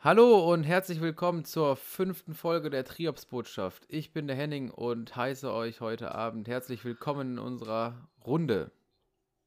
Hallo 0.00 0.52
und 0.52 0.62
herzlich 0.62 1.00
willkommen 1.00 1.44
zur 1.44 1.74
fünften 1.74 2.32
Folge 2.32 2.70
der 2.70 2.84
Triops-Botschaft. 2.84 3.84
Ich 3.88 4.12
bin 4.12 4.28
der 4.28 4.36
Henning 4.36 4.70
und 4.70 5.16
heiße 5.16 5.52
euch 5.52 5.80
heute 5.80 6.14
Abend 6.14 6.46
herzlich 6.46 6.84
willkommen 6.84 7.32
in 7.32 7.38
unserer 7.40 8.08
Runde. 8.24 8.70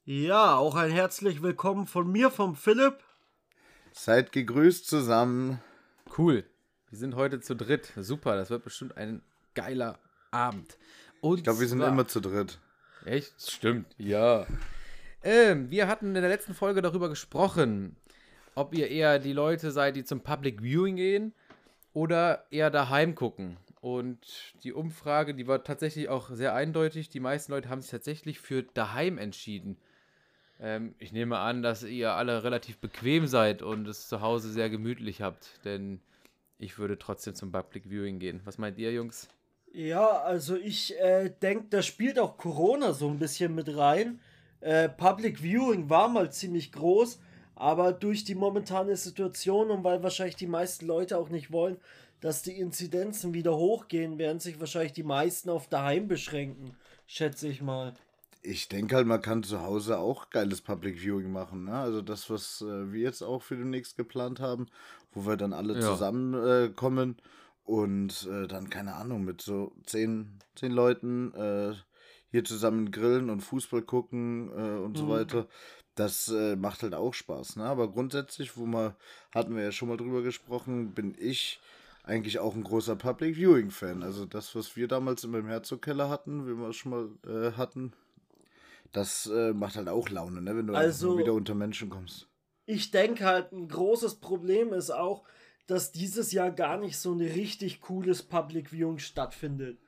Ja, 0.03 0.57
auch 0.57 0.75
ein 0.75 0.91
herzlich 0.91 1.41
willkommen 1.41 1.87
von 1.87 2.11
mir, 2.11 2.29
vom 2.29 2.57
Philipp. 2.57 2.97
Seid 3.93 4.33
gegrüßt 4.33 4.85
zusammen. 4.85 5.61
Cool. 6.17 6.44
Wir 6.90 6.99
sind 6.99 7.15
heute 7.15 7.40
zu 7.40 7.56
dritt. 7.56 7.94
Super, 7.96 8.36
das 8.36 8.49
wird 8.49 8.65
bestimmt 8.65 8.97
ein 8.97 9.22
geiler 9.56 9.99
Abend. 10.31 10.78
Und 11.22 11.38
ich 11.38 11.44
glaube, 11.46 11.62
wir 11.62 11.68
sind 11.70 11.79
immer 11.79 12.10
zu 12.10 12.20
dritt. 12.20 12.60
Echt? 13.06 13.33
Stimmt, 13.49 13.96
ja. 13.97 14.46
Ähm, 15.24 15.72
wir 15.72 15.88
hatten 15.88 16.08
in 16.08 16.22
der 16.22 16.30
letzten 16.30 16.54
Folge 16.54 16.81
darüber 16.81 17.08
gesprochen, 17.08 17.95
ob 18.55 18.73
ihr 18.73 18.90
eher 18.90 19.20
die 19.20 19.34
Leute 19.34 19.72
seid, 19.72 19.95
die 19.95 20.04
zum 20.04 20.22
Public 20.22 20.62
Viewing 20.62 20.95
gehen 20.95 21.34
oder 21.94 22.46
eher 22.52 22.70
daheim 22.70 23.16
gucken. 23.16 23.58
Und 23.82 24.54
die 24.64 24.73
Umfrage, 24.73 25.34
die 25.34 25.48
war 25.48 25.64
tatsächlich 25.64 26.08
auch 26.08 26.30
sehr 26.30 26.54
eindeutig. 26.54 27.09
Die 27.09 27.20
meisten 27.20 27.52
Leute 27.52 27.70
haben 27.70 27.82
sich 27.82 27.92
tatsächlich 27.92 28.40
für 28.40 28.62
daheim 28.62 29.18
entschieden. 29.18 29.78
Ähm, 30.59 30.94
ich 31.00 31.12
nehme 31.12 31.40
an, 31.40 31.64
dass 31.64 31.84
ihr 31.84 32.14
alle 32.14 32.44
relativ 32.44 32.78
bequem 32.78 33.26
seid 33.26 33.64
und 33.64 33.88
es 33.88 34.08
zu 34.08 34.22
Hause 34.22 34.52
sehr 34.52 34.70
gemütlich 34.70 35.22
habt, 35.22 35.66
denn 35.66 36.00
ich 36.59 36.78
würde 36.78 37.00
trotzdem 37.00 37.34
zum 37.34 37.52
Public 37.52 37.90
Viewing 37.90 38.20
gehen. 38.20 38.42
Was 38.45 38.59
meint 38.59 38.78
ihr, 38.78 38.94
Jungs? 38.94 39.28
Ja, 39.73 40.06
also 40.22 40.56
ich 40.56 41.00
äh, 41.00 41.31
denke, 41.42 41.66
da 41.70 41.81
spielt 41.81 42.20
auch 42.20 42.38
Corona 42.38 42.94
so 42.94 43.09
ein 43.09 43.18
bisschen 43.18 43.56
mit 43.56 43.76
rein. 43.76 44.20
Äh, 44.59 44.90
Public 44.90 45.42
Viewing 45.42 45.90
war 45.90 46.08
mal 46.08 46.31
ziemlich 46.31 46.72
groß 46.72 47.20
aber 47.62 47.94
durch 47.94 48.24
die 48.24 48.34
momentane 48.34 48.96
Situation 48.96 49.70
und 49.70 49.84
weil 49.84 50.02
wahrscheinlich 50.02 50.36
die 50.36 50.48
meisten 50.48 50.88
Leute 50.88 51.20
auch 51.20 51.30
nicht 51.30 51.52
wollen, 51.52 51.78
dass 52.20 52.42
die 52.42 52.58
Inzidenzen 52.58 53.36
wieder 53.36 53.56
hochgehen, 53.56 54.18
werden 54.18 54.40
sich 54.40 54.59
wahrscheinlich 54.59 54.94
die 54.94 55.03
meisten 55.03 55.48
auf 55.52 55.68
daheim 55.68 56.08
beschränken, 56.08 56.76
schätze 57.06 57.48
ich 57.48 57.62
mal. 57.62 57.94
Ich 58.42 58.68
denke 58.68 58.95
halt, 58.95 59.06
man 59.06 59.22
kann 59.22 59.44
zu 59.44 59.62
Hause 59.62 60.00
auch 60.00 60.31
geiles 60.31 60.62
Public 60.62 60.98
Viewing 60.98 61.31
machen. 61.31 61.66
Ne? 61.66 61.73
Also 61.73 62.02
das, 62.02 62.31
was 62.31 62.62
äh, 62.62 62.92
wir 62.92 63.02
jetzt 63.02 63.22
auch 63.22 63.44
für 63.44 63.56
demnächst 63.56 63.96
geplant 63.96 64.40
haben, 64.40 64.66
wo 65.12 65.28
wir 65.28 65.38
dann 65.38 65.53
alle 65.53 65.75
ja. 65.75 65.81
zusammenkommen 65.81 67.18
äh, 67.20 67.70
und 67.70 68.28
äh, 68.28 68.48
dann, 68.48 68.72
keine 68.72 68.96
Ahnung, 68.96 69.23
mit 69.23 69.42
so 69.42 69.72
zehn, 69.86 70.40
zehn 70.56 70.72
Leuten 70.72 71.31
äh, 71.36 71.75
hier 72.31 72.44
zusammen 72.44 72.90
grillen 72.90 73.30
und 73.30 73.42
Fußball 73.42 73.84
gucken 73.84 74.50
äh, 74.50 74.80
und 74.80 74.94
mhm. 74.94 74.96
so 74.96 75.09
weiter. 75.09 75.48
Das 75.95 76.30
äh, 76.30 76.56
macht 76.56 76.84
halt 76.84 76.94
auch 76.94 77.14
Spaß, 77.14 77.58
ne? 77.58 77.66
Aber 77.66 77.92
grundsätzlich, 77.92 78.56
wo 78.58 78.66
wir, 78.66 78.95
hatten 79.34 79.56
wir 79.56 79.64
ja 79.64 79.72
schon 79.72 79.89
mal 79.89 79.97
drüber 79.97 80.22
gesprochen, 80.22 80.94
bin 80.94 81.16
ich 81.20 81.59
eigentlich 82.03 82.39
auch 82.39 82.56
ein 82.56 82.64
großer 82.64 82.95
Public 82.95 83.36
Viewing 83.36 83.72
Fan. 83.72 84.02
Also 84.03 84.25
das, 84.25 84.56
was 84.56 84.75
wir 84.75 84.88
damals 84.88 85.23
in 85.23 85.31
meinem 85.31 85.47
Herzogkeller 85.47 86.09
hatten, 86.09 86.47
wie 86.47 86.58
wir 86.58 86.73
schon 86.73 86.92
mal 86.92 87.09
äh, 87.28 87.52
hatten, 87.58 87.94
das 88.92 89.28
äh, 89.28 89.53
macht 89.53 89.75
halt 89.75 89.89
auch 89.89 90.09
Laune, 90.09 90.42
ne? 90.42 90.56
Wenn 90.56 90.67
du 90.67 90.73
also, 90.73 91.17
wieder 91.17 91.34
unter 91.34 91.56
Menschen 91.56 91.89
kommst. 91.89 92.28
Ich 92.66 92.92
denke 92.92 93.25
halt, 93.25 93.52
ein 93.52 93.67
großes 93.67 94.16
Problem 94.16 94.73
ist 94.73 94.92
auch, 94.92 95.23
dass 95.67 95.92
dieses 95.92 96.31
Jahr 96.31 96.52
gar 96.52 96.78
nicht 96.78 96.97
so 96.97 97.14
ein 97.14 97.22
richtig 97.22 97.81
cooles 97.81 98.23
Public 98.23 98.72
Viewing 98.72 99.00
stattfindet. 99.00 99.80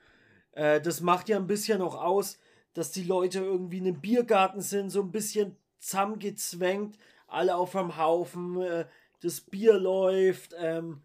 Äh, 0.52 0.81
das 0.81 1.02
macht 1.02 1.30
ja 1.30 1.38
ein 1.38 1.48
bisschen 1.48 1.81
auch 1.81 1.96
aus, 1.96 2.40
dass 2.74 2.92
die 2.92 3.04
Leute 3.04 3.40
irgendwie 3.40 3.78
in 3.80 3.88
einem 3.88 4.02
Biergarten 4.02 4.62
sind, 4.62 4.90
so 4.90 5.02
ein 5.02 5.12
bisschen 5.12 5.58
zusammengezwängt, 5.84 6.98
alle 7.28 7.56
auf 7.56 7.76
einem 7.76 7.98
Haufen, 7.98 8.62
äh, 8.62 8.86
das 9.22 9.42
Bier 9.42 9.78
läuft, 9.78 10.56
ähm, 10.58 11.02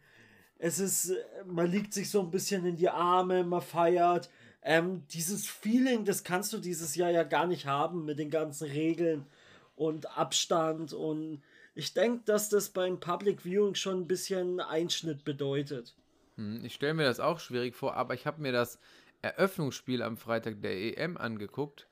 es 0.59 0.81
ist, 0.81 1.13
man 1.47 1.71
liegt 1.71 1.95
sich 1.95 2.11
so 2.11 2.21
ein 2.21 2.31
bisschen 2.31 2.67
in 2.67 2.77
die 2.77 2.89
Arme, 2.89 3.45
man 3.45 3.63
feiert. 3.63 4.29
Ähm, 4.63 5.05
dieses 5.13 5.47
Feeling, 5.47 6.05
das 6.05 6.25
kannst 6.25 6.53
du 6.53 6.59
dieses 6.59 6.97
Jahr 6.97 7.11
ja 7.11 7.23
gar 7.23 7.47
nicht 7.47 7.67
haben 7.67 8.05
mit 8.05 8.19
den 8.19 8.31
ganzen 8.31 8.69
Regeln 8.69 9.25
und 9.77 10.19
Abstand 10.19 10.93
und 10.93 11.43
ich 11.77 11.95
denke, 11.95 12.23
dass 12.25 12.49
das 12.49 12.71
beim 12.71 12.99
Public 12.99 13.45
Viewing 13.45 13.77
schon 13.77 14.01
ein 14.01 14.09
bisschen 14.09 14.59
Einschnitt 14.59 15.25
bedeutet. 15.25 15.95
Hm, 16.37 16.65
ich 16.65 16.75
stelle 16.75 16.95
mir 16.95 17.05
das 17.05 17.21
auch 17.21 17.39
schwierig 17.39 17.77
vor, 17.77 17.95
aber 17.95 18.15
ich 18.15 18.27
habe 18.27 18.43
mir 18.43 18.51
das 18.51 18.81
Eröffnungsspiel 19.23 20.03
am 20.03 20.17
Freitag 20.17 20.61
der 20.61 20.77
EM 20.77 21.17
angeguckt 21.17 21.88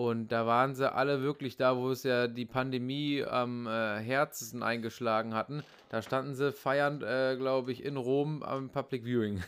und 0.00 0.28
da 0.28 0.46
waren 0.46 0.74
sie 0.74 0.90
alle 0.90 1.20
wirklich 1.20 1.58
da, 1.58 1.76
wo 1.76 1.90
es 1.90 2.04
ja 2.04 2.26
die 2.26 2.46
Pandemie 2.46 3.22
am 3.22 3.66
äh, 3.66 4.00
härtesten 4.00 4.62
eingeschlagen 4.62 5.34
hatten. 5.34 5.62
Da 5.90 6.00
standen 6.00 6.34
sie 6.34 6.52
feiernd, 6.52 7.02
äh, 7.02 7.36
glaube 7.36 7.70
ich, 7.70 7.84
in 7.84 7.98
Rom 7.98 8.42
am 8.42 8.70
Public 8.70 9.04
Viewing. 9.04 9.42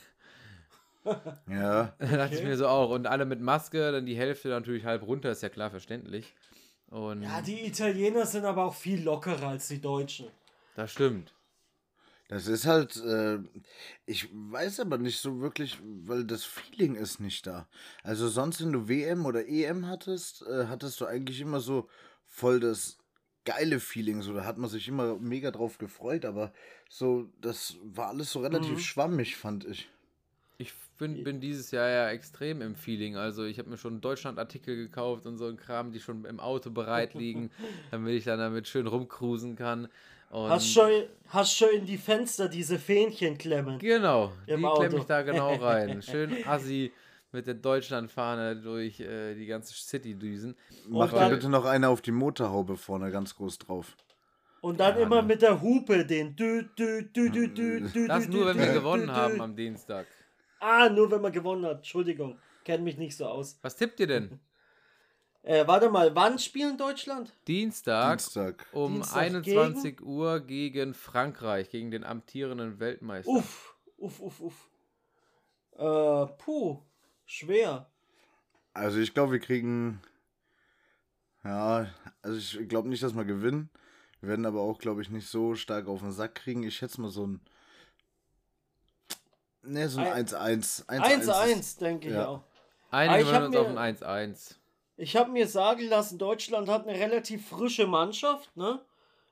ja. 1.48 1.94
Da 1.98 2.06
dachte 2.06 2.24
okay. 2.26 2.34
ich 2.34 2.44
mir 2.44 2.58
so 2.58 2.68
auch. 2.68 2.90
Und 2.90 3.06
alle 3.06 3.24
mit 3.24 3.40
Maske, 3.40 3.92
dann 3.92 4.04
die 4.04 4.14
Hälfte 4.14 4.48
natürlich 4.48 4.84
halb 4.84 5.06
runter, 5.06 5.30
ist 5.30 5.42
ja 5.42 5.48
klar 5.48 5.70
verständlich. 5.70 6.34
Und 6.90 7.22
ja, 7.22 7.40
die 7.40 7.66
Italiener 7.66 8.26
sind 8.26 8.44
aber 8.44 8.66
auch 8.66 8.74
viel 8.74 9.02
lockerer 9.02 9.48
als 9.48 9.68
die 9.68 9.80
Deutschen. 9.80 10.26
Das 10.76 10.92
stimmt. 10.92 11.32
Das 12.32 12.46
ist 12.46 12.66
halt, 12.66 12.96
äh, 12.96 13.40
ich 14.06 14.26
weiß 14.32 14.80
aber 14.80 14.96
nicht 14.96 15.20
so 15.20 15.42
wirklich, 15.42 15.78
weil 15.82 16.24
das 16.24 16.44
Feeling 16.44 16.94
ist 16.94 17.20
nicht 17.20 17.46
da. 17.46 17.68
Also 18.02 18.26
sonst, 18.26 18.62
wenn 18.62 18.72
du 18.72 18.88
WM 18.88 19.26
oder 19.26 19.46
EM 19.46 19.86
hattest, 19.86 20.40
äh, 20.46 20.64
hattest 20.66 20.98
du 21.02 21.04
eigentlich 21.04 21.42
immer 21.42 21.60
so 21.60 21.90
voll 22.24 22.58
das 22.58 22.96
geile 23.44 23.80
Feeling. 23.80 24.22
So, 24.22 24.32
da 24.32 24.46
hat 24.46 24.56
man 24.56 24.70
sich 24.70 24.88
immer 24.88 25.18
mega 25.18 25.50
drauf 25.50 25.76
gefreut, 25.76 26.24
aber 26.24 26.54
so, 26.88 27.28
das 27.42 27.76
war 27.82 28.08
alles 28.08 28.32
so 28.32 28.40
relativ 28.40 28.70
mhm. 28.70 28.78
schwammig, 28.78 29.36
fand 29.36 29.66
ich. 29.66 29.90
Ich 30.56 30.72
bin, 30.96 31.24
bin 31.24 31.38
dieses 31.38 31.70
Jahr 31.70 31.90
ja 31.90 32.08
extrem 32.08 32.62
im 32.62 32.76
Feeling. 32.76 33.16
Also 33.16 33.44
ich 33.44 33.58
habe 33.58 33.68
mir 33.68 33.76
schon 33.76 34.00
Deutschland-Artikel 34.00 34.76
gekauft 34.76 35.26
und 35.26 35.36
so 35.36 35.48
ein 35.48 35.58
Kram, 35.58 35.92
die 35.92 36.00
schon 36.00 36.24
im 36.24 36.40
Auto 36.40 36.70
bereit 36.70 37.12
liegen, 37.14 37.50
damit 37.90 38.14
ich 38.14 38.24
dann 38.24 38.38
damit 38.38 38.68
schön 38.68 38.86
rumcruisen 38.86 39.54
kann. 39.54 39.88
Und 40.32 40.48
hast, 40.48 40.72
schon, 40.72 40.90
hast 41.28 41.54
schon 41.54 41.68
in 41.74 41.84
die 41.84 41.98
Fenster 41.98 42.48
diese 42.48 42.78
Fähnchen 42.78 43.36
klemmen. 43.36 43.78
Genau, 43.78 44.32
die 44.48 44.54
klemme 44.54 44.96
ich 44.96 45.04
da 45.04 45.20
genau 45.20 45.54
rein. 45.60 46.00
Schön 46.00 46.34
assi 46.46 46.90
mit 47.32 47.46
der 47.46 47.54
Deutschlandfahne 47.54 48.56
durch 48.56 48.98
äh, 49.00 49.34
die 49.34 49.44
ganze 49.44 49.74
City 49.74 50.14
düsen. 50.14 50.56
Mach 50.88 51.12
dir 51.12 51.28
bitte 51.28 51.50
noch 51.50 51.66
eine 51.66 51.90
auf 51.90 52.00
die 52.00 52.12
Motorhaube 52.12 52.78
vorne 52.78 53.10
ganz 53.10 53.34
groß 53.36 53.58
drauf. 53.58 53.94
Und 54.62 54.80
dann 54.80 54.96
ja, 54.96 55.02
immer 55.02 55.20
ne. 55.20 55.28
mit 55.28 55.42
der 55.42 55.60
Hupe 55.60 56.06
den 56.06 56.34
dü, 56.34 56.62
dü, 56.78 57.10
dü, 57.14 57.30
dü, 57.30 57.48
dü, 57.48 57.88
dü, 57.92 58.08
Das 58.08 58.26
nur, 58.26 58.46
wenn 58.46 58.58
wir 58.58 58.72
gewonnen 58.72 59.12
haben 59.12 59.38
am 59.38 59.54
Dienstag. 59.54 60.06
Ah, 60.60 60.88
nur 60.88 61.10
wenn 61.10 61.20
man 61.20 61.32
gewonnen 61.32 61.66
hat. 61.66 61.78
Entschuldigung, 61.78 62.38
kennt 62.64 62.84
mich 62.84 62.96
nicht 62.96 63.16
so 63.18 63.26
aus. 63.26 63.58
Was 63.60 63.76
tippt 63.76 64.00
ihr 64.00 64.06
denn? 64.06 64.40
Äh, 65.44 65.66
warte 65.66 65.90
mal, 65.90 66.14
wann 66.14 66.38
spielen 66.38 66.78
Deutschland? 66.78 67.34
Dienstag, 67.48 68.18
Dienstag. 68.18 68.66
um 68.72 68.94
Dienstag 68.94 69.22
21 69.22 69.96
gegen? 69.96 70.08
Uhr 70.08 70.40
gegen 70.40 70.94
Frankreich, 70.94 71.68
gegen 71.70 71.90
den 71.90 72.04
amtierenden 72.04 72.78
Weltmeister. 72.78 73.30
Uff, 73.30 73.76
uff, 73.96 74.20
uff, 74.20 74.40
uff. 74.40 74.70
Äh, 75.72 76.26
puh, 76.38 76.78
schwer. 77.24 77.90
Also 78.72 78.98
ich 78.98 79.14
glaube, 79.14 79.32
wir 79.32 79.40
kriegen. 79.40 80.00
Ja, 81.42 81.88
also 82.22 82.60
ich 82.60 82.68
glaube 82.68 82.88
nicht, 82.88 83.02
dass 83.02 83.14
wir 83.16 83.24
gewinnen. 83.24 83.68
Wir 84.20 84.28
werden 84.28 84.46
aber 84.46 84.60
auch, 84.60 84.78
glaube 84.78 85.02
ich, 85.02 85.10
nicht 85.10 85.26
so 85.26 85.56
stark 85.56 85.88
auf 85.88 86.00
den 86.00 86.12
Sack 86.12 86.36
kriegen. 86.36 86.62
Ich 86.62 86.76
schätze 86.76 87.00
mal 87.00 87.10
so 87.10 87.26
ein. 87.26 87.40
Ne, 89.62 89.88
so 89.88 90.00
ein 90.00 90.26
1-1. 90.26 90.86
1-1, 90.86 91.80
denke 91.80 92.08
ich 92.08 92.14
ja. 92.14 92.28
auch. 92.28 92.44
Einige 92.90 93.30
werden 93.30 93.46
uns 93.46 93.56
auf 93.56 93.76
ein 93.76 93.96
1-1. 93.96 94.61
Ich 94.96 95.16
habe 95.16 95.30
mir 95.30 95.46
sagen 95.48 95.88
lassen, 95.88 96.18
Deutschland 96.18 96.68
hat 96.68 96.86
eine 96.86 96.98
relativ 96.98 97.48
frische 97.48 97.86
Mannschaft, 97.86 98.56
ne? 98.56 98.80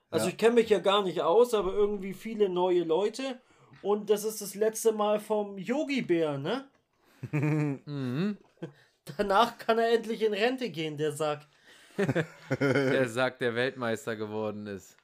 Also 0.09 0.25
ja. 0.25 0.31
ich 0.31 0.37
kenne 0.37 0.55
mich 0.55 0.69
ja 0.69 0.79
gar 0.79 1.03
nicht 1.03 1.21
aus, 1.21 1.53
aber 1.53 1.73
irgendwie 1.73 2.13
viele 2.13 2.49
neue 2.49 2.83
Leute. 2.83 3.39
Und 3.81 4.09
das 4.09 4.25
ist 4.25 4.41
das 4.41 4.55
letzte 4.55 4.91
Mal 4.91 5.19
vom 5.19 5.57
Yogi 5.57 6.01
Bär, 6.01 6.37
ne? 6.37 6.67
mhm. 7.31 8.37
Danach 9.17 9.57
kann 9.57 9.79
er 9.79 9.93
endlich 9.93 10.21
in 10.21 10.33
Rente 10.33 10.69
gehen, 10.69 10.97
der 10.97 11.13
sagt. 11.13 11.47
der 12.59 13.07
sagt, 13.07 13.41
der 13.41 13.55
Weltmeister 13.55 14.15
geworden 14.15 14.67
ist. 14.67 14.97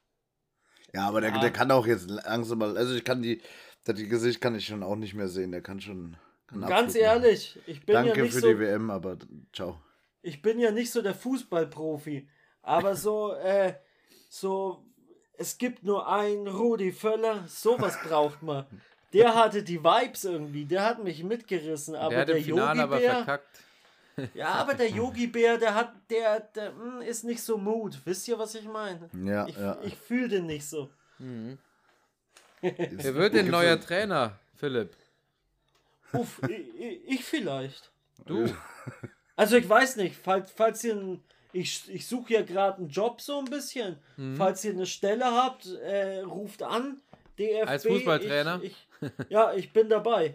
Ja, 0.94 1.08
aber 1.08 1.22
der, 1.22 1.32
ja. 1.32 1.40
der 1.40 1.52
kann 1.52 1.72
auch 1.72 1.86
jetzt 1.86 2.10
langsam 2.10 2.60
mal, 2.60 2.78
also 2.78 2.96
ich 2.96 3.04
kann 3.04 3.22
die, 3.22 3.42
das 3.84 3.96
Gesicht 3.96 4.42
kann 4.42 4.56
ich 4.56 4.66
schon 4.66 4.84
auch 4.84 4.96
nicht 4.96 5.14
mehr 5.14 5.28
sehen, 5.28 5.52
der 5.52 5.62
kann 5.62 5.80
schon. 5.80 6.18
Kann 6.48 6.62
Ganz 6.62 6.96
ehrlich, 6.96 7.60
ich 7.66 7.86
bin 7.86 7.94
Danke 7.94 8.18
ja 8.18 8.24
nicht 8.24 8.34
für 8.34 8.40
so, 8.40 8.48
die 8.48 8.60
WM, 8.60 8.90
aber 8.90 9.18
ciao 9.54 9.82
ich 10.22 10.42
bin 10.42 10.60
ja 10.60 10.72
nicht 10.72 10.92
so 10.92 11.02
der 11.02 11.16
Fußballprofi, 11.16 12.28
aber 12.62 12.96
so, 12.96 13.34
äh, 13.34 13.76
so, 14.30 14.84
es 15.38 15.58
gibt 15.58 15.84
nur 15.84 16.08
einen 16.12 16.48
Rudi 16.48 16.92
Völler, 16.92 17.46
sowas 17.48 17.98
braucht 18.04 18.42
man. 18.44 18.66
Der 19.14 19.36
hatte 19.36 19.64
die 19.64 19.82
Vibes 19.82 20.26
irgendwie, 20.26 20.66
der 20.66 20.84
hat 20.84 21.04
mich 21.04 21.24
mitgerissen, 21.24 21.96
aber 21.96 22.26
der, 22.26 22.26
der 22.26 22.40
Yogi 22.40 22.88
Bär. 22.88 23.42
Ja, 24.34 24.48
aber 24.56 24.74
der 24.74 24.90
Yogi 24.90 25.28
Bär, 25.28 25.58
der 25.58 25.76
hat, 25.76 25.94
der, 26.10 26.40
der 26.40 26.72
mh, 26.72 26.96
hm, 26.96 27.02
ist 27.04 27.24
nicht 27.24 27.42
so 27.42 27.58
mood. 27.58 28.00
Wisst 28.04 28.28
ihr, 28.28 28.38
was 28.38 28.56
ich 28.56 28.66
meine? 28.66 29.10
Ja, 29.14 29.48
ich, 29.48 29.56
ja. 29.56 29.78
ich 29.84 29.96
fühle 29.96 30.28
den 30.28 30.48
nicht 30.48 30.68
so. 30.68 30.90
Mhm. 31.20 31.58
Wer 32.62 33.16
wird 33.16 33.36
denn 33.36 33.50
neuer 33.50 33.80
Trainer, 33.80 34.40
Philipp? 34.56 34.96
Uff, 36.14 36.42
ich, 36.50 37.08
ich 37.08 37.24
vielleicht. 37.24 37.92
Du. 38.26 38.46
Also 39.38 39.56
ich 39.56 39.70
weiß 39.70 39.96
nicht, 39.98 40.16
falls, 40.22 40.52
falls 40.52 40.84
ihr 40.84 40.96
ein, 40.96 41.24
ich, 41.54 41.84
ich 41.90 42.06
suche 42.08 42.34
ja 42.34 42.42
gerade 42.42 42.80
einen 42.80 42.90
Job 42.90 43.22
so 43.22 43.40
ein 43.40 43.46
bisschen. 43.46 43.96
Mhm. 44.18 44.36
Falls 44.36 44.66
ihr 44.66 44.72
eine 44.72 44.86
Stelle 44.86 45.26
habt, 45.26 45.68
äh, 45.68 46.20
ruft 46.22 46.62
an. 46.64 46.98
DFB. 47.40 47.68
Als 47.70 47.86
Fußballtrainer? 47.86 48.60
Ich, 48.64 48.76
ich, 49.00 49.12
ja, 49.30 49.54
ich 49.54 49.72
bin 49.72 49.88
dabei. 49.90 50.34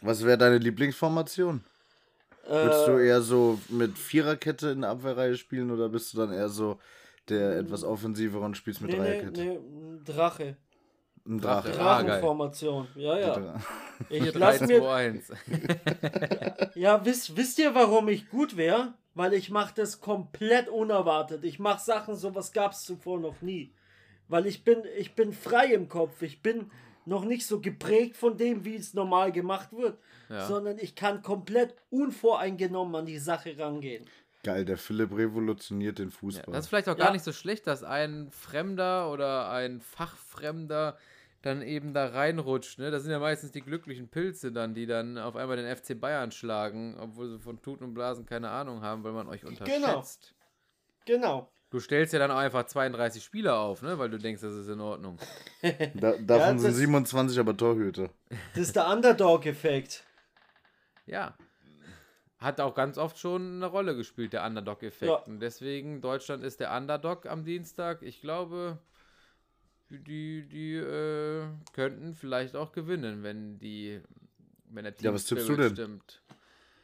Was 0.00 0.24
wäre 0.24 0.38
deine 0.38 0.58
Lieblingsformation? 0.58 1.64
Würdest 2.46 2.86
du 2.86 2.92
Äh, 2.92 3.08
eher 3.08 3.22
so 3.22 3.58
mit 3.68 3.98
Viererkette 3.98 4.68
in 4.68 4.82
der 4.82 4.90
Abwehrreihe 4.90 5.36
spielen 5.36 5.70
oder 5.70 5.88
bist 5.88 6.12
du 6.12 6.18
dann 6.18 6.32
eher 6.32 6.48
so 6.48 6.78
der 7.28 7.56
etwas 7.58 7.82
offensivere 7.84 8.44
und 8.44 8.56
spielst 8.56 8.82
mit 8.82 8.90
nee, 8.90 8.98
nee, 8.98 9.02
Dreierkette? 9.02 9.40
nee, 9.40 9.56
ein 9.56 10.04
Drache. 10.04 10.56
Ein 11.26 11.40
Drache. 11.40 11.70
Drache. 11.70 11.80
Ah. 11.80 12.02
Drachenformation. 12.02 12.88
Ja, 12.96 13.18
ja. 13.18 13.54
Ich 14.10 14.22
4, 14.22 14.32
3, 14.32 14.38
lass 14.38 14.58
2, 14.58 14.66
mir, 14.66 14.88
1. 14.90 15.32
Ja, 16.74 17.04
wisst, 17.04 17.36
wisst 17.36 17.58
ihr, 17.58 17.74
warum 17.74 18.08
ich 18.08 18.28
gut 18.28 18.56
wäre? 18.56 18.94
Weil 19.14 19.32
ich 19.34 19.50
mache 19.50 19.72
das 19.76 20.00
komplett 20.00 20.68
unerwartet. 20.68 21.44
Ich 21.44 21.58
mache 21.58 21.80
Sachen, 21.82 22.16
sowas 22.16 22.52
gab 22.52 22.72
es 22.72 22.82
zuvor 22.82 23.20
noch 23.20 23.40
nie. 23.42 23.72
Weil 24.28 24.46
ich 24.46 24.64
bin, 24.64 24.82
ich 24.98 25.14
bin 25.14 25.32
frei 25.32 25.66
im 25.66 25.88
Kopf. 25.88 26.20
Ich 26.22 26.42
bin 26.42 26.70
noch 27.06 27.24
nicht 27.24 27.46
so 27.46 27.60
geprägt 27.60 28.16
von 28.16 28.36
dem, 28.36 28.64
wie 28.64 28.74
es 28.76 28.92
normal 28.94 29.30
gemacht 29.30 29.68
wird. 29.72 29.98
Ja. 30.28 30.46
Sondern 30.46 30.78
ich 30.78 30.94
kann 30.94 31.22
komplett 31.22 31.74
unvoreingenommen 31.90 32.94
an 32.96 33.06
die 33.06 33.18
Sache 33.18 33.56
rangehen. 33.58 34.04
Geil, 34.42 34.64
der 34.64 34.76
Philipp 34.76 35.16
revolutioniert 35.16 35.98
den 35.98 36.08
Ja, 36.10 36.16
Fußball. 36.16 36.52
das 36.52 36.64
ist 36.64 36.68
vielleicht 36.68 36.88
auch 36.88 36.98
Ja. 36.98 37.04
gar 37.04 37.12
nicht 37.12 37.24
so 37.24 37.32
schlecht, 37.32 37.66
dass 37.66 37.82
ein 37.84 38.28
Fremder 38.30 39.10
oder 39.10 39.50
ein 39.50 39.80
Fachfremder 39.80 40.98
dann 41.44 41.62
eben 41.62 41.92
da 41.94 42.06
reinrutscht. 42.06 42.78
Ne? 42.78 42.90
Das 42.90 43.02
sind 43.02 43.12
ja 43.12 43.18
meistens 43.18 43.50
die 43.52 43.60
glücklichen 43.60 44.08
Pilze 44.08 44.52
dann, 44.52 44.74
die 44.74 44.86
dann 44.86 45.18
auf 45.18 45.36
einmal 45.36 45.56
den 45.56 45.74
FC 45.74 45.98
Bayern 46.00 46.30
schlagen, 46.32 46.96
obwohl 46.98 47.28
sie 47.30 47.38
von 47.38 47.60
Tuten 47.60 47.84
und 47.84 47.94
Blasen 47.94 48.26
keine 48.26 48.50
Ahnung 48.50 48.82
haben, 48.82 49.04
weil 49.04 49.12
man 49.12 49.28
euch 49.28 49.44
unterschätzt. 49.44 50.34
Genau. 51.06 51.50
Du 51.70 51.80
stellst 51.80 52.12
ja 52.12 52.18
dann 52.20 52.30
auch 52.30 52.36
einfach 52.38 52.64
32 52.66 53.22
Spieler 53.22 53.58
auf, 53.58 53.82
ne? 53.82 53.98
weil 53.98 54.08
du 54.08 54.18
denkst, 54.18 54.42
das 54.42 54.54
ist 54.54 54.68
in 54.68 54.80
Ordnung. 54.80 55.18
da, 55.62 56.12
davon 56.12 56.26
Ja, 56.28 56.58
sind 56.58 56.70
das- 56.70 56.76
27 56.76 57.38
aber 57.38 57.56
Torhüter. 57.56 58.10
Das 58.54 58.68
ist 58.68 58.76
der 58.76 58.88
Underdog-Effekt. 58.88 60.04
Ja. 61.06 61.36
Hat 62.38 62.60
auch 62.60 62.74
ganz 62.74 62.96
oft 62.98 63.18
schon 63.18 63.56
eine 63.56 63.66
Rolle 63.66 63.96
gespielt, 63.96 64.32
der 64.32 64.44
Underdog-Effekt. 64.44 65.10
Ja. 65.10 65.16
Und 65.16 65.40
deswegen, 65.40 66.00
Deutschland 66.00 66.44
ist 66.44 66.60
der 66.60 66.76
Underdog 66.76 67.26
am 67.26 67.44
Dienstag. 67.44 68.02
Ich 68.02 68.20
glaube, 68.20 68.78
die, 69.90 70.46
die 70.48 70.74
äh, 70.76 71.46
könnten 71.72 72.14
vielleicht 72.14 72.56
auch 72.56 72.72
gewinnen, 72.72 73.22
wenn 73.22 73.58
die, 73.58 74.00
wenn 74.70 74.84
der 74.84 74.94
Team 74.94 75.06
Ja, 75.06 75.14
was 75.14 75.26
tippst 75.26 75.48
du 75.48 75.56
denn? 75.56 75.72
stimmt. 75.72 76.22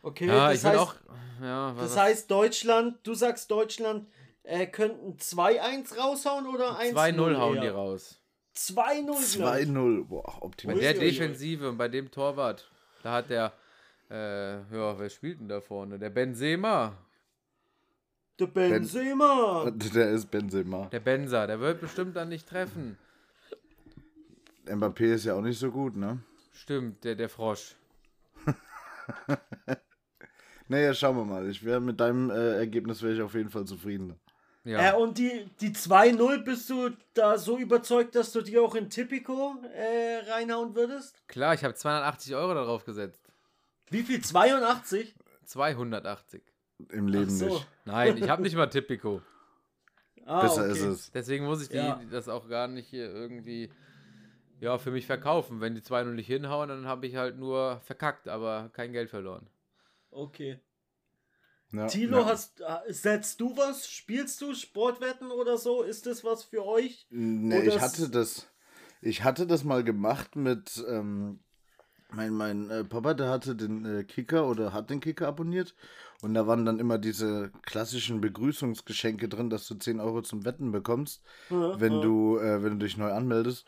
Okay, 0.03 0.27
Ja, 0.27 0.51
das 0.51 0.65
heißt, 0.65 0.79
auch. 0.79 0.95
Ja, 1.43 1.77
was, 1.77 1.93
das 1.93 1.97
heißt, 1.99 2.31
Deutschland, 2.31 2.99
du 3.03 3.15
sagst 3.15 3.51
Deutschland, 3.51 4.09
äh, 4.43 4.67
könnten 4.67 5.17
2-1 5.19 5.97
raushauen 5.97 6.47
oder 6.47 6.79
1-0? 6.79 6.95
2-0 6.95 7.37
hauen 7.37 7.61
die 7.61 7.69
raus. 7.69 8.21
2-0. 8.57 9.05
glaub 9.37 9.57
ich. 9.59 9.69
2-0. 9.69 10.05
Boah, 10.07 10.23
Bei 10.23 10.47
optimal. 10.47 10.77
Ui, 10.77 10.81
der. 10.81 10.95
Defensive 10.95 11.69
und 11.69 11.77
bei 11.77 11.89
dem 11.89 12.11
Torwart, 12.11 12.71
da 13.03 13.13
hat 13.13 13.31
der, 13.31 13.53
äh, 14.11 14.57
ja, 14.75 14.99
wer 14.99 15.09
spielt 15.11 15.41
denn 15.41 15.49
da 15.49 15.61
vorne? 15.61 15.99
Der 15.99 16.11
Benzema. 16.11 16.97
Der 18.41 18.47
Benzema. 18.47 19.71
Der 19.95 20.11
ist 20.11 20.31
Benzema. 20.31 20.87
Der 20.87 21.01
Benzer, 21.01 21.47
der 21.47 21.61
wird 21.61 21.81
bestimmt 21.81 22.17
dann 22.17 22.29
nicht 22.31 22.49
treffen. 22.49 22.97
Mbappé 24.67 25.15
ist 25.15 25.25
ja 25.25 25.35
auch 25.35 25.43
nicht 25.43 25.59
so 25.59 25.71
gut, 25.71 25.97
ne? 25.97 26.19
Stimmt, 26.53 27.05
der, 27.05 27.15
der 27.17 27.29
Frosch. 27.29 27.77
Naja, 30.71 30.95
schauen 30.95 31.17
wir 31.17 31.25
mal. 31.25 31.51
Ich 31.51 31.65
wäre 31.65 31.81
mit 31.81 31.99
deinem 31.99 32.31
äh, 32.31 32.59
Ergebnis 32.59 33.03
wäre 33.03 33.13
ich 33.13 33.21
auf 33.21 33.35
jeden 33.35 33.51
Fall 33.51 33.65
zufrieden. 33.65 34.15
Ja. 34.63 34.93
Äh, 34.93 34.97
und 34.97 35.19
die, 35.19 35.51
die 35.61 35.71
2-0, 35.71 36.45
bist 36.45 36.71
du 36.71 36.91
da 37.13 37.39
so 37.39 37.59
überzeugt, 37.59 38.15
dass 38.15 38.31
du 38.31 38.41
die 38.41 38.57
auch 38.57 38.77
in 38.77 38.89
Tipico 38.89 39.57
äh, 39.75 40.31
reinhauen 40.31 40.77
würdest? 40.77 41.27
Klar, 41.27 41.55
ich 41.55 41.65
habe 41.65 41.75
280 41.75 42.37
Euro 42.37 42.55
darauf 42.55 42.85
gesetzt. 42.85 43.21
Wie 43.89 44.05
viel? 44.05 44.23
82? 44.23 45.13
280. 45.45 46.41
Im 46.91 47.09
Leben 47.09 47.31
so. 47.31 47.47
nicht. 47.47 47.67
Nein, 47.85 48.17
ich 48.17 48.29
habe 48.29 48.43
nicht 48.43 48.57
mal 48.57 48.67
Tipico. 48.67 49.23
Ah, 50.27 50.43
Besser 50.43 50.63
okay. 50.63 50.73
ist 50.73 50.83
es. 50.83 51.11
Deswegen 51.13 51.45
muss 51.45 51.63
ich 51.63 51.69
die, 51.69 51.77
Ja. 51.77 52.01
das 52.11 52.29
auch 52.29 52.49
gar 52.49 52.69
nicht 52.69 52.89
hier 52.89 53.11
irgendwie 53.13 53.71
ja, 54.61 54.79
für 54.79 54.91
mich 54.91 55.07
verkaufen. 55.07 55.61
Wenn 55.61 55.75
die 55.75 55.81
2-0 55.81 56.13
nicht 56.13 56.27
hinhauen, 56.27 56.69
dann 56.69 56.87
habe 56.87 57.07
ich 57.07 57.17
halt 57.17 57.39
nur 57.39 57.81
verkackt, 57.81 58.29
aber 58.29 58.71
kein 58.73 58.93
Geld 58.93 59.11
verloren. 59.11 59.49
Okay. 60.11 60.61
Ja, 61.73 61.87
Tilo, 61.87 62.19
ja. 62.19 62.27
hast, 62.27 62.63
setzt 62.89 63.41
du 63.41 63.57
was? 63.57 63.89
Spielst 63.89 64.41
du 64.41 64.55
Sportwetten 64.55 65.31
oder 65.31 65.57
so? 65.57 65.83
Ist 65.83 66.07
das 66.07 66.25
was 66.25 66.45
für 66.45 66.67
euch? 66.67 67.07
Nee, 67.11 67.59
Oder 67.63 67.67
ich 67.77 67.81
hatte 67.81 68.09
das. 68.11 68.49
Ich 69.01 69.25
hatte 69.25 69.47
das 69.47 69.65
mal 69.65 69.83
gemacht 69.85 70.37
mit. 70.37 70.85
Ähm, 70.89 71.41
mein 72.15 72.35
mein 72.35 72.71
äh, 72.71 72.85
Papa, 72.85 73.15
der 73.15 73.29
hatte 73.31 73.55
den 73.55 73.85
äh, 73.85 74.05
Kicker 74.05 74.47
oder 74.49 74.73
hat 74.73 74.91
den 74.91 75.01
Kicker 75.01 75.29
abonniert. 75.29 75.75
Und 76.23 76.35
da 76.35 76.47
waren 76.47 76.67
dann 76.67 76.79
immer 76.79 76.99
diese 76.99 77.51
klassischen 77.63 78.21
Begrüßungsgeschenke 78.21 79.29
drin, 79.29 79.49
dass 79.49 79.67
du 79.67 79.75
10 79.75 80.01
Euro 80.01 80.21
zum 80.21 80.45
Wetten 80.45 80.71
bekommst, 80.71 81.23
wenn 81.49 81.95
du, 82.03 82.39
äh, 82.39 82.63
wenn 82.63 82.79
du 82.79 82.85
dich 82.85 82.97
neu 82.99 83.11
anmeldest. 83.11 83.67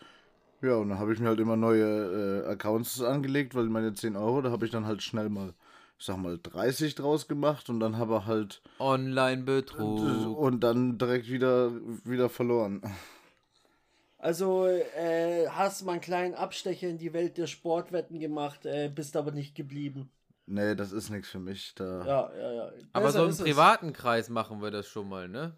Ja, 0.60 0.76
und 0.76 0.90
dann 0.90 0.98
habe 0.98 1.12
ich 1.12 1.18
mir 1.18 1.28
halt 1.28 1.40
immer 1.40 1.56
neue 1.56 2.44
äh, 2.44 2.50
Accounts 2.50 3.02
angelegt, 3.02 3.54
weil 3.54 3.64
meine 3.64 3.94
10 3.94 4.16
Euro, 4.16 4.42
da 4.42 4.50
habe 4.50 4.64
ich 4.66 4.70
dann 4.70 4.86
halt 4.86 5.02
schnell 5.02 5.28
mal, 5.30 5.54
ich 5.98 6.04
sag 6.04 6.18
mal, 6.18 6.38
30 6.42 6.94
draus 6.94 7.26
gemacht 7.26 7.68
und 7.70 7.80
dann 7.80 7.96
habe 7.96 8.14
er 8.14 8.26
halt 8.26 8.60
Online-Betrug. 8.78 10.36
und 10.38 10.60
dann 10.60 10.98
direkt 10.98 11.30
wieder, 11.30 11.72
wieder 12.04 12.28
verloren. 12.28 12.82
Also 14.22 14.66
äh, 14.66 15.48
hast 15.48 15.84
mal 15.84 15.92
einen 15.92 16.00
kleinen 16.00 16.34
Abstecher 16.34 16.88
in 16.88 16.96
die 16.96 17.12
Welt 17.12 17.36
der 17.38 17.48
Sportwetten 17.48 18.20
gemacht, 18.20 18.64
äh, 18.66 18.88
bist 18.88 19.16
aber 19.16 19.32
nicht 19.32 19.56
geblieben. 19.56 20.12
Nee, 20.46 20.76
das 20.76 20.92
ist 20.92 21.10
nichts 21.10 21.28
für 21.28 21.40
mich. 21.40 21.74
Da. 21.74 22.06
Ja, 22.06 22.32
ja, 22.36 22.52
ja. 22.52 22.72
Aber 22.92 23.06
Besser 23.06 23.18
so 23.18 23.24
im 23.24 23.30
ist 23.30 23.38
es. 23.40 23.44
privaten 23.44 23.92
Kreis 23.92 24.28
machen 24.28 24.62
wir 24.62 24.70
das 24.70 24.86
schon 24.86 25.08
mal, 25.08 25.28
ne? 25.28 25.56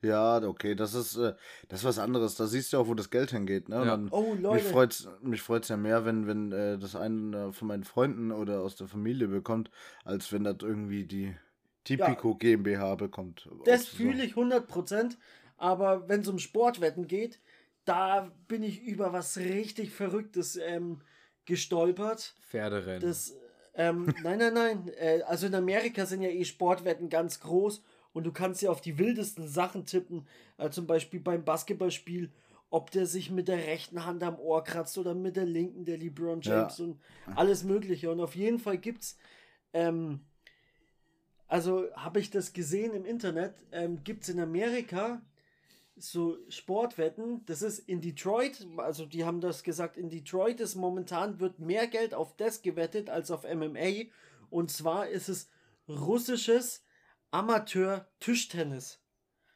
Ja, 0.00 0.38
okay, 0.42 0.74
das 0.74 0.94
ist, 0.94 1.16
äh, 1.16 1.34
das 1.68 1.80
ist 1.80 1.84
was 1.84 1.98
anderes. 1.98 2.34
Da 2.36 2.46
siehst 2.46 2.72
du 2.72 2.78
auch, 2.78 2.86
wo 2.88 2.94
das 2.94 3.10
Geld 3.10 3.30
hingeht. 3.30 3.68
Ne? 3.68 3.76
Ja. 3.76 3.84
dann, 3.84 4.08
Oh, 4.10 4.32
mich 4.32 4.40
Leute. 4.42 4.64
freut's, 4.64 5.08
mich 5.20 5.42
freut's 5.42 5.68
ja 5.68 5.76
mehr, 5.76 6.06
wenn, 6.06 6.26
wenn 6.26 6.50
äh, 6.52 6.78
das 6.78 6.96
einer 6.96 7.52
von 7.52 7.68
meinen 7.68 7.84
Freunden 7.84 8.32
oder 8.32 8.62
aus 8.62 8.74
der 8.76 8.88
Familie 8.88 9.28
bekommt, 9.28 9.70
als 10.04 10.32
wenn 10.32 10.44
das 10.44 10.56
irgendwie 10.62 11.04
die 11.04 11.36
Tipico 11.84 12.36
GmbH 12.36 12.94
bekommt. 12.94 13.50
Das 13.66 13.86
fühle 13.86 14.24
ich 14.24 14.32
100%. 14.34 15.16
Aber 15.58 16.08
wenn 16.08 16.20
es 16.20 16.28
um 16.28 16.38
Sportwetten 16.38 17.08
geht, 17.08 17.40
da 17.88 18.30
bin 18.48 18.62
ich 18.62 18.82
über 18.82 19.12
was 19.12 19.38
richtig 19.38 19.90
Verrücktes 19.90 20.56
ähm, 20.56 21.00
gestolpert. 21.46 22.34
Pferderennen. 22.48 23.00
Das, 23.00 23.34
ähm, 23.74 24.12
nein, 24.22 24.38
nein, 24.38 24.54
nein. 24.54 24.88
Äh, 24.98 25.22
also 25.22 25.46
in 25.46 25.54
Amerika 25.54 26.04
sind 26.04 26.22
ja 26.22 26.28
eh 26.28 26.44
Sportwetten 26.44 27.08
ganz 27.08 27.40
groß 27.40 27.82
und 28.12 28.24
du 28.24 28.32
kannst 28.32 28.60
ja 28.60 28.70
auf 28.70 28.82
die 28.82 28.98
wildesten 28.98 29.48
Sachen 29.48 29.86
tippen. 29.86 30.26
Äh, 30.58 30.70
zum 30.70 30.86
Beispiel 30.86 31.20
beim 31.20 31.44
Basketballspiel, 31.44 32.30
ob 32.68 32.90
der 32.90 33.06
sich 33.06 33.30
mit 33.30 33.48
der 33.48 33.58
rechten 33.58 34.04
Hand 34.04 34.22
am 34.22 34.38
Ohr 34.38 34.62
kratzt 34.62 34.98
oder 34.98 35.14
mit 35.14 35.36
der 35.36 35.46
linken, 35.46 35.86
der 35.86 35.96
LeBron 35.96 36.42
Ja. 36.42 36.60
James 36.60 36.80
und 36.80 37.00
alles 37.34 37.64
Mögliche. 37.64 38.10
Und 38.10 38.20
auf 38.20 38.34
jeden 38.34 38.58
Fall 38.58 38.76
gibt's, 38.76 39.16
ähm, 39.72 40.20
also 41.46 41.86
habe 41.94 42.20
ich 42.20 42.30
das 42.30 42.52
gesehen 42.52 42.92
im 42.92 43.06
Internet, 43.06 43.54
ähm, 43.72 44.04
gibt's 44.04 44.28
in 44.28 44.38
Amerika 44.38 45.22
so 46.02 46.38
Sportwetten, 46.48 47.44
das 47.46 47.62
ist 47.62 47.78
in 47.80 48.00
Detroit, 48.00 48.66
also 48.76 49.06
die 49.06 49.24
haben 49.24 49.40
das 49.40 49.62
gesagt, 49.62 49.96
in 49.96 50.10
Detroit 50.10 50.60
ist 50.60 50.74
momentan 50.74 51.40
wird 51.40 51.58
mehr 51.58 51.86
Geld 51.86 52.14
auf 52.14 52.36
das 52.36 52.62
gewettet 52.62 53.10
als 53.10 53.30
auf 53.30 53.44
MMA 53.44 54.06
und 54.50 54.70
zwar 54.70 55.08
ist 55.08 55.28
es 55.28 55.48
russisches 55.88 56.84
Amateur-Tischtennis. 57.30 59.00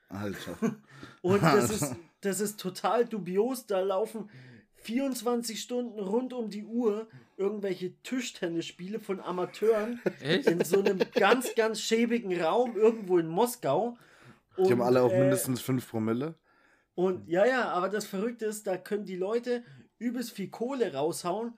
Alter. 0.09 0.59
Und 1.23 1.43
das 1.43 1.71
ist, 1.71 1.97
das 2.21 2.41
ist 2.41 2.61
total 2.61 3.07
dubios. 3.07 3.67
Da 3.67 3.81
laufen 3.81 4.29
24 4.83 5.61
Stunden 5.61 5.99
rund 5.99 6.33
um 6.33 6.51
die 6.51 6.65
Uhr 6.65 7.09
irgendwelche 7.37 7.95
Tischtennisspiele 8.03 9.01
von 9.01 9.21
Amateuren 9.21 10.01
Echt? 10.21 10.49
in 10.49 10.65
so 10.65 10.81
einem 10.81 11.01
ganz, 11.15 11.55
ganz 11.55 11.81
schäbigen 11.81 12.39
Raum 12.41 12.77
irgendwo 12.77 13.19
in 13.19 13.29
Moskau. 13.29 13.97
Die 14.59 14.63
haben 14.65 14.81
Und, 14.81 14.83
alle 14.83 15.03
auch 15.03 15.13
äh, 15.13 15.21
mindestens 15.21 15.61
5 15.61 15.89
Promille. 15.91 16.35
Und 16.95 17.27
ja, 17.29 17.47
ja, 17.47 17.71
aber 17.71 17.89
das 17.89 18.07
Verrückte 18.07 18.47
ist, 18.47 18.67
da 18.67 18.77
können 18.77 19.05
die 19.05 19.17
Leute 19.17 19.65
übelst 19.99 20.33
viel 20.33 20.51
Kohle 20.51 20.93
raushauen, 20.93 21.55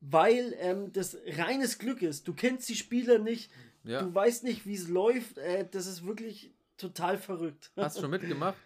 weil 0.00 0.54
ähm, 0.58 0.92
das 0.92 1.16
reines 1.26 1.78
Glück 1.78 2.02
ist. 2.02 2.26
Du 2.26 2.32
kennst 2.34 2.68
die 2.68 2.74
Spieler 2.76 3.18
nicht, 3.18 3.50
Ja. 3.84 4.02
du 4.02 4.14
weißt 4.14 4.44
nicht, 4.44 4.66
wie 4.66 4.74
es 4.74 4.88
läuft. 4.88 5.38
Äh, 5.38 5.66
das 5.70 5.86
ist 5.86 6.06
wirklich 6.06 6.54
total 6.78 7.18
verrückt. 7.18 7.70
Hast 7.76 7.96
du 7.98 8.00
schon 8.02 8.10
mitgemacht? 8.10 8.56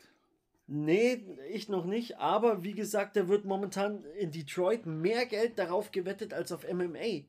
Nee, 0.69 1.25
ich 1.53 1.69
noch 1.69 1.85
nicht. 1.85 2.19
Aber 2.19 2.63
wie 2.65 2.73
gesagt, 2.75 3.17
da 3.17 3.29
wird 3.29 3.45
momentan 3.45 4.05
in 4.19 4.31
Detroit 4.33 4.85
mehr 4.87 5.27
Geld 5.27 5.59
darauf 5.59 5.91
gewettet 5.93 6.33
als 6.35 6.51
auf 6.53 6.67
MMA. 6.73 7.25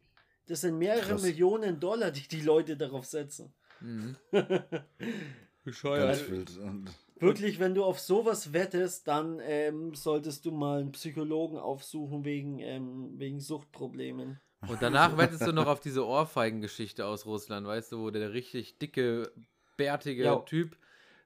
Das 0.47 0.61
sind 0.61 0.77
mehrere 0.77 1.01
Krass. 1.13 1.21
Millionen 1.23 1.79
Dollar, 1.79 2.11
die 2.11 2.27
die 2.27 2.41
Leute 2.41 2.77
darauf 2.77 3.05
setzen. 3.05 3.53
Mhm. 3.81 4.15
Bescheuert. 5.67 6.23
Wirklich, 7.19 7.59
wenn 7.59 7.75
du 7.75 7.83
auf 7.83 7.99
sowas 7.99 8.53
wettest, 8.53 9.07
dann 9.07 9.41
ähm, 9.43 9.93
solltest 9.93 10.45
du 10.45 10.51
mal 10.51 10.79
einen 10.79 10.91
Psychologen 10.93 11.57
aufsuchen 11.57 12.23
wegen, 12.23 12.59
ähm, 12.59 13.13
wegen 13.17 13.39
Suchtproblemen. 13.39 14.39
Und 14.67 14.81
danach 14.81 15.17
wettest 15.17 15.45
du 15.45 15.51
noch 15.51 15.67
auf 15.67 15.81
diese 15.81 16.05
Ohrfeigengeschichte 16.05 17.05
aus 17.05 17.25
Russland, 17.25 17.67
weißt 17.67 17.91
du, 17.91 17.99
wo 17.99 18.11
der 18.11 18.33
richtig 18.33 18.77
dicke, 18.77 19.31
bärtige 19.75 20.23
ja. 20.23 20.37
Typ 20.37 20.77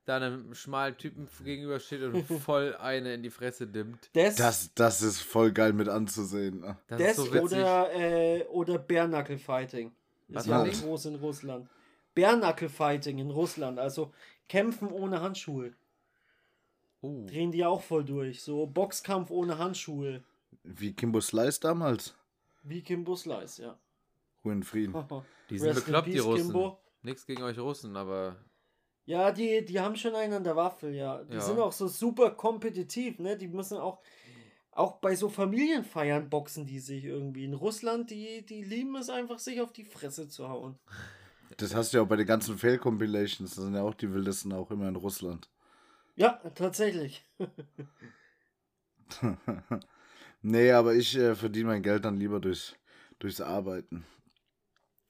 da 0.05 0.15
einem 0.15 0.53
schmalen 0.55 0.97
Typen 0.97 1.27
gegenübersteht 1.43 2.01
und 2.01 2.23
voll 2.41 2.75
eine 2.77 3.13
in 3.13 3.23
die 3.23 3.29
Fresse 3.29 3.67
dimmt. 3.67 4.09
Das, 4.13 4.35
das, 4.35 4.73
das 4.73 5.01
ist 5.01 5.21
voll 5.21 5.51
geil 5.51 5.73
mit 5.73 5.87
anzusehen. 5.87 6.61
Ne? 6.61 6.77
Das, 6.87 6.99
das 6.99 7.15
so 7.17 7.31
oder, 7.31 7.93
äh, 7.93 8.43
oder 8.45 8.79
Bare 8.79 9.37
Fighting. 9.37 9.91
Was 10.29 10.45
ist 10.45 10.49
ja 10.49 10.63
groß 10.63 11.05
in 11.05 11.15
Russland. 11.15 11.69
Bare 12.15 12.69
Fighting 12.69 13.19
in 13.19 13.29
Russland, 13.29 13.79
also 13.79 14.11
Kämpfen 14.47 14.91
ohne 14.91 15.21
Handschuhe. 15.21 15.73
Uh. 17.01 17.25
Drehen 17.27 17.51
die 17.51 17.65
auch 17.65 17.81
voll 17.81 18.05
durch. 18.05 18.41
So 18.43 18.65
Boxkampf 18.67 19.31
ohne 19.31 19.57
Handschuhe. 19.57 20.23
Wie 20.63 20.93
Kimbo 20.93 21.21
Slice 21.21 21.59
damals. 21.59 22.15
Wie 22.63 22.81
Kimbo 22.81 23.15
Slice, 23.15 23.63
ja. 23.63 23.79
Ruhe 24.43 24.53
in 24.53 24.63
Frieden. 24.63 24.93
die 25.49 25.57
sind 25.57 25.75
bekloppt, 25.75 26.07
die 26.07 26.19
Russen. 26.19 26.47
Kimbo. 26.47 26.77
Nichts 27.03 27.25
gegen 27.25 27.41
euch 27.41 27.57
Russen, 27.57 27.95
aber 27.95 28.37
ja, 29.05 29.31
die, 29.31 29.65
die 29.65 29.79
haben 29.79 29.95
schon 29.95 30.15
einen 30.15 30.33
an 30.33 30.43
der 30.43 30.55
Waffel, 30.55 30.93
ja. 30.93 31.23
Die 31.23 31.33
ja. 31.33 31.41
sind 31.41 31.59
auch 31.59 31.71
so 31.71 31.87
super 31.87 32.31
kompetitiv, 32.31 33.19
ne? 33.19 33.35
Die 33.35 33.47
müssen 33.47 33.77
auch, 33.77 33.99
auch 34.71 34.97
bei 34.97 35.15
so 35.15 35.27
Familienfeiern 35.27 36.29
boxen 36.29 36.65
die 36.65 36.79
sich 36.79 37.05
irgendwie. 37.05 37.45
In 37.45 37.53
Russland, 37.53 38.11
die, 38.11 38.45
die 38.45 38.63
lieben 38.63 38.95
es 38.95 39.09
einfach, 39.09 39.39
sich 39.39 39.59
auf 39.59 39.73
die 39.73 39.83
Fresse 39.83 40.29
zu 40.29 40.47
hauen. 40.49 40.77
Das 41.57 41.75
hast 41.75 41.93
du 41.93 41.97
ja 41.97 42.03
auch 42.03 42.07
bei 42.07 42.15
den 42.15 42.27
ganzen 42.27 42.57
Fail-Compilations. 42.57 43.55
Das 43.55 43.63
sind 43.63 43.75
ja 43.75 43.81
auch 43.81 43.93
die 43.93 44.13
wildesten 44.13 44.53
auch 44.53 44.71
immer 44.71 44.87
in 44.87 44.95
Russland. 44.95 45.49
Ja, 46.15 46.41
tatsächlich. 46.55 47.25
nee, 50.41 50.71
aber 50.71 50.93
ich 50.95 51.17
äh, 51.17 51.35
verdiene 51.35 51.67
mein 51.67 51.83
Geld 51.83 52.05
dann 52.05 52.17
lieber 52.17 52.39
durch, 52.39 52.75
durchs 53.19 53.41
Arbeiten. 53.41 54.05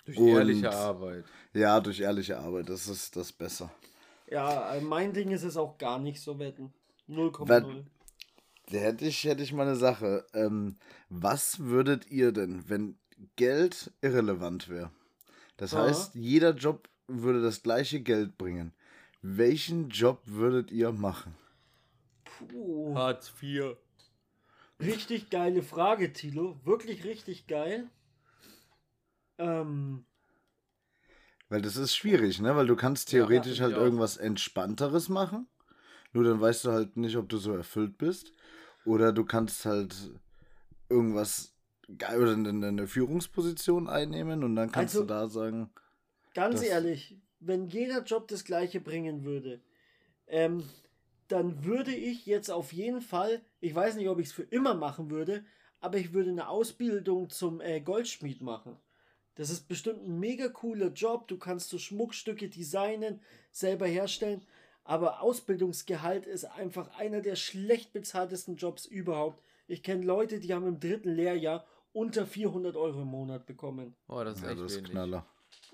Durch 0.06 0.18
Und, 0.18 0.30
ehrliche 0.30 0.72
Arbeit. 0.72 1.26
Ja, 1.54 1.80
durch 1.80 2.00
ehrliche 2.00 2.40
Arbeit. 2.40 2.70
Das 2.70 2.88
ist 2.88 3.16
das 3.16 3.32
besser. 3.32 3.72
Ja, 4.30 4.76
äh, 4.76 4.82
mein 4.82 5.14
Ding 5.14 5.32
ist 5.32 5.44
es 5.44 5.58
auch 5.58 5.78
gar 5.78 6.00
nicht 6.00 6.22
so 6.22 6.40
wetten. 6.40 6.74
0,0. 7.10 7.84
Hätte 8.70 9.06
ich, 9.06 9.24
hätte 9.26 9.44
ich 9.44 9.52
mal 9.52 9.68
eine 9.68 9.76
Sache. 9.76 10.26
Ähm, 10.34 10.78
was 11.10 11.60
würdet 11.60 12.10
ihr 12.10 12.32
denn, 12.32 12.70
wenn 12.70 12.98
Geld 13.36 13.92
irrelevant 14.02 14.70
wäre? 14.70 14.92
Das 15.62 15.75
Aha. 15.75 15.84
heißt, 15.84 16.15
jeder 16.15 16.56
Job 16.56 16.89
würde 17.06 17.39
das 17.39 17.62
gleiche 17.62 18.01
Geld 18.01 18.36
bringen. 18.36 18.74
Welchen 19.22 19.89
Job 19.89 20.20
würdet 20.25 20.72
ihr 20.72 20.91
machen? 20.91 21.36
Puh. 22.24 22.96
Hartz 22.96 23.32
IV. 23.39 23.77
Richtig 24.80 25.30
geile 25.30 25.62
Frage, 25.62 26.13
Tilo. 26.13 26.60
Wirklich 26.63 27.03
richtig 27.03 27.46
geil. 27.46 27.88
Ähm, 29.38 30.06
weil 31.50 31.62
das 31.62 31.75
ist 31.75 31.96
schwierig, 31.96 32.39
ne? 32.41 32.56
Weil 32.56 32.65
du 32.65 32.75
kannst 32.75 33.10
theoretisch 33.10 33.60
ja, 33.60 33.65
halt 33.65 33.75
irgendwas 33.75 34.18
Entspannteres 34.18 35.10
machen. 35.10 35.46
Nur 36.12 36.24
dann 36.24 36.41
weißt 36.41 36.65
du 36.65 36.72
halt 36.72 36.98
nicht, 36.98 37.18
ob 37.18 37.30
du 37.30 37.38
so 37.38 37.53
erfüllt 37.53 38.00
bist. 38.00 38.34
Oder 38.84 39.13
du 39.13 39.25
kannst 39.25 39.65
halt 39.65 39.96
irgendwas 40.89 41.53
oder 42.18 42.34
eine, 42.34 42.68
eine 42.68 42.88
Führungsposition 42.88 43.88
einnehmen 43.88 44.44
und 44.44 44.56
dann 44.56 44.72
kannst 44.72 44.96
also, 44.96 45.02
du 45.02 45.08
da 45.08 45.28
sagen. 45.28 45.70
Ganz 46.34 46.64
ehrlich, 46.64 47.18
wenn 47.40 47.68
jeder 47.68 48.04
Job 48.04 48.28
das 48.28 48.46
gleiche 48.46 48.80
bringen 48.80 49.24
würde, 49.24 49.62
ähm, 50.28 50.64
dann 51.28 51.64
würde 51.66 51.94
ich 51.94 52.26
jetzt 52.26 52.50
auf 52.50 52.74
jeden 52.74 53.02
Fall, 53.02 53.42
ich 53.60 53.74
weiß 53.74 53.96
nicht, 53.96 54.10
ob 54.10 54.20
ich 54.20 54.28
es 54.28 54.34
für 54.34 54.44
immer 54.44 54.74
machen 54.74 55.10
würde, 55.10 55.44
aber 55.80 55.98
ich 55.98 56.14
würde 56.14 56.30
eine 56.30 56.48
Ausbildung 56.48 57.30
zum 57.30 57.62
äh, 57.62 57.82
Goldschmied 57.82 58.42
machen. 58.42 58.78
Das 59.36 59.50
ist 59.50 59.68
bestimmt 59.68 60.06
ein 60.06 60.20
mega 60.20 60.50
cooler 60.50 60.90
Job. 60.90 61.28
Du 61.28 61.38
kannst 61.38 61.70
so 61.70 61.80
Schmuckstücke 61.80 62.50
designen, 62.50 63.22
selber 63.52 63.88
herstellen. 63.88 64.42
Aber 64.84 65.22
Ausbildungsgehalt 65.22 66.26
ist 66.26 66.46
einfach 66.46 66.98
einer 66.98 67.22
der 67.22 67.36
schlecht 67.36 67.94
bezahltesten 67.94 68.58
Jobs 68.58 68.86
überhaupt. 68.86 69.42
Ich 69.68 69.84
kenne 69.84 70.06
Leute, 70.06 70.40
die 70.40 70.54
haben 70.54 70.68
im 70.68 70.80
dritten 70.80 71.10
Lehrjahr 71.10 71.66
unter 71.94 72.26
400 72.26 72.76
Euro 72.76 73.02
im 73.02 73.08
Monat 73.08 73.46
bekommen. 73.46 73.96
Oh, 74.08 74.24
das 74.24 74.38
ist 74.38 74.44
ja, 74.44 74.52
echt 74.52 74.62
das 74.62 74.72
ist 74.72 74.84
Knaller. 74.86 75.26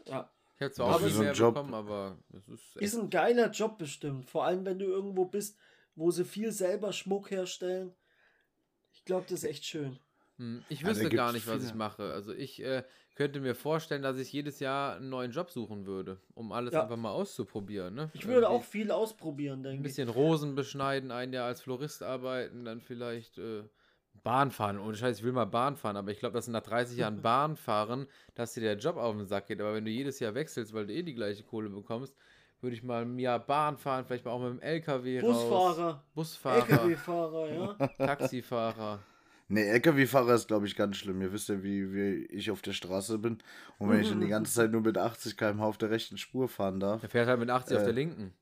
Ja. 0.06 0.30
Ich 0.56 0.62
habe 0.64 0.72
zwar 0.72 0.96
auch 0.96 1.00
viel 1.00 1.14
mehr 1.20 1.34
Job. 1.34 1.54
bekommen, 1.54 1.74
aber 1.76 2.18
es 2.36 2.48
ist, 2.48 2.76
ist 2.78 2.96
ein 2.96 3.12
geiler 3.12 3.52
Job 3.52 3.78
bestimmt. 3.78 4.28
Vor 4.28 4.46
allem, 4.46 4.66
wenn 4.66 4.80
du 4.80 4.86
irgendwo 4.86 5.26
bist, 5.26 5.56
wo 5.96 6.10
sie 6.10 6.26
viel 6.26 6.52
selber 6.52 6.94
Schmuck 6.94 7.30
herstellen. 7.30 7.94
Ich 8.94 9.06
glaube, 9.06 9.26
das 9.30 9.44
ist 9.44 9.50
echt 9.50 9.66
schön. 9.66 10.00
Hm, 10.38 10.64
ich 10.70 10.86
wüsste 10.86 11.10
gar 11.10 11.32
nicht, 11.32 11.48
was 11.48 11.64
ich 11.64 11.76
mache. 11.76 12.12
Also 12.12 12.34
ich 12.34 12.64
äh, 12.64 12.84
könnte 13.16 13.40
mir 13.40 13.56
vorstellen, 13.56 14.02
dass 14.02 14.18
ich 14.18 14.32
jedes 14.32 14.60
Jahr 14.60 14.96
einen 14.96 15.10
neuen 15.10 15.32
Job 15.32 15.50
suchen 15.50 15.86
würde, 15.86 16.20
um 16.34 16.52
alles 16.52 16.74
ja. 16.74 16.84
einfach 16.84 16.98
mal 16.98 17.12
auszuprobieren. 17.12 17.96
Ne? 17.96 18.12
Ich 18.14 18.28
würde 18.28 18.50
auch 18.50 18.64
viel 18.64 18.92
ausprobieren, 18.92 19.64
denke 19.64 19.76
ich. 19.76 19.80
Ein 19.80 19.84
bisschen 19.84 20.10
Rosen 20.10 20.56
beschneiden, 20.56 21.12
ein 21.12 21.34
Jahr 21.34 21.48
als 21.48 21.62
Florist 21.62 22.04
arbeiten, 22.04 22.66
dann 22.66 22.82
vielleicht 22.82 23.38
äh, 23.40 23.64
Bahn 24.28 24.52
fahren. 24.52 24.78
Ohne 24.78 24.98
Scheiß, 24.98 25.20
ich 25.20 25.24
will 25.24 25.32
mal 25.32 25.46
Bahn 25.46 25.78
fahren, 25.78 25.96
aber 25.96 26.12
ich 26.12 26.20
glaube, 26.20 26.34
dass 26.34 26.50
nach 26.50 26.62
30 26.62 26.98
Jahren 26.98 27.22
Bahn 27.22 27.56
fahren, 27.56 28.08
dass 28.36 28.54
dir 28.54 28.60
der 28.60 28.78
Job 28.78 28.98
auf 28.98 29.16
den 29.16 29.26
Sack 29.26 29.48
geht. 29.48 29.62
Aber 29.62 29.74
wenn 29.74 29.86
du 29.86 29.92
jedes 29.92 30.20
Jahr 30.20 30.36
wechselst, 30.36 30.74
weil 30.74 30.86
du 30.86 30.94
eh 30.94 31.02
die 31.02 31.16
gleiche 31.16 31.44
Kohle 31.44 31.70
bekommst, 31.70 32.14
würde 32.60 32.76
ich 32.76 32.84
mal 32.84 33.04
ein 33.04 33.18
Jahr 33.20 33.40
Bahn 33.40 33.78
fahren, 33.78 34.04
vielleicht 34.06 34.26
mal 34.26 34.32
auch 34.32 34.42
mit 34.42 34.50
dem 34.50 34.60
LKW 34.60 35.22
Busfahrer. 35.22 35.90
raus. 35.92 36.02
Busfahrer. 36.14 36.70
LKW-Fahrer, 36.70 37.54
ja. 37.54 37.88
Taxifahrer. 38.06 39.00
Ne, 39.48 39.66
LKW-Fahrer 39.66 40.34
ist, 40.34 40.50
glaube 40.50 40.68
ich, 40.68 40.76
ganz 40.76 40.98
schlimm. 40.98 41.22
Ihr 41.22 41.32
wisst 41.32 41.48
ja, 41.48 41.64
wie, 41.64 41.94
wie 41.94 42.26
ich 42.26 42.52
auf 42.52 42.62
der 42.62 42.74
Straße 42.74 43.20
bin. 43.20 43.38
Und 43.78 43.90
wenn 43.90 44.02
ich 44.02 44.10
dann 44.10 44.20
die 44.20 44.28
ganze 44.28 44.52
Zeit 44.52 44.72
nur 44.72 44.82
mit 44.82 44.98
80 44.98 45.38
km/h 45.38 45.66
auf 45.66 45.78
der 45.78 45.90
rechten 45.90 46.18
Spur 46.18 46.50
fahren 46.50 46.82
darf. 46.82 47.00
Der 47.00 47.10
fährt 47.10 47.30
halt 47.30 47.40
mit 47.40 47.50
80 47.50 47.74
äh, 47.74 47.78
auf 47.78 47.84
der 47.86 47.94
linken. 47.94 48.34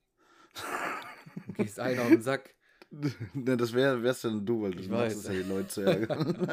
Du 1.45 1.53
gehst 1.63 1.79
einen 1.79 1.99
auf 1.99 2.07
den 2.07 2.23
Sack. 2.23 2.54
ne, 3.33 3.57
das 3.57 3.73
wäre 3.73 4.01
wär's 4.03 4.21
dann 4.21 4.45
du, 4.45 4.61
weil 4.61 4.71
du 4.71 4.89
machst 4.89 5.17
es 5.17 5.27
ja 5.27 5.33
die 5.33 5.49
Leute 5.49 5.67
zu 5.67 5.81
ärgern. 5.81 6.47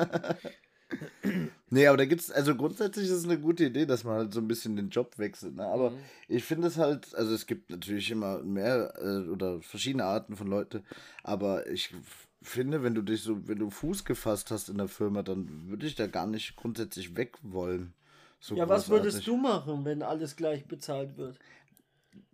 nee, 1.70 1.87
aber 1.87 1.96
da 1.96 2.04
gibt's, 2.04 2.30
also 2.30 2.54
grundsätzlich 2.54 3.06
ist 3.06 3.12
es 3.12 3.25
eine 3.25 3.38
gute 3.38 3.64
Idee, 3.64 3.87
dass 3.87 4.04
man 4.04 4.16
halt 4.16 4.34
so 4.34 4.40
ein 4.40 4.49
bisschen 4.49 4.76
den 4.76 4.90
Job 4.90 5.18
wechselt. 5.18 5.56
Ne? 5.56 5.66
Aber 5.66 5.90
mhm. 5.90 5.99
ich 6.28 6.44
finde 6.44 6.68
es 6.68 6.76
halt, 6.76 7.14
also 7.14 7.34
es 7.34 7.46
gibt 7.46 7.70
natürlich 7.70 8.11
immer 8.11 8.42
mehr 8.42 8.94
äh, 8.99 9.28
oder 9.28 9.61
verschiedene 9.61 10.04
Arten 10.04 10.37
von 10.37 10.49
Leute, 10.49 10.82
aber 11.22 11.66
ich 11.68 11.94
finde, 12.42 12.82
wenn 12.82 12.94
du 12.94 13.02
dich 13.02 13.22
so, 13.22 13.46
wenn 13.49 13.58
du 13.58 13.70
Fuß 13.70 14.04
gefasst 14.04 14.50
hast 14.50 14.68
in 14.68 14.78
der 14.78 14.88
Firma, 14.88 15.22
dann 15.22 15.68
würde 15.68 15.87
ich 15.87 15.94
da 15.94 16.06
gar 16.06 16.26
nicht 16.26 16.56
grundsätzlich 16.56 17.16
weg 17.16 17.37
wollen. 17.42 17.94
So 18.40 18.56
ja, 18.56 18.64
großartig. 18.64 18.90
was 18.90 18.90
würdest 18.90 19.26
du 19.26 19.37
machen, 19.37 19.84
wenn 19.84 20.02
alles 20.02 20.34
gleich 20.34 20.66
bezahlt 20.66 21.16
wird? 21.16 21.38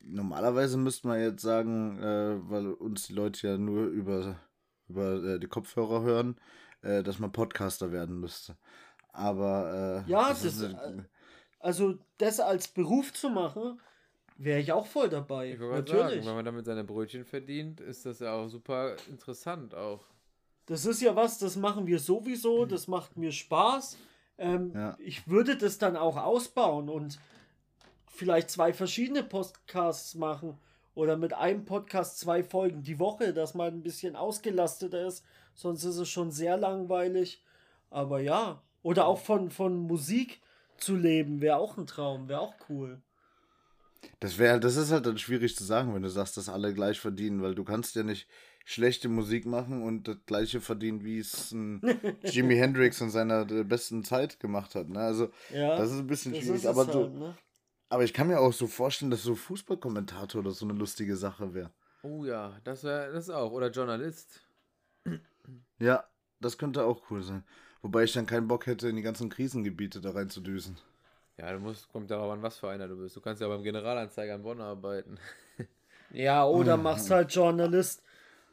Normalerweise 0.03 0.77
müsste 0.77 1.09
man 1.09 1.21
jetzt 1.21 1.43
sagen, 1.43 1.99
äh, 1.99 2.51
weil 2.51 2.73
uns 2.73 3.07
die 3.07 3.13
Leute 3.13 3.47
ja 3.47 3.59
nur 3.59 3.87
über, 3.87 4.37
über 4.89 5.23
äh, 5.23 5.39
die 5.39 5.49
Kopfhörer 5.49 6.03
hören, 6.03 6.37
äh, 6.83 7.03
dass 7.03 7.19
man 7.19 7.33
Podcaster 7.33 7.93
werden 7.93 8.19
müsste. 8.21 8.57
Aber 9.13 10.05
äh, 10.07 10.11
ja, 10.11 10.31
das, 10.31 10.43
das 10.43 10.57
ist, 10.57 10.63
äh, 10.63 11.03
also 11.61 11.99
das 12.19 12.41
als 12.41 12.69
Beruf 12.69 13.13
zu 13.13 13.29
machen, 13.29 13.81
Wäre 14.41 14.61
ich 14.61 14.71
auch 14.71 14.87
voll 14.87 15.09
dabei. 15.09 15.53
Ich 15.53 15.59
Natürlich. 15.59 16.25
Sagen, 16.25 16.27
wenn 16.27 16.35
man 16.37 16.45
damit 16.45 16.65
seine 16.65 16.85
Brötchen 16.85 17.25
verdient, 17.25 17.81
ist 17.81 18.07
das 18.07 18.21
ja 18.21 18.35
auch 18.35 18.49
super 18.49 18.95
interessant 19.11 19.75
auch. 19.75 20.05
Das 20.67 20.87
ist 20.87 21.03
ja 21.03 21.17
was, 21.17 21.39
das 21.39 21.57
machen 21.57 21.89
wir 21.89 21.99
sowieso, 21.99 22.65
das 22.65 22.87
macht 22.87 23.17
mir 23.17 23.33
Spaß. 23.33 23.97
Ähm, 24.39 24.71
ja. 24.75 24.97
Ich 25.01 25.27
würde 25.27 25.57
das 25.57 25.79
dann 25.79 25.97
auch 25.97 26.17
ausbauen 26.17 26.89
und 26.89 27.19
vielleicht 28.19 28.51
zwei 28.51 28.73
verschiedene 28.73 29.23
Podcasts 29.23 30.15
machen 30.15 30.59
oder 30.95 31.17
mit 31.17 31.33
einem 31.33 31.65
Podcast 31.65 32.19
zwei 32.19 32.43
Folgen 32.43 32.83
die 32.83 32.99
Woche, 32.99 33.33
dass 33.33 33.55
man 33.55 33.69
ein 33.69 33.83
bisschen 33.83 34.17
ausgelasteter 34.17 35.07
ist. 35.07 35.25
Sonst 35.55 35.85
ist 35.85 35.97
es 35.97 36.09
schon 36.09 36.33
sehr 36.33 36.57
langweilig. 36.57 37.43
Aber 37.91 38.21
ja, 38.21 38.61
oder 38.83 39.07
auch 39.07 39.21
von, 39.21 39.51
von 39.51 39.77
Musik 39.77 40.41
zu 40.77 40.97
leben, 40.97 41.41
wäre 41.41 41.57
auch 41.57 41.77
ein 41.77 41.87
Traum, 41.87 42.29
wäre 42.29 42.41
auch 42.41 42.55
cool. 42.69 43.01
Das 44.21 44.39
wäre, 44.39 44.59
das 44.59 44.77
ist 44.77 44.91
halt 44.91 45.07
dann 45.07 45.19
schwierig 45.19 45.57
zu 45.57 45.65
sagen, 45.65 45.95
wenn 45.95 46.03
du 46.03 46.11
sagst, 46.11 46.37
dass 46.37 46.49
alle 46.49 46.75
gleich 46.75 46.99
verdienen, 46.99 47.43
weil 47.43 47.55
du 47.55 47.65
kannst 47.65 47.95
ja 47.95 48.03
nicht 48.03 48.29
schlechte 48.65 49.09
Musik 49.09 49.47
machen 49.47 49.83
und 49.83 50.09
das 50.09 50.17
gleiche 50.27 50.61
verdienen, 50.61 51.05
wie 51.05 51.19
es 51.19 51.51
Jimi 52.23 52.57
Hendrix 52.57 53.01
in 53.01 53.11
seiner 53.11 53.45
besten 53.45 54.05
Zeit 54.05 54.41
gemacht 54.41 54.75
hat. 54.75 54.89
Ne? 54.89 54.99
Also 54.99 55.31
ja, 55.55 55.77
das 55.77 55.93
ist 55.93 55.99
ein 55.99 56.07
bisschen 56.07 56.35
schwierig. 56.35 56.69
Aber, 56.69 56.87
halt, 56.87 56.95
du, 56.95 57.07
ne? 57.07 57.35
Aber 57.89 58.05
ich 58.05 58.13
kann 58.13 58.29
mir 58.29 58.41
auch 58.41 58.53
so 58.53 58.67
vorstellen, 58.67 59.11
dass 59.11 59.23
so 59.23 59.35
Fußballkommentator 59.35 60.41
oder 60.41 60.51
so 60.51 60.67
eine 60.67 60.79
lustige 60.79 61.17
Sache 61.17 61.55
wäre. 61.55 61.71
Oh 62.03 62.25
ja, 62.25 62.59
das 62.65 62.85
wäre 62.85 63.13
das 63.13 63.31
auch. 63.31 63.53
Oder 63.53 63.71
Journalist. 63.71 64.41
Ja, 65.79 66.05
das 66.41 66.59
könnte 66.59 66.85
auch 66.85 67.11
cool 67.11 67.23
sein. 67.23 67.45
Wobei 67.83 68.05
ich 68.05 68.13
dann 68.13 68.27
keinen 68.27 68.49
Bock 68.49 68.67
hätte, 68.67 68.89
in 68.89 68.97
die 68.97 69.03
ganzen 69.03 69.29
Krisengebiete 69.29 70.01
da 70.01 70.11
reinzudüsen. 70.11 70.77
Ja, 71.37 71.53
du 71.53 71.61
musst, 71.61 71.89
kommt 71.91 72.11
darauf 72.11 72.33
an, 72.33 72.43
was 72.43 72.59
für 72.59 72.69
einer 72.69 72.89
du 72.89 72.97
bist. 72.97 73.15
Du 73.17 73.21
kannst 73.21 73.41
ja 73.41 73.49
beim 73.49 73.63
Generalanzeiger 73.63 74.35
in 74.35 74.43
Bonn 74.43 74.61
arbeiten. 74.61 75.19
Ja, 76.11 76.47
oder 76.47 76.79
machst 76.79 77.11
halt 77.11 77.35
Journalist 77.35 78.03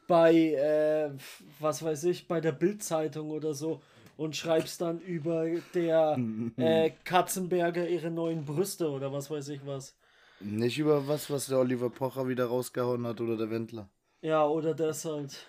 bei, 0.06 0.34
äh, 0.34 1.10
was 1.58 1.82
weiß 1.82 2.04
ich, 2.04 2.28
bei 2.28 2.38
der 2.38 2.52
Bildzeitung 2.52 3.30
oder 3.30 3.54
so 3.54 3.80
und 4.16 4.36
schreibst 4.36 4.80
dann 4.80 5.00
über 5.00 5.46
der 5.74 6.18
äh, 6.56 6.90
Katzenberger 7.04 7.88
ihre 7.88 8.10
neuen 8.10 8.44
Brüste 8.44 8.90
oder 8.90 9.12
was 9.12 9.30
weiß 9.30 9.48
ich 9.50 9.64
was. 9.66 9.94
Nicht 10.40 10.78
über 10.78 11.08
was, 11.08 11.30
was 11.30 11.46
der 11.46 11.58
Oliver 11.58 11.88
Pocher 11.90 12.28
wieder 12.28 12.46
rausgehauen 12.46 13.06
hat 13.06 13.20
oder 13.20 13.36
der 13.36 13.50
Wendler. 13.50 13.88
Ja, 14.20 14.46
oder 14.46 14.74
das 14.74 15.04
halt. 15.04 15.46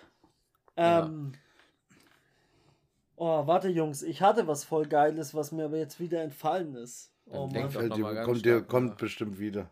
Ähm. 0.76 1.32
Oh, 3.16 3.46
warte, 3.46 3.68
Jungs, 3.68 4.02
ich 4.02 4.22
hatte 4.22 4.46
was 4.46 4.64
voll 4.64 4.86
Geiles, 4.86 5.34
was 5.34 5.50
mir 5.50 5.64
aber 5.64 5.76
jetzt 5.78 5.98
wieder 5.98 6.22
entfallen 6.22 6.76
ist. 6.76 7.12
Oh 7.26 7.48
Mann. 7.48 7.70
Fällt 7.70 7.96
dir- 7.96 8.22
kommt 8.22 8.44
dir, 8.44 8.62
kommt 8.62 8.96
bestimmt 8.96 9.38
wieder. 9.38 9.68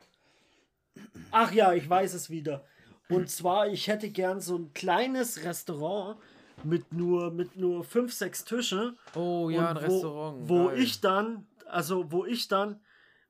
Ach 1.30 1.52
ja, 1.52 1.72
ich 1.72 1.88
weiß 1.88 2.14
es 2.14 2.28
wieder. 2.28 2.64
Und 3.08 3.30
zwar, 3.30 3.68
ich 3.68 3.86
hätte 3.86 4.10
gern 4.10 4.40
so 4.40 4.56
ein 4.56 4.72
kleines 4.74 5.44
Restaurant 5.44 6.18
mit 6.64 6.92
nur, 6.92 7.30
mit 7.30 7.56
nur 7.56 7.84
fünf, 7.84 8.12
sechs 8.12 8.44
Tischen. 8.44 8.96
Oh 9.14 9.50
ja, 9.50 9.70
ein 9.70 9.76
wo, 9.76 9.80
Restaurant. 9.80 10.48
Wo 10.48 10.66
geil. 10.68 10.78
ich 10.80 11.00
dann, 11.00 11.46
also 11.66 12.10
wo 12.10 12.24
ich 12.24 12.48
dann, 12.48 12.80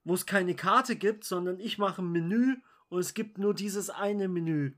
wo 0.05 0.15
es 0.15 0.27
keine 0.27 0.55
Karte 0.55 0.97
gibt, 0.97 1.25
sondern 1.25 1.59
ich 1.61 1.79
mache 1.79 2.03
ein 2.03 2.13
Menü 2.13 2.57
und 2.89 3.01
es 3.01 3.15
gibt 3.15 3.39
nur 3.39 3.55
dieses 3.55 3.91
eine 3.91 4.29
Menü. 4.29 4.75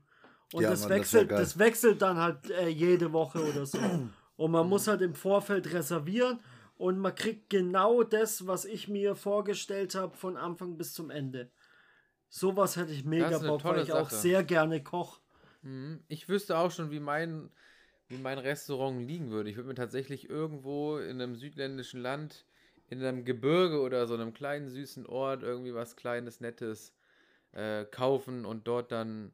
Und 0.53 0.63
Ja, 0.63 0.71
das, 0.71 0.81
Mann, 0.81 0.89
das 0.89 0.97
wechselt, 0.99 1.29
geil. 1.29 1.39
das 1.39 1.59
wechselt 1.59 2.01
dann 2.01 2.17
halt 2.17 2.49
äh, 2.49 2.67
jede 2.67 3.13
Woche 3.13 3.39
oder 3.47 3.65
so. 3.65 3.77
Und 4.35 4.51
man 4.51 4.69
muss 4.69 4.87
halt 4.87 5.01
im 5.01 5.15
Vorfeld 5.15 5.73
reservieren 5.73 6.39
und 6.77 6.97
man 6.97 7.13
kriegt 7.13 7.49
genau 7.49 8.03
das, 8.03 8.47
was 8.47 8.63
ich 8.63 8.87
mir 8.87 9.17
vorgestellt 9.17 9.95
habe, 9.95 10.15
von 10.15 10.37
Anfang 10.37 10.77
bis 10.77 10.93
zum 10.93 11.09
Ende. 11.09 11.51
Sowas 12.29 12.77
hätte 12.77 12.93
ich 12.93 13.03
mega 13.03 13.31
Das 13.31 13.43
Bock, 13.45 13.65
weil 13.65 13.83
ich 13.83 13.91
auch 13.91 14.09
Sache. 14.09 14.21
sehr 14.21 14.43
gerne 14.45 14.81
koche. 14.81 15.19
Mhm. 15.61 16.05
Ich 16.07 16.29
wüsste 16.29 16.57
auch 16.57 16.71
schon, 16.71 16.89
wie 16.89 17.01
mein, 17.01 17.51
wie 18.09 18.17
mein 18.17 18.39
Restaurant 18.39 19.07
liegen 19.07 19.29
würde. 19.31 19.49
Ich 19.49 19.55
würde 19.55 19.69
mir 19.69 19.75
tatsächlich 19.75 20.29
irgendwo 20.29 20.97
in 20.97 21.21
einem 21.21 21.35
südländischen 21.35 22.01
Land, 22.01 22.45
in 22.87 23.03
einem 23.03 23.23
Gebirge 23.23 23.79
oder 23.81 24.07
so 24.07 24.15
einem 24.15 24.33
kleinen 24.33 24.67
süßen 24.69 25.05
Ort 25.05 25.43
irgendwie 25.43 25.73
was 25.73 25.95
Kleines, 25.95 26.41
Nettes 26.41 26.93
äh, 27.51 27.85
kaufen 27.85 28.45
und 28.45 28.67
dort 28.67 28.91
dann 28.91 29.31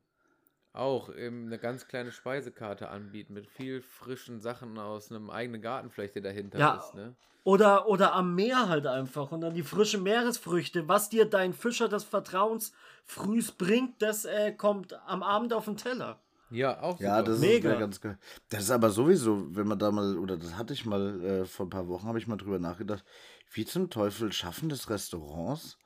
auch 0.73 1.13
eben 1.15 1.45
eine 1.45 1.57
ganz 1.57 1.87
kleine 1.87 2.11
Speisekarte 2.11 2.89
anbieten 2.89 3.33
mit 3.33 3.47
viel 3.47 3.81
frischen 3.81 4.41
Sachen 4.41 4.77
aus 4.77 5.09
einem 5.09 5.29
eigenen 5.29 5.61
Gartenfläche 5.61 6.21
dahinter 6.21 6.59
Ja. 6.59 6.75
ist. 6.77 6.93
Ne? 6.95 7.15
Oder, 7.45 7.87
oder 7.87 8.13
am 8.13 8.35
Meer 8.35 8.67
halt 8.67 8.87
einfach. 8.87 9.31
Und 9.31 9.41
dann 9.41 9.53
die 9.53 9.63
frischen 9.63 10.03
Meeresfrüchte. 10.03 10.87
Was 10.87 11.09
dir 11.09 11.25
dein 11.25 11.53
Fischer 11.53 11.87
des 11.87 12.03
Vertrauens 12.03 12.73
frühst 13.05 13.57
bringt, 13.57 14.01
das 14.01 14.25
äh, 14.25 14.51
kommt 14.51 14.93
am 15.07 15.23
Abend 15.23 15.53
auf 15.53 15.65
den 15.65 15.77
Teller. 15.77 16.24
Ja, 16.55 16.81
auch 16.81 16.99
Ja, 16.99 17.17
super. 17.19 17.31
das 17.31 17.39
Mega. 17.39 17.73
ist 17.73 17.79
ganz 17.79 18.01
geil. 18.01 18.17
Das 18.49 18.63
ist 18.63 18.71
aber 18.71 18.89
sowieso, 18.89 19.53
wenn 19.55 19.67
man 19.67 19.77
da 19.77 19.91
mal, 19.91 20.17
oder 20.17 20.37
das 20.37 20.55
hatte 20.55 20.73
ich 20.73 20.85
mal 20.85 21.21
äh, 21.23 21.45
vor 21.45 21.65
ein 21.65 21.69
paar 21.69 21.87
Wochen, 21.87 22.07
habe 22.07 22.17
ich 22.17 22.27
mal 22.27 22.37
drüber 22.37 22.59
nachgedacht, 22.59 23.03
wie 23.51 23.65
zum 23.65 23.89
Teufel 23.89 24.31
schaffen 24.31 24.69
das 24.69 24.89
Restaurants, 24.89 25.77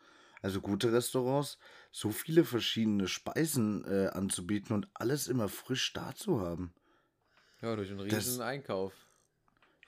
also 0.41 0.61
gute 0.61 0.93
Restaurants, 0.93 1.57
so 1.91 2.11
viele 2.11 2.45
verschiedene 2.45 3.07
Speisen 3.07 3.83
äh, 3.85 4.07
anzubieten 4.07 4.75
und 4.75 4.87
alles 4.93 5.27
immer 5.27 5.49
frisch 5.49 5.91
da 5.93 6.13
zu 6.15 6.41
haben. 6.41 6.73
ja, 7.61 7.75
durch 7.75 7.89
einen 7.89 8.07
das- 8.07 8.27
riesen 8.27 8.41
Einkauf. 8.41 8.93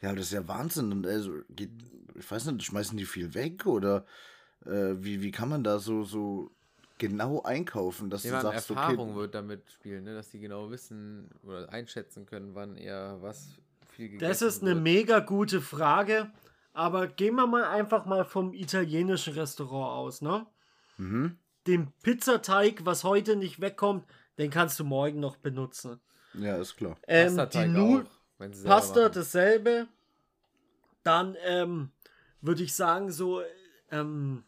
Ja, 0.01 0.15
das 0.15 0.25
ist 0.27 0.33
ja 0.33 0.47
Wahnsinn. 0.47 0.91
Und 0.91 1.05
also, 1.05 1.31
geht, 1.49 1.69
ich 2.15 2.29
weiß 2.29 2.45
nicht, 2.45 2.63
schmeißen 2.65 2.97
die 2.97 3.05
viel 3.05 3.35
weg 3.35 3.67
oder 3.67 4.05
äh, 4.65 4.95
wie, 4.97 5.21
wie 5.21 5.29
kann 5.29 5.47
man 5.49 5.63
da 5.63 5.77
so, 5.77 6.03
so 6.03 6.49
genau 7.01 7.41
einkaufen, 7.41 8.09
dass 8.09 8.23
Ja, 8.23 8.37
du 8.37 8.41
sagst, 8.43 8.69
Erfahrung 8.69 9.09
okay, 9.09 9.15
wird 9.19 9.35
damit 9.35 9.69
spielen, 9.71 10.03
ne? 10.05 10.13
dass 10.13 10.29
die 10.29 10.39
genau 10.39 10.69
wissen 10.69 11.29
oder 11.43 11.67
einschätzen 11.69 12.25
können, 12.25 12.53
wann 12.55 12.77
eher 12.77 13.17
was 13.21 13.49
viel 13.89 14.09
gegessen 14.09 14.29
Das 14.29 14.41
ist 14.41 14.61
eine 14.61 14.75
wird. 14.75 14.83
mega 14.83 15.19
gute 15.19 15.59
Frage. 15.61 16.31
Aber 16.73 17.07
gehen 17.07 17.35
wir 17.35 17.47
mal 17.47 17.65
einfach 17.65 18.05
mal 18.05 18.23
vom 18.23 18.53
italienischen 18.53 19.33
Restaurant 19.33 19.97
aus, 19.97 20.21
ne? 20.21 20.45
mhm, 20.97 21.37
Den 21.67 21.91
Pizzateig, 22.01 22.85
was 22.85 23.03
heute 23.03 23.35
nicht 23.35 23.59
wegkommt, 23.59 24.05
den 24.37 24.49
kannst 24.51 24.79
du 24.79 24.85
morgen 24.85 25.19
noch 25.19 25.35
benutzen. 25.37 25.99
ja, 26.33 26.55
ist 26.57 26.77
klar. 26.77 26.97
Ähm, 27.07 27.31
die 27.31 27.35
Pastateig 27.35 27.69
Nu 27.71 27.99
auch, 27.99 28.03
wenn 28.37 28.53
sie 28.53 28.61
selber 28.61 28.75
Pasta 28.75 28.99
machen. 29.01 29.11
dasselbe. 29.13 29.87
Dann 31.03 31.35
ähm, 31.43 31.91
würde 32.41 32.63
ich 32.63 32.73
sagen, 32.73 33.11
so 33.11 33.41
ähm, 33.91 34.43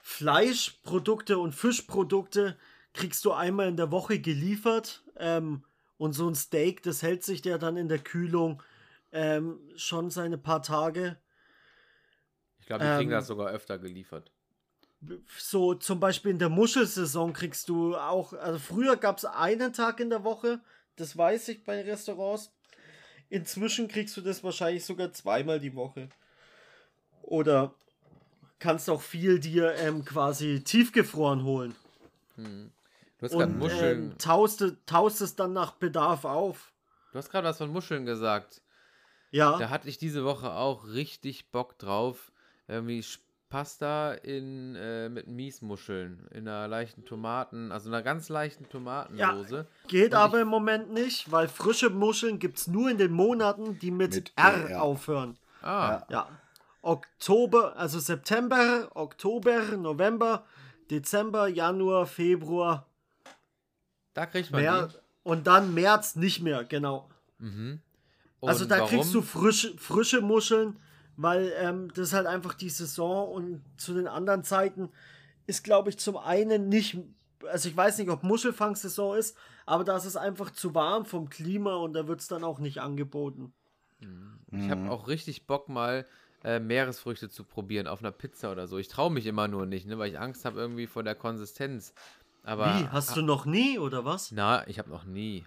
Fleischprodukte 0.00 1.38
und 1.38 1.54
Fischprodukte 1.54 2.56
kriegst 2.92 3.24
du 3.24 3.32
einmal 3.32 3.68
in 3.68 3.76
der 3.76 3.90
Woche 3.90 4.20
geliefert. 4.20 5.02
Ähm, 5.16 5.64
und 5.98 6.12
so 6.12 6.28
ein 6.28 6.34
Steak, 6.34 6.82
das 6.82 7.02
hält 7.02 7.24
sich 7.24 7.44
ja 7.44 7.58
dann 7.58 7.76
in 7.76 7.88
der 7.88 7.98
Kühlung 7.98 8.62
ähm, 9.12 9.58
schon 9.76 10.10
seine 10.10 10.38
paar 10.38 10.62
Tage. 10.62 11.18
Ich 12.60 12.66
glaube, 12.66 12.84
die 12.84 12.90
kriegen 12.90 13.10
ähm, 13.10 13.16
das 13.16 13.26
sogar 13.26 13.48
öfter 13.50 13.78
geliefert. 13.78 14.30
So 15.36 15.74
zum 15.74 16.00
Beispiel 16.00 16.32
in 16.32 16.38
der 16.38 16.48
Muschelsaison 16.48 17.32
kriegst 17.32 17.68
du 17.68 17.96
auch, 17.96 18.32
also 18.32 18.58
früher 18.58 18.96
gab 18.96 19.18
es 19.18 19.24
einen 19.24 19.72
Tag 19.72 20.00
in 20.00 20.10
der 20.10 20.24
Woche, 20.24 20.60
das 20.96 21.16
weiß 21.16 21.48
ich 21.48 21.64
bei 21.64 21.82
Restaurants. 21.82 22.52
Inzwischen 23.28 23.88
kriegst 23.88 24.16
du 24.16 24.20
das 24.20 24.42
wahrscheinlich 24.42 24.84
sogar 24.84 25.12
zweimal 25.12 25.60
die 25.60 25.74
Woche. 25.74 26.08
Oder 27.22 27.74
kannst 28.58 28.88
auch 28.90 29.02
viel 29.02 29.38
dir 29.40 29.74
ähm, 29.76 30.04
quasi 30.04 30.62
tiefgefroren 30.64 31.44
holen. 31.44 31.74
Hm. 32.36 32.70
Du 33.18 33.24
hast 33.24 33.32
gerade 33.32 33.52
Und 33.52 33.58
Muscheln. 33.58 34.10
ähm, 34.12 34.18
taust, 34.18 34.64
taust 34.86 35.20
es 35.20 35.34
dann 35.36 35.52
nach 35.52 35.72
Bedarf 35.72 36.24
auf. 36.24 36.72
Du 37.12 37.18
hast 37.18 37.30
gerade 37.30 37.48
was 37.48 37.58
von 37.58 37.70
Muscheln 37.70 38.06
gesagt. 38.06 38.60
Ja, 39.30 39.58
Da 39.58 39.70
hatte 39.70 39.88
ich 39.88 39.98
diese 39.98 40.24
Woche 40.24 40.52
auch 40.52 40.86
richtig 40.88 41.50
Bock 41.50 41.78
drauf. 41.78 42.30
Irgendwie 42.68 43.04
Pasta 43.50 44.12
in, 44.12 44.74
äh, 44.76 45.08
mit 45.08 45.26
Miesmuscheln. 45.26 46.26
In 46.32 46.46
einer 46.46 46.68
leichten 46.68 47.04
Tomaten, 47.06 47.72
also 47.72 47.88
einer 47.88 48.02
ganz 48.02 48.28
leichten 48.28 48.68
Tomatensoße. 48.68 49.66
geht 49.88 50.12
und 50.12 50.18
aber 50.18 50.36
ich- 50.36 50.42
im 50.42 50.48
Moment 50.48 50.92
nicht, 50.92 51.32
weil 51.32 51.48
frische 51.48 51.88
Muscheln 51.90 52.38
gibt 52.38 52.58
es 52.58 52.66
nur 52.68 52.90
in 52.90 52.98
den 52.98 53.10
Monaten, 53.12 53.78
die 53.78 53.90
mit, 53.90 54.14
Mit 54.14 54.32
R 54.36 54.68
R. 54.70 54.82
aufhören. 54.82 55.38
Ah, 55.62 56.02
Ja. 56.10 56.28
Oktober, 56.82 57.76
also 57.76 57.98
September, 57.98 58.90
Oktober, 58.94 59.76
November, 59.76 60.44
Dezember, 60.90 61.48
Januar, 61.48 62.06
Februar, 62.06 62.86
da 64.14 64.26
kriegt 64.26 64.50
man 64.50 64.62
März 64.62 64.98
und 65.22 65.46
dann 65.46 65.74
März 65.74 66.16
nicht 66.16 66.40
mehr, 66.40 66.64
genau. 66.64 67.08
Mhm. 67.38 67.80
also 68.42 68.64
da 68.64 68.78
warum? 68.78 68.88
kriegst 68.88 69.14
du 69.14 69.22
frische, 69.22 69.76
frische 69.78 70.20
Muscheln, 70.20 70.78
weil 71.16 71.52
ähm, 71.58 71.88
das 71.94 72.08
ist 72.08 72.12
halt 72.14 72.26
einfach 72.26 72.54
die 72.54 72.70
Saison 72.70 73.28
und 73.32 73.64
zu 73.76 73.94
den 73.94 74.08
anderen 74.08 74.44
Zeiten 74.44 74.90
ist, 75.46 75.64
glaube 75.64 75.90
ich, 75.90 75.98
zum 75.98 76.16
einen 76.16 76.68
nicht, 76.68 76.98
also 77.46 77.68
ich 77.68 77.76
weiß 77.76 77.98
nicht, 77.98 78.10
ob 78.10 78.22
Muschelfangsaison 78.22 79.16
ist, 79.16 79.36
aber 79.66 79.84
da 79.84 79.96
ist 79.96 80.04
es 80.04 80.16
einfach 80.16 80.50
zu 80.50 80.74
warm 80.74 81.04
vom 81.04 81.28
Klima 81.28 81.74
und 81.76 81.92
da 81.92 82.06
wird 82.06 82.20
es 82.20 82.28
dann 82.28 82.44
auch 82.44 82.58
nicht 82.58 82.78
angeboten. 82.80 83.52
Ich 84.00 84.06
Mhm. 84.06 84.70
habe 84.70 84.90
auch 84.90 85.08
richtig 85.08 85.46
Bock 85.46 85.68
mal 85.68 86.06
äh, 86.48 86.60
Meeresfrüchte 86.60 87.28
zu 87.28 87.44
probieren 87.44 87.86
auf 87.86 88.00
einer 88.00 88.12
Pizza 88.12 88.52
oder 88.52 88.66
so. 88.66 88.78
Ich 88.78 88.88
traue 88.88 89.10
mich 89.10 89.26
immer 89.26 89.48
nur 89.48 89.66
nicht, 89.66 89.86
ne, 89.86 89.98
weil 89.98 90.10
ich 90.10 90.18
Angst 90.18 90.44
habe 90.44 90.58
irgendwie 90.60 90.86
vor 90.86 91.02
der 91.02 91.14
Konsistenz. 91.14 91.92
Aber 92.44 92.66
Wie, 92.66 92.88
hast 92.88 93.16
du 93.16 93.22
noch 93.22 93.44
nie 93.44 93.78
oder 93.78 94.04
was? 94.04 94.32
Na, 94.32 94.66
ich 94.68 94.78
habe 94.78 94.90
noch 94.96 95.04
nie. 95.04 95.44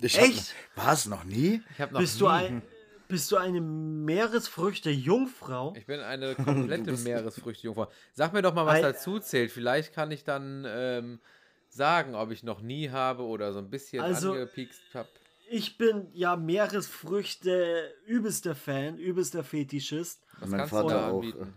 Ich 0.00 0.18
Echt? 0.18 0.54
Hab, 0.76 0.86
war 0.86 0.92
es 0.94 1.06
noch 1.06 1.24
nie? 1.24 1.62
Ich 1.74 1.80
habe 1.80 1.92
noch 1.92 2.00
Bist 2.00 2.14
nie. 2.14 2.20
du, 2.20 2.26
ein, 2.28 2.62
bist 3.08 3.30
du 3.30 3.36
eine 3.36 3.60
Meeresfrüchte-Jungfrau? 3.60 5.74
Ich 5.76 5.86
bin 5.86 6.00
eine 6.00 6.34
komplette 6.34 6.92
Meeresfrüchte-Jungfrau. 6.96 7.90
Sag 8.14 8.32
mir 8.32 8.42
doch 8.42 8.54
mal, 8.54 8.66
was 8.66 8.76
Ein- 8.76 8.82
dazu 8.82 9.18
zählt. 9.18 9.52
Vielleicht 9.52 9.92
kann 9.94 10.10
ich 10.10 10.24
dann 10.24 10.64
ähm, 10.66 11.20
sagen, 11.68 12.14
ob 12.14 12.30
ich 12.30 12.42
noch 12.42 12.60
nie 12.62 12.90
habe 12.90 13.22
oder 13.24 13.52
so 13.52 13.58
ein 13.58 13.68
bisschen 13.70 14.02
Also- 14.02 14.32
angepiekst 14.32 14.80
habe. 14.94 15.08
Ich 15.50 15.78
bin 15.78 16.08
ja 16.12 16.36
Meeresfrüchte 16.36 17.92
übelster 18.06 18.54
Fan, 18.54 18.98
übelster 18.98 19.44
Fetischist. 19.44 20.22
Was 20.40 20.50
Mein 20.50 20.58
kannst 20.60 20.72
Vater 20.74 20.88
du 20.88 20.94
da 20.94 21.08
auch, 21.08 21.14
anbieten? 21.16 21.54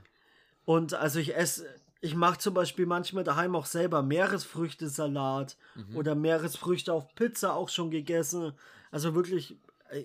Und 0.66 0.94
also 0.94 1.20
ich 1.20 1.36
esse, 1.36 1.66
ich 2.00 2.16
mache 2.16 2.38
zum 2.40 2.54
Beispiel 2.54 2.86
manchmal 2.86 3.24
daheim 3.24 3.56
auch 3.56 3.66
selber 3.66 4.02
Meeresfrüchte-Salat 4.04 5.58
Mhm. 5.76 5.96
oder 5.98 6.16
Meeresfrüchte 6.16 6.94
auf 6.94 7.14
Pizza 7.16 7.54
auch 7.56 7.70
schon 7.70 7.92
gegessen. 7.92 8.54
Also 8.92 9.16
wirklich, 9.16 9.58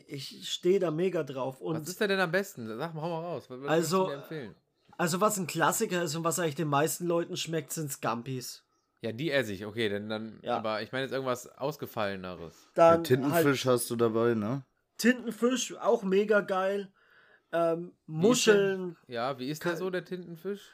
ich 0.09 0.49
stehe 0.51 0.81
da 0.81 0.91
mega 0.91 1.23
drauf. 1.23 1.57
Was 1.61 1.61
Und 1.61 1.89
ist 1.89 2.01
denn, 2.01 2.09
denn 2.09 2.21
am 2.21 2.33
besten? 2.33 2.67
Sag 2.67 2.95
mal, 2.95 3.03
hau 3.03 3.09
mal 3.21 3.25
raus. 3.27 3.45
Was 3.49 3.69
Also- 3.69 4.05
du 4.05 4.11
mir 4.11 4.15
empfehlen? 4.17 4.55
also 4.99 5.21
was 5.21 5.39
ein 5.39 5.47
Klassiker 5.47 6.03
ist 6.03 6.15
und 6.17 6.25
was 6.25 6.39
eigentlich 6.39 6.55
den 6.55 6.69
meisten 6.69 7.07
Leuten 7.07 7.37
schmeckt, 7.37 7.73
sind 7.73 7.93
Scampis. 7.93 8.63
Ja, 9.03 9.13
die 9.13 9.31
esse 9.31 9.53
ich, 9.53 9.67
okay, 9.67 9.89
denn 9.89 10.09
dann, 10.09 10.39
Ja. 10.43 10.57
aber 10.57 10.83
ich 10.83 10.91
meine 10.93 11.05
jetzt 11.05 11.13
irgendwas 11.13 11.47
Ausgefalleneres. 11.59 12.71
Ja, 12.77 12.93
Dann 12.93 13.05
Tintenfisch 13.05 13.65
halt 13.67 13.75
hast 13.81 13.91
du 13.91 13.97
dabei, 13.97 14.35
ne? 14.35 14.65
Tintenfisch, 14.99 15.77
auch 15.77 16.03
mega 16.03 16.41
geil. 16.41 16.91
Ähm, 17.53 17.93
Muscheln, 18.07 18.97
Ja, 19.07 19.39
wie 19.39 19.49
ist 19.51 19.65
der 19.65 19.77
so, 19.77 19.91
der 19.91 20.05
Tintenfisch? 20.05 20.71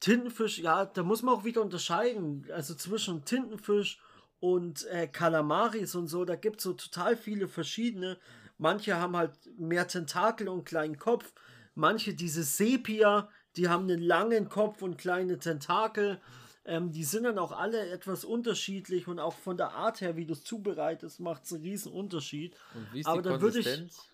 Tintenfisch, 0.00 0.58
ja, 0.58 0.84
da 0.86 1.02
muss 1.02 1.22
man 1.22 1.34
auch 1.34 1.44
wieder 1.44 1.62
unterscheiden. 1.62 2.46
Also 2.52 2.74
zwischen 2.74 3.24
Tintenfisch 3.24 4.00
und 4.40 4.86
äh, 4.86 5.06
Kalamaris 5.06 5.94
und 5.94 6.08
so, 6.08 6.24
da 6.24 6.36
gibt 6.36 6.58
es 6.58 6.64
so 6.64 6.72
total 6.72 7.16
viele 7.16 7.48
verschiedene. 7.48 8.18
Manche 8.58 8.96
haben 8.96 9.16
halt 9.16 9.32
mehr 9.58 9.86
Tentakel 9.86 10.48
und 10.48 10.54
einen 10.58 10.64
kleinen 10.64 10.98
Kopf. 10.98 11.32
Manche, 11.74 12.14
diese 12.14 12.42
Sepia, 12.42 13.28
die 13.56 13.68
haben 13.68 13.84
einen 13.84 14.02
langen 14.02 14.48
Kopf 14.48 14.82
und 14.82 14.98
kleine 14.98 15.38
Tentakel. 15.38 16.20
Ähm, 16.66 16.92
die 16.92 17.04
sind 17.04 17.24
dann 17.24 17.38
auch 17.38 17.52
alle 17.52 17.88
etwas 17.88 18.24
unterschiedlich 18.24 19.08
und 19.08 19.18
auch 19.18 19.34
von 19.34 19.56
der 19.56 19.72
Art 19.72 20.00
her, 20.02 20.16
wie 20.16 20.26
du 20.26 20.34
es 20.34 20.44
zubereitest, 20.44 21.18
macht 21.20 21.44
es 21.44 21.52
einen 21.52 21.62
riesen 21.62 21.90
Unterschied. 21.92 22.54
Und 22.74 22.92
wie 22.92 23.00
ist 23.00 23.06
Aber 23.06 23.22
die 23.22 23.28
da 23.30 23.40
würde 23.40 23.58
ich- 23.60 23.64
Konsistenz? 23.66 24.06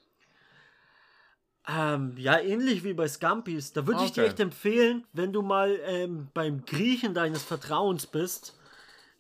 Ähm, 1.69 2.15
ja, 2.17 2.39
ähnlich 2.39 2.85
wie 2.85 2.93
bei 2.95 3.09
Scampis. 3.09 3.73
Da 3.73 3.87
würde 3.89 4.05
ich 4.05 4.13
dir 4.13 4.21
Okay. 4.23 4.31
echt 4.31 4.41
empfehlen, 4.41 5.05
wenn 5.13 5.33
du 5.33 5.43
mal 5.43 5.77
ähm, 5.85 6.29
beim 6.33 6.65
Griechen 6.65 7.13
deines 7.13 7.43
Vertrauens 7.43 8.07
bist. 8.07 8.57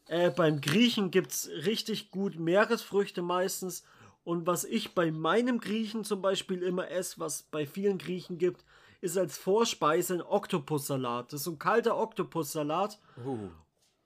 Äh, 0.07 0.31
beim 0.31 0.61
Griechen 0.61 1.11
gibt 1.11 1.33
es 1.33 1.49
richtig 1.49 2.13
gut 2.13 2.39
Meeresfrüchte 2.39 3.21
meistens. 3.23 3.83
Und 4.23 4.47
was 4.47 4.63
ich 4.65 4.95
bei 4.95 5.11
meinem 5.11 5.59
Griechen 5.59 6.05
zum 6.05 6.23
Beispiel 6.23 6.63
immer 6.63 6.89
esse, 6.89 7.19
was 7.19 7.43
bei 7.43 7.67
vielen 7.67 7.99
Griechen 7.99 8.39
gibt, 8.39 8.65
ist 9.01 9.17
als 9.19 9.37
Vorspeise 9.39 10.15
ein 10.15 10.23
Oktopussalat. 10.23 11.33
Das 11.33 11.41
ist 11.41 11.45
so 11.45 11.53
ein 11.53 11.59
kalter 11.59 11.97
Oktopussalat. 11.97 12.99
Uh, 13.25 13.49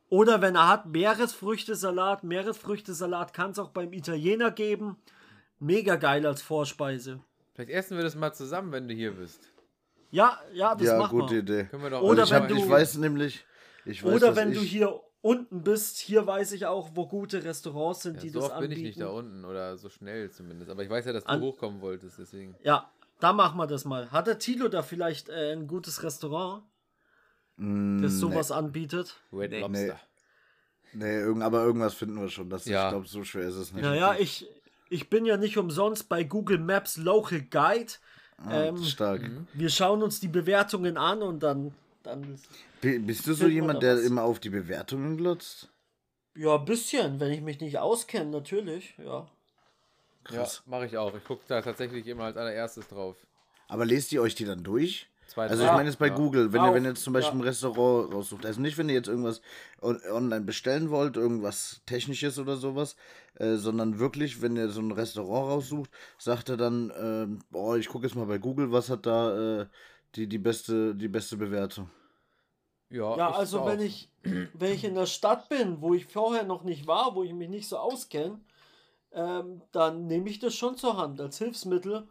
Oder 0.08 0.40
wenn 0.42 0.56
er 0.56 0.68
hat, 0.68 0.86
Meeresfrüchtesalat. 0.86 2.24
Meeresfrüchtesalat 2.24 3.32
kann 3.32 3.52
es 3.52 3.58
auch 3.58 3.70
beim 3.70 3.92
Italiener 3.92 4.50
geben. 4.50 4.96
Mega 5.58 5.96
geil 5.96 6.26
als 6.26 6.42
Vorspeise. 6.42 7.20
vielleicht 7.54 7.70
essen 7.70 7.96
wir 7.96 8.04
das 8.04 8.14
mal 8.14 8.32
zusammen, 8.32 8.72
wenn 8.72 8.88
du 8.88 8.94
hier 8.94 9.12
bist. 9.12 9.40
Ja, 10.10 10.38
ja, 10.52 10.74
das 10.74 10.86
ja, 10.86 10.98
machen 10.98 11.18
gute 11.20 11.34
wir. 11.34 11.40
Idee. 11.42 11.64
Können 11.64 11.82
wir 11.82 11.90
doch 11.90 12.02
Oder 12.02 12.24
ich, 12.24 12.30
wenn 12.30 12.42
hab, 12.42 12.48
du- 12.48 12.56
ich 12.56 12.68
weiß 12.68 12.96
nämlich, 12.96 13.44
ich 13.84 14.02
weiß, 14.02 14.12
Oder 14.14 14.34
wenn 14.36 14.52
ich, 14.52 14.58
du 14.58 14.64
hier 14.64 15.00
unten 15.22 15.62
bist, 15.62 15.98
hier 15.98 16.26
weiß 16.26 16.52
ich 16.52 16.66
auch, 16.66 16.90
wo 16.94 17.06
gute 17.06 17.44
Restaurants 17.44 18.02
sind, 18.02 18.16
Ja, 18.16 18.20
die 18.22 18.28
so 18.30 18.40
das 18.40 18.48
oft 18.48 18.56
anbieten. 18.56 18.70
bin 18.74 18.78
ich 18.80 18.96
nicht 18.96 19.00
da 19.00 19.10
unten 19.10 19.44
oder 19.44 19.76
so 19.76 19.88
schnell 19.90 20.30
zumindest. 20.30 20.70
Aber 20.70 20.82
ich 20.82 20.90
weiß 20.90 21.04
ja, 21.04 21.12
dass 21.12 21.24
du 21.24 21.30
An- 21.30 21.42
hochkommen 21.42 21.80
wolltest, 21.82 22.18
deswegen. 22.18 22.56
Ja, 22.64 22.90
da 23.20 23.32
machen 23.32 23.58
wir 23.58 23.66
das 23.66 23.84
mal. 23.84 24.10
Hat 24.10 24.26
der 24.26 24.38
Tilo 24.38 24.68
da 24.68 24.82
vielleicht 24.82 25.28
äh, 25.28 25.52
ein 25.52 25.66
gutes 25.66 26.02
Restaurant, 26.02 26.64
Mm, 27.56 28.00
das 28.00 28.14
sowas 28.14 28.50
anbietet? 28.52 29.16
Red 29.32 29.50
Nee. 29.50 29.60
Lobster. 29.60 30.00
Nee, 30.94 31.18
irgend, 31.20 31.42
aber 31.42 31.62
irgendwas 31.62 31.92
finden 31.94 32.18
wir 32.20 32.28
schon. 32.30 32.48
Das, 32.48 32.64
Ja. 32.64 32.86
Ich 32.86 32.90
glaube, 32.92 33.06
so 33.06 33.22
schwer 33.22 33.46
ist 33.48 33.54
es 33.56 33.72
nicht. 33.72 33.82
Naja, 33.82 34.16
ich, 34.18 34.48
ich 34.88 35.10
bin 35.10 35.26
ja 35.26 35.36
nicht 35.36 35.58
umsonst 35.58 36.08
bei 36.08 36.24
Google 36.24 36.58
Maps 36.58 36.96
Local 36.96 37.42
Guide. 37.42 37.92
Ah, 38.38 38.62
ähm, 38.62 38.82
stark. 38.82 39.22
Mhm. 39.22 39.46
Wir 39.52 39.68
schauen 39.68 40.02
uns 40.02 40.20
die 40.20 40.28
Bewertungen 40.28 40.96
an 40.96 41.20
und 41.22 41.42
dann, 41.42 41.74
dann 42.02 42.40
Bi- 42.80 42.98
Bist 42.98 43.26
du 43.26 43.34
so 43.34 43.46
jemand, 43.46 43.82
der 43.82 43.96
was. 43.98 44.04
immer 44.04 44.22
auf 44.22 44.40
die 44.40 44.50
Bewertungen 44.50 45.16
glotzt? 45.18 45.68
ja, 46.36 46.54
ein 46.56 46.64
bisschen, 46.64 47.20
wenn 47.20 47.30
ich 47.32 47.42
mich 47.42 47.60
nicht 47.60 47.78
auskenne, 47.78 48.30
natürlich, 48.30 48.94
ja. 48.96 49.28
Ja, 50.28 50.36
Krass. 50.38 50.62
mache 50.66 50.86
ich 50.86 50.96
auch. 50.96 51.14
Ich 51.14 51.24
gucke 51.24 51.42
da 51.48 51.60
tatsächlich 51.62 52.06
immer 52.06 52.24
als 52.24 52.36
allererstes 52.36 52.86
drauf. 52.88 53.16
Aber 53.68 53.84
lest 53.84 54.12
ihr 54.12 54.20
euch 54.22 54.34
die 54.34 54.44
dann 54.44 54.62
durch? 54.62 55.08
Zweite 55.28 55.52
Also 55.52 55.62
ich 55.62 55.68
Ja. 55.68 55.76
meine 55.76 55.88
jetzt 55.88 55.98
bei 55.98 56.08
Ja. 56.08 56.14
Google, 56.14 56.52
wenn 56.52 56.60
Auch, 56.60 56.68
ihr 56.70 56.74
wenn 56.74 56.84
ihr 56.84 56.90
jetzt 56.90 57.04
zum 57.04 57.12
Beispiel 57.12 57.38
ja. 57.38 57.42
ein 57.44 57.46
Restaurant 57.48 58.12
raussucht, 58.12 58.44
also 58.44 58.60
nicht 58.60 58.76
wenn 58.78 58.88
ihr 58.88 58.96
jetzt 58.96 59.08
irgendwas 59.08 59.40
on 59.80 60.00
online 60.10 60.44
bestellen 60.44 60.90
wollt, 60.90 61.16
irgendwas 61.16 61.80
technisches 61.86 62.38
oder 62.38 62.56
sowas, 62.56 62.96
äh, 63.34 63.54
sondern 63.54 64.00
wirklich, 64.00 64.42
wenn 64.42 64.56
ihr 64.56 64.70
so 64.70 64.80
ein 64.80 64.90
Restaurant 64.90 65.50
raussucht, 65.52 65.90
sagt 66.18 66.48
er 66.48 66.56
dann, 66.56 66.92
ähm, 66.96 67.38
boah, 67.50 67.76
ich 67.76 67.88
gucke 67.88 68.06
jetzt 68.06 68.16
mal 68.16 68.26
bei 68.26 68.38
Google, 68.38 68.72
was 68.72 68.90
hat 68.90 69.06
da 69.06 69.60
äh, 69.62 69.66
die, 70.16 70.26
die 70.26 70.38
beste 70.38 70.94
die 70.96 71.08
beste 71.08 71.36
Bewertung. 71.36 71.88
Ja, 72.90 73.16
Ja, 73.16 73.30
ich 73.30 73.36
also 73.36 73.60
auch. 73.60 73.66
wenn 73.68 73.80
ich, 73.80 74.10
wenn 74.24 74.72
ich 74.72 74.82
in 74.82 74.96
der 74.96 75.06
Stadt 75.06 75.48
bin, 75.48 75.80
wo 75.80 75.94
ich 75.94 76.06
vorher 76.06 76.42
noch 76.42 76.64
nicht 76.64 76.88
war, 76.88 77.14
wo 77.14 77.22
ich 77.22 77.32
mich 77.32 77.48
nicht 77.48 77.68
so 77.68 77.78
auskenne, 77.78 78.40
ähm, 79.12 79.62
dann 79.72 80.06
nehme 80.06 80.28
ich 80.28 80.38
das 80.38 80.54
schon 80.54 80.76
zur 80.76 80.96
Hand 80.96 81.20
als 81.20 81.38
Hilfsmittel. 81.38 82.06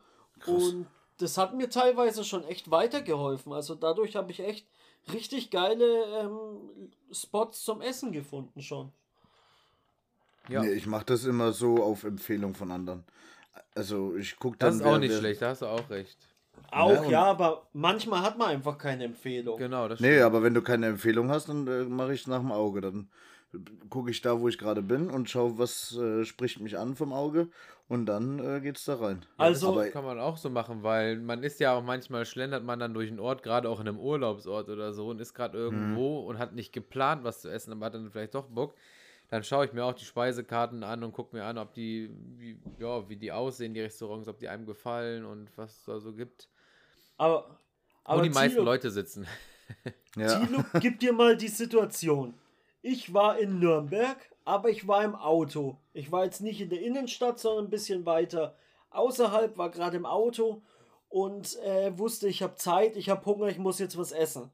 Und 0.45 0.87
das 1.17 1.37
hat 1.37 1.53
mir 1.55 1.69
teilweise 1.69 2.23
schon 2.23 2.43
echt 2.45 2.71
weitergeholfen. 2.71 3.51
Also 3.53 3.75
dadurch 3.75 4.15
habe 4.15 4.31
ich 4.31 4.39
echt 4.39 4.67
richtig 5.11 5.49
geile 5.51 6.03
ähm, 6.19 6.91
Spots 7.11 7.63
zum 7.63 7.81
Essen 7.81 8.11
gefunden 8.11 8.61
schon. 8.61 8.91
Ja. 10.47 10.61
Nee, 10.61 10.71
ich 10.71 10.87
mache 10.87 11.05
das 11.05 11.25
immer 11.25 11.51
so 11.51 11.83
auf 11.83 12.03
Empfehlung 12.03 12.55
von 12.55 12.71
anderen. 12.71 13.03
Also 13.75 14.15
ich 14.15 14.37
gucke 14.37 14.57
dann 14.57 14.69
Das 14.69 14.75
ist 14.77 14.81
auch 14.83 14.91
wer- 14.93 14.99
nicht 14.99 15.11
wer- 15.11 15.19
schlecht, 15.19 15.41
da 15.41 15.49
hast 15.49 15.61
du 15.61 15.67
auch 15.67 15.89
recht. 15.89 16.17
Auch 16.71 17.03
und- 17.03 17.09
ja, 17.09 17.23
aber 17.23 17.67
manchmal 17.73 18.21
hat 18.21 18.37
man 18.37 18.49
einfach 18.49 18.77
keine 18.77 19.03
Empfehlung. 19.05 19.57
Genau, 19.57 19.87
das 19.87 19.99
Nee, 19.99 20.07
stimmt. 20.13 20.23
aber 20.23 20.43
wenn 20.43 20.53
du 20.53 20.61
keine 20.61 20.87
Empfehlung 20.87 21.29
hast, 21.29 21.49
dann 21.49 21.67
äh, 21.67 21.83
mache 21.85 22.13
ich 22.13 22.27
nach 22.27 22.39
dem 22.39 22.51
Auge. 22.51 22.81
Dann 22.81 23.09
gucke 23.89 24.11
ich 24.11 24.21
da, 24.21 24.39
wo 24.39 24.47
ich 24.47 24.57
gerade 24.57 24.81
bin 24.81 25.09
und 25.09 25.29
schaue, 25.29 25.57
was 25.57 25.95
äh, 25.97 26.23
spricht 26.25 26.59
mich 26.59 26.77
an 26.77 26.95
vom 26.95 27.13
Auge 27.13 27.49
und 27.87 28.05
dann 28.05 28.39
äh, 28.39 28.61
geht's 28.61 28.85
da 28.85 28.95
rein. 28.95 29.25
Also- 29.37 29.69
aber, 29.71 29.89
Kann 29.89 30.05
man 30.05 30.19
auch 30.19 30.37
so 30.37 30.49
machen, 30.49 30.83
weil 30.83 31.17
man 31.17 31.41
ist 31.43 31.59
ja 31.59 31.73
auch 31.73 31.83
manchmal 31.83 32.25
schlendert 32.25 32.63
man 32.63 32.79
dann 32.79 32.93
durch 32.93 33.09
einen 33.09 33.19
Ort, 33.19 33.41
gerade 33.43 33.67
auch 33.69 33.79
in 33.79 33.87
einem 33.87 33.99
Urlaubsort 33.99 34.69
oder 34.69 34.93
so 34.93 35.07
und 35.09 35.19
ist 35.19 35.33
gerade 35.33 35.57
irgendwo 35.57 36.19
und 36.19 36.37
hat 36.37 36.53
nicht 36.53 36.73
geplant, 36.73 37.23
was 37.23 37.41
zu 37.41 37.49
essen, 37.49 37.71
aber 37.71 37.87
hat 37.87 37.95
dann 37.95 38.11
vielleicht 38.11 38.35
doch 38.35 38.45
Bock. 38.47 38.75
Dann 39.29 39.43
schaue 39.43 39.65
ich 39.65 39.73
mir 39.73 39.83
auch 39.85 39.93
die 39.93 40.05
Speisekarten 40.05 40.83
an 40.83 41.03
und 41.03 41.11
gucke 41.13 41.35
mir 41.35 41.45
an, 41.45 41.57
ob 41.59 41.73
die, 41.73 42.09
wie, 42.37 42.59
ja, 42.79 43.07
wie 43.09 43.15
die 43.15 43.31
aussehen, 43.31 43.75
die 43.75 43.81
Restaurants, 43.81 44.27
ob 44.27 44.39
die 44.39 44.47
einem 44.47 44.65
gefallen 44.65 45.23
und 45.23 45.55
was 45.55 45.77
es 45.77 45.83
da 45.85 45.99
so 45.99 46.13
gibt. 46.13 46.49
Aber, 47.17 47.45
Wo 48.05 48.11
aber 48.13 48.21
die 48.23 48.29
meisten 48.31 48.63
Leute 48.63 48.89
sitzen. 48.89 49.27
ja. 50.15 50.39
Thilo, 50.39 50.63
gib 50.79 50.99
dir 50.99 51.13
mal 51.13 51.37
die 51.37 51.47
Situation. 51.47 52.33
Ich 52.81 53.13
war 53.13 53.37
in 53.37 53.59
Nürnberg, 53.59 54.17
aber 54.45 54.69
ich 54.69 54.87
war 54.87 55.03
im 55.03 55.15
Auto. 55.15 55.77
Ich 55.93 56.11
war 56.11 56.23
jetzt 56.25 56.41
nicht 56.41 56.61
in 56.61 56.69
der 56.69 56.81
Innenstadt, 56.81 57.39
sondern 57.39 57.65
ein 57.65 57.69
bisschen 57.69 58.05
weiter 58.05 58.55
außerhalb, 58.89 59.57
war 59.57 59.69
gerade 59.69 59.97
im 59.97 60.05
Auto 60.05 60.61
und 61.09 61.57
äh, 61.59 61.97
wusste, 61.97 62.27
ich 62.27 62.41
habe 62.41 62.55
Zeit, 62.55 62.95
ich 62.95 63.09
habe 63.09 63.25
Hunger, 63.25 63.47
ich 63.47 63.57
muss 63.57 63.79
jetzt 63.79 63.97
was 63.97 64.11
essen. 64.11 64.51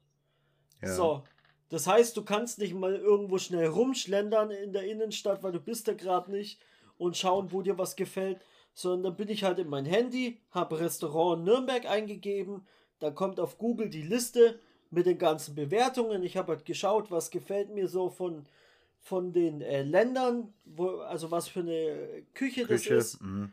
Ja. 0.82 0.94
So. 0.94 1.22
Das 1.68 1.86
heißt, 1.86 2.16
du 2.16 2.24
kannst 2.24 2.58
nicht 2.58 2.74
mal 2.74 2.94
irgendwo 2.94 3.38
schnell 3.38 3.66
rumschlendern 3.66 4.50
in 4.50 4.72
der 4.72 4.84
Innenstadt, 4.84 5.42
weil 5.42 5.52
du 5.52 5.60
bist 5.60 5.88
da 5.88 5.94
gerade 5.94 6.30
nicht 6.30 6.60
und 6.96 7.16
schauen, 7.16 7.52
wo 7.52 7.62
dir 7.62 7.76
was 7.76 7.96
gefällt, 7.96 8.40
sondern 8.72 9.02
dann 9.02 9.16
bin 9.16 9.28
ich 9.28 9.42
halt 9.42 9.58
in 9.58 9.68
mein 9.68 9.84
Handy, 9.84 10.40
habe 10.50 10.78
Restaurant 10.78 11.44
Nürnberg 11.44 11.86
eingegeben, 11.86 12.66
da 12.98 13.10
kommt 13.10 13.40
auf 13.40 13.58
Google 13.58 13.90
die 13.90 14.02
Liste 14.02 14.60
mit 14.90 15.06
den 15.06 15.18
ganzen 15.18 15.54
Bewertungen. 15.54 16.22
Ich 16.22 16.36
habe 16.36 16.52
halt 16.52 16.64
geschaut, 16.64 17.10
was 17.10 17.30
gefällt 17.30 17.70
mir 17.74 17.88
so 17.88 18.08
von, 18.08 18.46
von 19.00 19.32
den 19.32 19.60
äh, 19.60 19.82
Ländern, 19.82 20.52
wo, 20.64 20.98
also 21.00 21.30
was 21.30 21.48
für 21.48 21.60
eine 21.60 22.24
Küche, 22.34 22.66
Küche. 22.66 22.94
das 22.94 23.14
ist. 23.14 23.22
Mhm. 23.22 23.52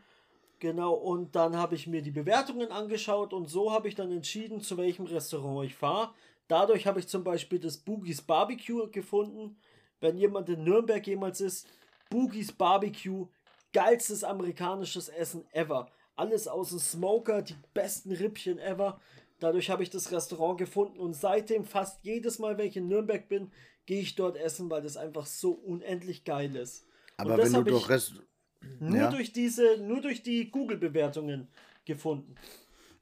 Genau, 0.60 0.94
und 0.94 1.36
dann 1.36 1.56
habe 1.56 1.74
ich 1.74 1.86
mir 1.86 2.00
die 2.00 2.10
Bewertungen 2.10 2.70
angeschaut 2.70 3.32
und 3.32 3.50
so 3.50 3.72
habe 3.72 3.88
ich 3.88 3.94
dann 3.94 4.10
entschieden, 4.10 4.60
zu 4.60 4.78
welchem 4.78 5.04
Restaurant 5.04 5.66
ich 5.66 5.74
fahre. 5.74 6.14
Dadurch 6.48 6.86
habe 6.86 7.00
ich 7.00 7.08
zum 7.08 7.24
Beispiel 7.24 7.58
das 7.58 7.76
Boogies 7.76 8.22
Barbecue 8.22 8.88
gefunden. 8.90 9.56
Wenn 10.00 10.16
jemand 10.16 10.48
in 10.48 10.64
Nürnberg 10.64 11.06
jemals 11.06 11.40
ist, 11.40 11.66
Boogies 12.10 12.52
Barbecue, 12.52 13.26
geilstes 13.72 14.24
amerikanisches 14.24 15.08
Essen 15.08 15.44
ever. 15.52 15.90
Alles 16.16 16.46
aus 16.46 16.70
dem 16.70 16.78
Smoker, 16.78 17.42
die 17.42 17.56
besten 17.72 18.12
Rippchen 18.12 18.58
ever. 18.58 19.00
Dadurch 19.44 19.68
habe 19.68 19.82
ich 19.82 19.90
das 19.90 20.10
Restaurant 20.10 20.56
gefunden 20.56 20.98
und 20.98 21.12
seitdem 21.12 21.66
fast 21.66 22.02
jedes 22.02 22.38
Mal, 22.38 22.56
wenn 22.56 22.66
ich 22.66 22.78
in 22.78 22.88
Nürnberg 22.88 23.28
bin, 23.28 23.52
gehe 23.84 24.00
ich 24.00 24.14
dort 24.14 24.38
essen, 24.38 24.70
weil 24.70 24.80
das 24.80 24.96
einfach 24.96 25.26
so 25.26 25.50
unendlich 25.52 26.24
geil 26.24 26.56
ist. 26.56 26.86
Aber 27.18 27.36
wenn 27.36 27.52
du 27.52 27.62
doch 27.62 27.90
Rest 27.90 28.14
nur 28.80 28.96
ja. 28.96 29.10
durch 29.10 29.34
diese, 29.34 29.76
nur 29.82 30.00
durch 30.00 30.22
die 30.22 30.50
Google-Bewertungen 30.50 31.48
gefunden. 31.84 32.36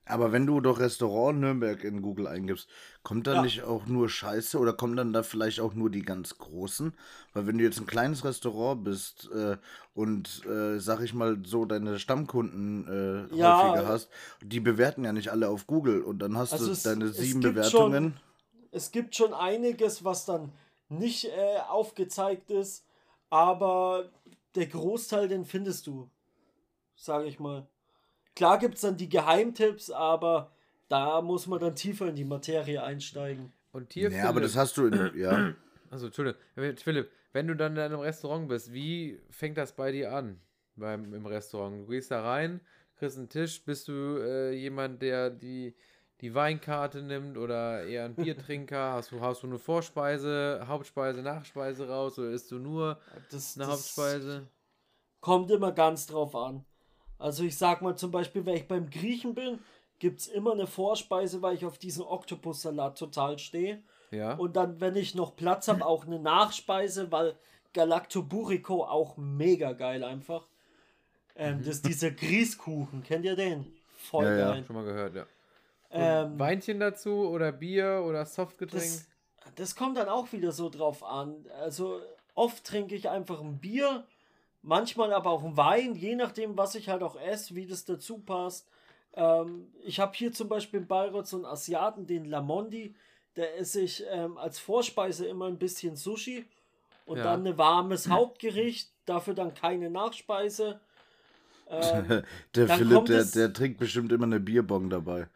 Aber 0.04 0.32
wenn 0.32 0.46
du 0.46 0.60
doch 0.60 0.80
Restaurant 0.80 1.38
Nürnberg 1.38 1.84
in 1.84 2.02
Google 2.02 2.26
eingibst, 2.26 2.68
kommt 3.04 3.26
da 3.28 3.34
Ja. 3.36 3.42
nicht 3.42 3.62
auch 3.62 3.86
nur 3.86 4.08
Scheiße 4.08 4.58
oder 4.58 4.72
kommen 4.72 4.96
dann 4.96 5.12
da 5.12 5.22
vielleicht 5.22 5.60
auch 5.60 5.74
nur 5.74 5.90
die 5.90 6.02
ganz 6.02 6.38
großen? 6.38 6.92
Weil 7.34 7.46
wenn 7.46 7.56
du 7.58 7.64
jetzt 7.64 7.78
ein 7.78 7.86
kleines 7.86 8.24
Restaurant 8.24 8.82
bist 8.82 9.30
äh, 9.32 9.58
und, 9.94 10.44
äh, 10.46 10.80
sag 10.80 11.02
ich 11.02 11.14
mal, 11.14 11.38
so 11.46 11.64
deine 11.66 12.00
Stammkunden 12.00 12.88
äh, 13.30 13.36
Ja. 13.36 13.62
häufiger 13.62 13.86
hast, 13.86 14.10
die 14.42 14.60
bewerten 14.60 15.04
ja 15.04 15.12
nicht 15.12 15.30
alle 15.30 15.48
auf 15.48 15.66
Google 15.68 16.02
und 16.02 16.18
dann 16.18 16.36
hast 16.36 16.52
Also 16.52 16.66
du 16.66 16.72
es- 16.72 16.82
deine 16.82 17.04
es 17.06 17.16
sieben 17.16 17.40
Bewertungen. 17.40 18.14
Es 18.72 18.90
gibt 18.90 19.14
schon 19.14 19.34
einiges, 19.34 20.04
was 20.04 20.24
dann 20.24 20.52
nicht 20.88 21.26
äh, 21.26 21.58
aufgezeigt 21.68 22.50
ist, 22.50 22.84
aber 23.30 24.10
der 24.56 24.66
Großteil, 24.66 25.28
den 25.28 25.44
findest 25.44 25.86
du, 25.86 26.10
sage 26.96 27.26
ich 27.26 27.38
mal. 27.38 27.66
Klar 28.34 28.58
gibt 28.58 28.74
es 28.76 28.80
dann 28.82 28.96
die 28.96 29.08
Geheimtipps, 29.08 29.90
aber 29.90 30.50
da 30.88 31.20
muss 31.22 31.46
man 31.46 31.60
dann 31.60 31.74
tiefer 31.76 32.08
in 32.08 32.16
die 32.16 32.24
Materie 32.24 32.82
einsteigen. 32.82 33.52
Und 33.72 33.92
hier 33.92 34.10
Ja, 34.10 34.28
aber 34.28 34.40
findet- 34.40 34.52
das 34.52 34.56
hast 34.56 34.76
du 34.76 34.86
in, 34.86 35.18
ja. 35.18 35.54
Also, 35.90 36.06
Entschuldigung, 36.06 36.40
Philipp, 36.78 37.10
wenn 37.34 37.46
du 37.48 37.54
dann 37.54 37.72
in 37.76 37.78
einem 37.82 38.00
Restaurant 38.00 38.48
bist, 38.48 38.72
wie 38.72 39.20
fängt 39.28 39.58
das 39.58 39.72
bei 39.76 39.92
dir 39.92 40.10
an? 40.14 40.40
Beim, 40.74 41.12
Im 41.12 41.26
Restaurant. 41.26 41.82
Du 41.86 41.90
gehst 41.90 42.10
da 42.10 42.22
rein, 42.22 42.62
kriegst 42.96 43.18
einen 43.18 43.28
Tisch, 43.28 43.62
bist 43.62 43.88
du 43.88 44.16
äh, 44.22 44.52
jemand, 44.52 45.02
der 45.02 45.28
die, 45.28 45.74
die 46.22 46.34
Weinkarte 46.34 47.02
nimmt 47.02 47.36
oder 47.36 47.84
eher 47.84 48.06
ein 48.06 48.16
Biertrinker? 48.16 48.92
hast, 48.94 49.12
du, 49.12 49.20
hast 49.20 49.42
du 49.42 49.48
eine 49.48 49.58
Vorspeise, 49.58 50.64
Hauptspeise, 50.66 51.20
Nachspeise 51.20 51.86
raus 51.86 52.18
oder 52.18 52.30
isst 52.30 52.50
du 52.50 52.58
nur 52.58 52.98
das, 53.28 53.56
eine 53.56 53.66
das 53.66 53.68
Hauptspeise? 53.68 54.48
Kommt 55.20 55.50
immer 55.50 55.72
ganz 55.72 56.06
drauf 56.06 56.34
an. 56.36 56.66
Also 57.22 57.44
ich 57.44 57.56
sag 57.56 57.82
mal 57.82 57.96
zum 57.96 58.10
Beispiel, 58.10 58.44
wenn 58.44 58.56
ich 58.56 58.66
beim 58.66 58.90
Griechen 58.90 59.34
bin, 59.34 59.60
gibt 60.00 60.20
es 60.20 60.26
immer 60.26 60.52
eine 60.52 60.66
Vorspeise, 60.66 61.40
weil 61.40 61.54
ich 61.54 61.64
auf 61.64 61.78
diesen 61.78 62.02
Oktopussalat 62.02 62.98
total 62.98 63.38
stehe. 63.38 63.80
Ja. 64.10 64.34
Und 64.34 64.56
dann, 64.56 64.80
wenn 64.80 64.96
ich 64.96 65.14
noch 65.14 65.36
Platz 65.36 65.68
habe, 65.68 65.86
auch 65.86 66.04
eine 66.04 66.18
Nachspeise, 66.18 67.12
weil 67.12 67.36
Galactoburico 67.74 68.84
auch 68.84 69.16
mega 69.16 69.72
geil 69.72 70.02
einfach. 70.02 70.48
Ähm, 71.36 71.58
mhm. 71.58 71.64
Das 71.64 71.76
ist 71.76 71.86
dieser 71.86 72.10
Grießkuchen, 72.10 73.04
kennt 73.04 73.24
ihr 73.24 73.36
den? 73.36 73.72
Voll 73.96 74.24
ja, 74.24 74.36
geil. 74.36 74.58
Ja, 74.58 74.64
schon 74.64 74.76
mal 74.76 74.84
gehört, 74.84 75.14
ja. 75.14 75.26
Ähm, 75.92 76.38
Weinchen 76.38 76.80
dazu 76.80 77.28
oder 77.28 77.52
Bier 77.52 78.02
oder 78.04 78.26
Softgetränk? 78.26 78.82
Das, 78.82 79.06
das 79.54 79.76
kommt 79.76 79.96
dann 79.96 80.08
auch 80.08 80.32
wieder 80.32 80.50
so 80.50 80.68
drauf 80.68 81.04
an. 81.04 81.46
Also 81.60 82.00
oft 82.34 82.64
trinke 82.64 82.96
ich 82.96 83.08
einfach 83.08 83.40
ein 83.40 83.58
Bier, 83.58 84.04
manchmal 84.62 85.12
aber 85.12 85.30
auch 85.30 85.44
ein 85.44 85.56
Wein, 85.56 85.94
je 85.94 86.16
nachdem, 86.16 86.56
was 86.56 86.74
ich 86.74 86.88
halt 86.88 87.02
auch 87.02 87.20
esse, 87.20 87.54
wie 87.54 87.66
das 87.66 87.84
dazu 87.84 88.18
passt. 88.18 88.68
Ähm, 89.14 89.72
ich 89.84 90.00
habe 90.00 90.12
hier 90.14 90.32
zum 90.32 90.48
Beispiel 90.48 90.80
in 90.80 90.86
Bayreuth 90.86 91.26
so 91.26 91.36
einen 91.36 91.46
Asiaten, 91.46 92.06
den 92.06 92.24
Lamondi, 92.24 92.94
der 93.36 93.58
esse 93.58 93.80
ich 93.80 94.04
ähm, 94.10 94.38
als 94.38 94.58
Vorspeise 94.58 95.26
immer 95.26 95.46
ein 95.46 95.58
bisschen 95.58 95.96
Sushi 95.96 96.44
und 97.06 97.18
ja. 97.18 97.24
dann 97.24 97.46
ein 97.46 97.58
warmes 97.58 98.08
Hauptgericht, 98.08 98.90
dafür 99.04 99.34
dann 99.34 99.54
keine 99.54 99.90
Nachspeise. 99.90 100.80
Ähm, 101.68 102.22
der 102.54 102.68
Philipp, 102.68 103.06
der, 103.06 103.24
der 103.24 103.52
trinkt 103.52 103.78
bestimmt 103.78 104.12
immer 104.12 104.24
eine 104.24 104.40
Bierbong 104.40 104.88
dabei. 104.90 105.28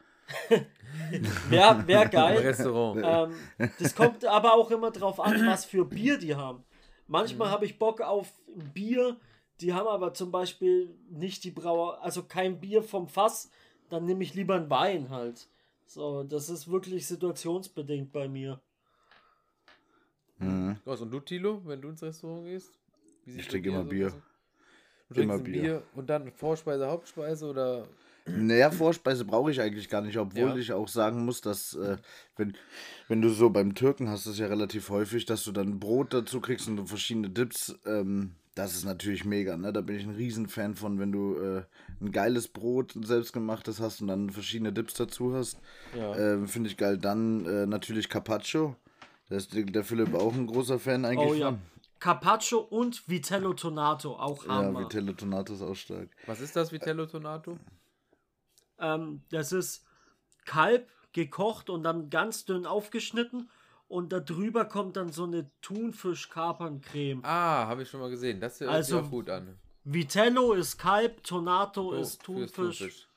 Wäre 1.48 1.86
wär 1.86 2.08
geil. 2.08 2.38
Restaurant. 2.38 3.32
Ähm, 3.58 3.70
das 3.78 3.94
kommt 3.94 4.24
aber 4.24 4.54
auch 4.54 4.70
immer 4.70 4.90
drauf 4.90 5.20
an, 5.20 5.46
was 5.46 5.64
für 5.64 5.84
Bier 5.84 6.18
die 6.18 6.34
haben. 6.34 6.64
Manchmal 7.08 7.48
mhm. 7.48 7.52
habe 7.52 7.64
ich 7.66 7.78
Bock 7.78 8.00
auf 8.00 8.32
ein 8.48 8.72
Bier, 8.72 9.16
die 9.60 9.72
haben 9.72 9.88
aber 9.88 10.12
zum 10.14 10.30
Beispiel 10.30 10.94
nicht 11.08 11.44
die 11.44 11.50
Brauer, 11.50 12.02
also 12.02 12.22
kein 12.22 12.60
Bier 12.60 12.82
vom 12.82 13.08
Fass, 13.08 13.50
dann 13.88 14.04
nehme 14.04 14.22
ich 14.22 14.34
lieber 14.34 14.56
einen 14.56 14.70
Wein 14.70 15.10
halt. 15.10 15.48
So, 15.86 16.24
das 16.24 16.50
ist 16.50 16.68
wirklich 16.68 17.06
situationsbedingt 17.06 18.12
bei 18.12 18.28
mir. 18.28 18.60
Mhm. 20.38 20.76
Was, 20.84 21.00
und 21.00 21.10
du, 21.10 21.20
Tilo, 21.20 21.62
wenn 21.64 21.80
du 21.80 21.88
ins 21.88 22.02
Restaurant 22.02 22.44
gehst? 22.44 22.72
ich 23.24 23.48
trinke 23.48 23.70
immer 23.70 23.84
Bier. 23.84 24.12
Du 25.08 25.14
trinkst 25.14 25.34
immer 25.34 25.38
Bier. 25.38 25.62
Bier. 25.62 25.82
Und 25.94 26.10
dann 26.10 26.30
Vorspeise, 26.32 26.86
Hauptspeise 26.88 27.46
oder? 27.46 27.86
Naja, 28.26 28.70
Vorspeise 28.70 29.24
brauche 29.24 29.50
ich 29.50 29.60
eigentlich 29.60 29.88
gar 29.88 30.02
nicht, 30.02 30.18
obwohl 30.18 30.48
ja. 30.48 30.56
ich 30.56 30.72
auch 30.72 30.88
sagen 30.88 31.24
muss, 31.24 31.40
dass 31.40 31.74
äh, 31.74 31.96
wenn, 32.36 32.54
wenn 33.08 33.22
du 33.22 33.28
so 33.30 33.50
beim 33.50 33.74
Türken 33.74 34.08
hast, 34.08 34.26
das 34.26 34.38
ja 34.38 34.46
relativ 34.46 34.90
häufig, 34.90 35.26
dass 35.26 35.44
du 35.44 35.52
dann 35.52 35.78
Brot 35.78 36.12
dazu 36.12 36.40
kriegst 36.40 36.66
und 36.68 36.86
verschiedene 36.86 37.30
Dips. 37.30 37.78
Ähm, 37.86 38.32
das 38.56 38.74
ist 38.74 38.84
natürlich 38.84 39.24
mega, 39.24 39.56
ne? 39.56 39.72
Da 39.72 39.82
bin 39.82 39.96
ich 39.96 40.04
ein 40.04 40.14
Riesenfan 40.14 40.74
von, 40.74 40.98
wenn 40.98 41.12
du 41.12 41.36
äh, 41.36 41.62
ein 42.00 42.10
geiles 42.10 42.48
Brot, 42.48 42.96
ein 42.96 43.02
selbstgemachtes 43.02 43.80
hast 43.80 44.00
und 44.00 44.08
dann 44.08 44.30
verschiedene 44.30 44.72
Dips 44.72 44.94
dazu 44.94 45.34
hast. 45.34 45.60
Ja. 45.94 46.14
Äh, 46.16 46.46
Finde 46.46 46.70
ich 46.70 46.78
geil. 46.78 46.96
Dann 46.96 47.44
äh, 47.44 47.66
natürlich 47.66 48.08
Carpaccio. 48.08 48.74
Da 49.28 49.36
ist 49.36 49.52
der 49.54 49.84
Philipp 49.84 50.14
auch 50.14 50.34
ein 50.34 50.46
großer 50.46 50.78
Fan 50.78 51.04
eigentlich. 51.04 51.28
Oh 51.28 51.34
ja. 51.34 51.50
Von. 51.50 51.58
Carpaccio 51.98 52.58
und 52.60 53.08
Vitello 53.08 53.54
Tonato, 53.54 54.16
auch 54.16 54.46
Hammer. 54.46 54.80
Ja, 54.80 54.86
Vitello 54.86 55.12
Tonato 55.12 55.54
ist 55.54 55.62
auch 55.62 55.74
stark. 55.74 56.08
Was 56.26 56.40
ist 56.40 56.54
das 56.56 56.72
Vitello 56.72 57.06
Tonato? 57.06 57.58
Ähm, 58.78 59.22
das 59.30 59.52
ist 59.52 59.84
Kalb 60.44 60.88
gekocht 61.12 61.70
und 61.70 61.82
dann 61.82 62.10
ganz 62.10 62.44
dünn 62.44 62.66
aufgeschnitten 62.66 63.50
und 63.88 64.12
da 64.12 64.20
drüber 64.20 64.64
kommt 64.64 64.96
dann 64.96 65.12
so 65.12 65.24
eine 65.24 65.46
Thunfisch-Kaperncreme. 65.62 67.20
Ah, 67.24 67.66
habe 67.66 67.82
ich 67.82 67.90
schon 67.90 68.00
mal 68.00 68.10
gesehen. 68.10 68.40
Das 68.40 68.60
hört 68.60 68.70
also, 68.70 68.98
sich 68.98 69.06
auch 69.06 69.10
gut 69.10 69.30
an. 69.30 69.58
Vitello 69.84 70.52
ist 70.54 70.78
Kalb, 70.78 71.22
Tonato 71.22 71.90
oh, 71.90 71.94
ist 71.94 72.22
Thunfisch. 72.22 72.78
Thunfisch. 72.78 73.08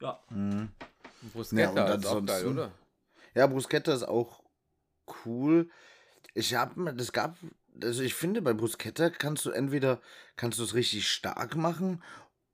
Ja. 0.00 0.18
Mhm. 0.30 0.70
Bruschetta 1.34 1.88
ja, 1.88 1.94
ist 1.94 2.06
auch 2.06 2.24
geil, 2.24 2.46
oder? 2.46 2.72
Ja, 3.34 3.46
Bruschetta 3.46 3.92
ist 3.92 4.08
auch 4.08 4.42
cool. 5.24 5.68
Ich 6.32 6.54
habe, 6.54 6.94
das 6.94 7.12
gab, 7.12 7.36
also 7.82 8.02
ich 8.02 8.14
finde, 8.14 8.40
bei 8.40 8.54
Bruschetta 8.54 9.10
kannst 9.10 9.44
du 9.44 9.50
entweder, 9.50 10.00
kannst 10.36 10.58
du 10.58 10.62
es 10.62 10.74
richtig 10.74 11.08
stark 11.08 11.56
machen 11.56 12.02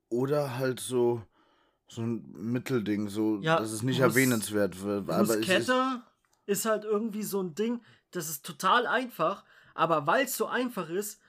oder 0.08 0.58
halt 0.58 0.80
so, 0.80 1.22
so 1.88 2.02
ein 2.02 2.24
Mittelding, 2.32 3.08
so, 3.08 3.38
ja, 3.40 3.58
dass 3.58 3.72
es 3.72 3.82
nicht 3.82 4.00
Brus 4.00 4.14
erwähnenswert 4.14 4.82
wird. 4.82 5.06
Bruschetta 5.06 6.02
ist 6.46 6.64
halt 6.64 6.84
irgendwie 6.84 7.22
so 7.22 7.42
ein 7.42 7.54
Ding, 7.54 7.80
das 8.10 8.28
ist 8.28 8.44
total 8.44 8.86
einfach, 8.86 9.44
aber 9.74 10.06
weil 10.06 10.24
es 10.24 10.36
so 10.36 10.46
einfach 10.46 10.88
ist, 10.88 11.20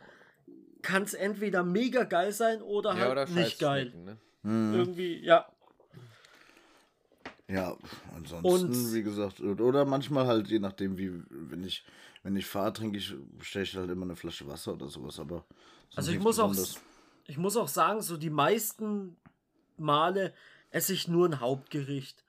kann 0.81 1.03
es 1.03 1.13
entweder 1.13 1.63
mega 1.63 2.03
geil 2.03 2.31
sein 2.31 2.61
oder 2.61 2.93
ja, 2.93 2.99
halt 2.99 3.11
oder 3.11 3.25
nicht 3.27 3.59
geil. 3.59 3.93
Ne? 3.95 4.17
Mhm. 4.43 4.73
Irgendwie, 4.73 5.19
ja. 5.23 5.47
Ja, 7.49 7.77
ansonsten, 8.15 8.71
Und, 8.71 8.93
wie 8.93 9.03
gesagt, 9.03 9.39
oder 9.39 9.85
manchmal 9.85 10.27
halt, 10.27 10.47
je 10.47 10.59
nachdem, 10.59 10.97
wie, 10.97 11.23
wenn 11.29 11.63
ich, 11.63 11.85
wenn 12.23 12.35
ich 12.35 12.45
fahre, 12.45 12.73
trinke 12.73 12.97
ich, 12.97 13.13
stelle 13.41 13.63
ich 13.63 13.75
halt 13.75 13.89
immer 13.89 14.03
eine 14.03 14.15
Flasche 14.15 14.47
Wasser 14.47 14.73
oder 14.73 14.89
sowas, 14.89 15.19
aber. 15.19 15.45
Also 15.95 16.11
ich 16.11 16.19
muss 16.19 16.39
auch, 16.39 16.53
ich 17.25 17.37
muss 17.37 17.55
auch 17.55 17.69
sagen, 17.69 18.01
so 18.01 18.17
die 18.17 18.29
meisten 18.29 19.15
Male 19.79 20.33
esse 20.71 20.93
ich 20.93 21.07
nur 21.07 21.27
ein 21.27 21.39
Hauptgericht. 21.39 22.23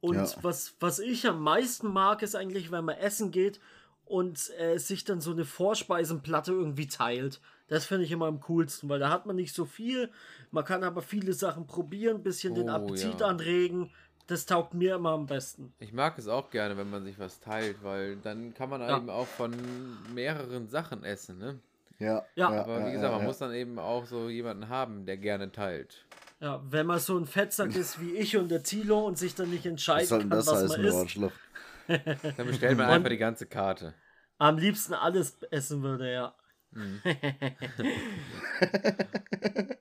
Und 0.00 0.16
ja. 0.16 0.26
was, 0.42 0.74
was 0.80 0.98
ich 0.98 1.28
am 1.28 1.40
meisten 1.40 1.88
mag, 1.92 2.22
ist 2.22 2.34
eigentlich, 2.34 2.72
wenn 2.72 2.84
man 2.84 2.96
essen 2.96 3.30
geht 3.30 3.60
und 4.04 4.50
äh, 4.58 4.78
sich 4.78 5.04
dann 5.04 5.20
so 5.20 5.30
eine 5.30 5.44
Vorspeisenplatte 5.44 6.52
irgendwie 6.52 6.88
teilt. 6.88 7.40
Das 7.68 7.86
finde 7.86 8.04
ich 8.04 8.10
immer 8.10 8.26
am 8.26 8.40
coolsten, 8.40 8.88
weil 8.88 8.98
da 8.98 9.10
hat 9.10 9.26
man 9.26 9.36
nicht 9.36 9.54
so 9.54 9.64
viel. 9.64 10.10
Man 10.50 10.64
kann 10.64 10.84
aber 10.84 11.02
viele 11.02 11.32
Sachen 11.32 11.66
probieren, 11.66 12.16
ein 12.16 12.22
bisschen 12.22 12.52
oh, 12.52 12.56
den 12.56 12.68
Appetit 12.68 13.20
ja. 13.20 13.26
anregen. 13.26 13.90
Das 14.26 14.46
taugt 14.46 14.74
mir 14.74 14.96
immer 14.96 15.10
am 15.10 15.26
besten. 15.26 15.72
Ich 15.78 15.92
mag 15.92 16.18
es 16.18 16.28
auch 16.28 16.50
gerne, 16.50 16.76
wenn 16.76 16.90
man 16.90 17.04
sich 17.04 17.18
was 17.18 17.40
teilt, 17.40 17.82
weil 17.82 18.16
dann 18.16 18.54
kann 18.54 18.70
man 18.70 18.80
ja. 18.80 18.96
eben 18.96 19.08
auch 19.08 19.26
von 19.26 19.52
mehreren 20.14 20.68
Sachen 20.68 21.04
essen, 21.04 21.38
ne? 21.38 21.58
Ja. 21.98 22.24
ja. 22.34 22.48
Aber 22.48 22.86
wie 22.86 22.92
gesagt, 22.92 23.14
man 23.14 23.24
muss 23.24 23.38
dann 23.38 23.54
eben 23.54 23.78
auch 23.78 24.04
so 24.04 24.28
jemanden 24.28 24.68
haben, 24.68 25.06
der 25.06 25.16
gerne 25.16 25.52
teilt. 25.52 26.04
Ja, 26.42 26.60
wenn 26.68 26.86
man 26.86 26.98
so 26.98 27.16
ein 27.16 27.24
Fettsack 27.24 27.74
ist 27.76 28.00
wie 28.00 28.16
ich 28.16 28.36
und 28.36 28.50
der 28.50 28.64
Tilo 28.64 29.06
und 29.06 29.16
sich 29.16 29.36
dann 29.36 29.50
nicht 29.50 29.64
entscheiden 29.64 30.28
kann, 30.28 30.30
was 30.30 30.46
man 30.46 30.84
isst. 30.84 31.16
dann 31.86 32.46
bestellt 32.46 32.76
man 32.76 32.90
einfach 32.90 33.10
die 33.10 33.16
ganze 33.16 33.46
Karte. 33.46 33.94
Am 34.38 34.58
liebsten 34.58 34.94
alles 34.94 35.40
essen 35.52 35.82
würde, 35.82 36.12
ja. 36.12 36.34
Mhm. 36.72 37.00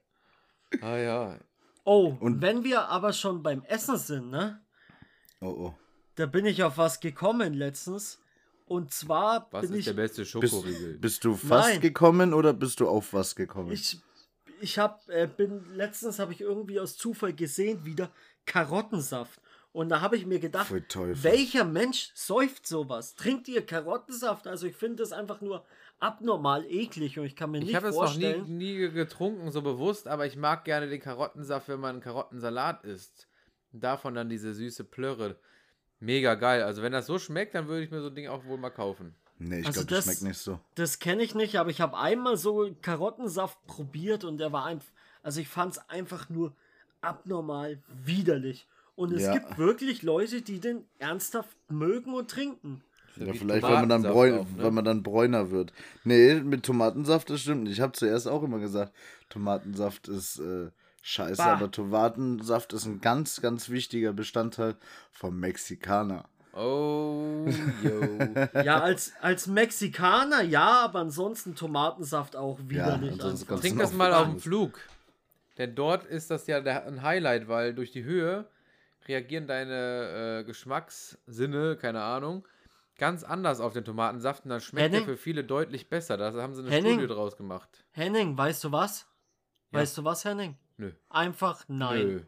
ah 0.81 0.97
ja. 0.97 1.39
Oh, 1.83 2.15
und 2.19 2.41
wenn 2.41 2.63
wir 2.63 2.89
aber 2.89 3.11
schon 3.13 3.41
beim 3.41 3.63
Essen 3.63 3.97
sind, 3.97 4.29
ne? 4.29 4.61
Oh 5.39 5.47
oh. 5.47 5.73
Da 6.15 6.27
bin 6.27 6.45
ich 6.45 6.61
auf 6.61 6.77
was 6.77 6.99
gekommen 6.99 7.55
letztens. 7.55 8.19
Und 8.65 8.93
zwar 8.93 9.47
was 9.51 9.61
bin 9.61 9.71
ist 9.71 9.79
ich. 9.79 9.85
der 9.85 9.93
beste 9.93 10.25
Schokoriegel? 10.25 10.89
Bist, 10.89 11.01
bist, 11.01 11.25
du 11.25 11.35
fast 11.35 11.69
Nein. 11.69 11.81
gekommen 11.81 12.33
oder 12.33 12.53
bist 12.53 12.79
du 12.79 12.87
auf 12.87 13.13
was 13.13 13.35
gekommen? 13.35 13.71
Ich 13.71 13.99
ich 14.61 14.79
habe 14.79 14.99
äh, 15.07 15.27
bin 15.27 15.63
letztens 15.75 16.19
habe 16.19 16.33
ich 16.33 16.41
irgendwie 16.41 16.79
aus 16.79 16.97
Zufall 16.97 17.33
gesehen 17.33 17.85
wieder 17.85 18.09
Karottensaft 18.45 19.41
und 19.73 19.89
da 19.89 20.01
habe 20.01 20.17
ich 20.17 20.25
mir 20.25 20.39
gedacht, 20.39 20.71
welcher 20.95 21.63
Mensch 21.63 22.11
säuft 22.13 22.67
sowas? 22.67 23.15
Trinkt 23.15 23.47
ihr 23.47 23.65
Karottensaft? 23.65 24.47
Also 24.47 24.67
ich 24.67 24.75
finde 24.75 24.97
das 24.97 25.13
einfach 25.13 25.39
nur 25.39 25.65
abnormal 25.99 26.65
eklig 26.65 27.17
und 27.17 27.25
ich 27.25 27.35
kann 27.35 27.51
mir 27.51 27.59
nicht 27.59 27.71
vorstellen. 27.71 27.93
Ich 27.93 28.25
habe 28.25 28.41
es 28.41 28.41
noch 28.41 28.47
nie, 28.47 28.75
nie 28.75 28.89
getrunken, 28.89 29.51
so 29.51 29.61
bewusst, 29.61 30.07
aber 30.07 30.25
ich 30.25 30.35
mag 30.35 30.65
gerne 30.65 30.89
den 30.89 30.99
Karottensaft, 30.99 31.69
wenn 31.69 31.79
man 31.79 31.91
einen 31.91 32.01
Karottensalat 32.01 32.83
isst. 32.83 33.27
Davon 33.71 34.13
dann 34.13 34.27
diese 34.27 34.53
süße 34.53 34.83
Plörre. 34.83 35.37
Mega 35.99 36.35
geil. 36.35 36.63
Also 36.63 36.81
wenn 36.81 36.91
das 36.91 37.05
so 37.05 37.17
schmeckt, 37.19 37.55
dann 37.55 37.67
würde 37.67 37.83
ich 37.83 37.91
mir 37.91 38.01
so 38.01 38.07
ein 38.07 38.15
Ding 38.15 38.27
auch 38.27 38.43
wohl 38.45 38.57
mal 38.57 38.71
kaufen. 38.71 39.15
Nee, 39.43 39.61
ich 39.61 39.67
also 39.67 39.81
glaube, 39.81 39.95
das, 39.95 40.05
das 40.05 40.05
schmeckt 40.05 40.21
nicht 40.21 40.37
so. 40.37 40.59
Das 40.75 40.99
kenne 40.99 41.23
ich 41.23 41.33
nicht, 41.33 41.57
aber 41.57 41.69
ich 41.71 41.81
habe 41.81 41.97
einmal 41.97 42.37
so 42.37 42.69
Karottensaft 42.81 43.57
probiert 43.65 44.23
und 44.23 44.37
der 44.37 44.51
war 44.51 44.65
einfach, 44.65 44.87
also 45.23 45.41
ich 45.41 45.47
fand 45.47 45.73
es 45.73 45.89
einfach 45.89 46.29
nur 46.29 46.53
abnormal 47.01 47.79
widerlich. 48.05 48.67
Und 48.95 49.13
es 49.13 49.23
ja. 49.23 49.33
gibt 49.33 49.57
wirklich 49.57 50.03
Leute, 50.03 50.43
die 50.43 50.59
den 50.59 50.85
ernsthaft 50.99 51.57
mögen 51.69 52.13
und 52.13 52.29
trinken. 52.29 52.83
Ja, 53.15 53.33
vielleicht, 53.33 53.63
weil 53.63 53.73
man, 53.73 53.89
dann 53.89 54.03
Bräun, 54.03 54.39
auch, 54.39 54.45
ne? 54.45 54.63
weil 54.63 54.71
man 54.71 54.85
dann 54.85 55.03
bräuner 55.03 55.49
wird. 55.49 55.73
Nee, 56.03 56.35
mit 56.35 56.63
Tomatensaft, 56.63 57.29
das 57.29 57.41
stimmt 57.41 57.63
nicht. 57.63 57.73
Ich 57.73 57.81
habe 57.81 57.93
zuerst 57.93 58.27
auch 58.27 58.43
immer 58.43 58.59
gesagt, 58.59 58.93
Tomatensaft 59.29 60.07
ist 60.07 60.39
äh, 60.39 60.69
scheiße, 61.01 61.37
bah. 61.37 61.53
aber 61.53 61.71
Tomatensaft 61.71 62.73
ist 62.73 62.85
ein 62.85 63.01
ganz, 63.01 63.41
ganz 63.41 63.69
wichtiger 63.69 64.13
Bestandteil 64.13 64.75
vom 65.11 65.39
Mexikaner. 65.39 66.25
Oh. 66.53 67.30
Ja, 68.63 68.79
als, 68.79 69.13
als 69.21 69.47
Mexikaner 69.47 70.41
ja, 70.41 70.83
aber 70.83 70.99
ansonsten 70.99 71.55
Tomatensaft 71.55 72.35
auch 72.35 72.59
ansonsten 72.69 73.43
einfach. 73.43 73.47
kannst 73.47 73.63
Trink 73.63 73.79
das 73.79 73.93
mal 73.93 74.13
auf 74.13 74.27
dem. 74.27 74.39
Flug. 74.39 74.79
Denn 75.57 75.75
dort 75.75 76.05
ist 76.05 76.31
das 76.31 76.47
ja 76.47 76.61
der, 76.61 76.85
ein 76.85 77.01
Highlight, 77.03 77.47
weil 77.47 77.73
durch 77.73 77.91
die 77.91 78.03
Höhe 78.03 78.45
reagieren 79.07 79.47
deine 79.47 80.39
äh, 80.39 80.43
Geschmackssinne, 80.43 81.75
keine 81.75 82.01
Ahnung, 82.01 82.47
ganz 82.97 83.23
anders 83.23 83.59
auf 83.59 83.73
den 83.73 83.83
Tomatensaft 83.83 84.45
und 84.45 84.49
dann 84.49 84.61
schmeckt 84.61 84.93
der 84.93 85.01
Henning? 85.01 85.05
für 85.05 85.17
viele 85.17 85.43
deutlich 85.43 85.89
besser. 85.89 86.17
Da 86.17 86.31
haben 86.33 86.53
sie 86.53 86.61
eine 86.61 86.71
Henning? 86.71 86.93
Studie 86.93 87.13
draus 87.13 87.35
gemacht. 87.35 87.83
Henning, 87.91 88.37
weißt 88.37 88.63
du 88.63 88.71
was? 88.71 89.07
Ja. 89.71 89.79
Weißt 89.79 89.97
du 89.97 90.03
was, 90.03 90.23
Henning? 90.25 90.57
Nö. 90.77 90.91
Einfach 91.09 91.65
nein. 91.67 92.07
Nö. 92.07 92.21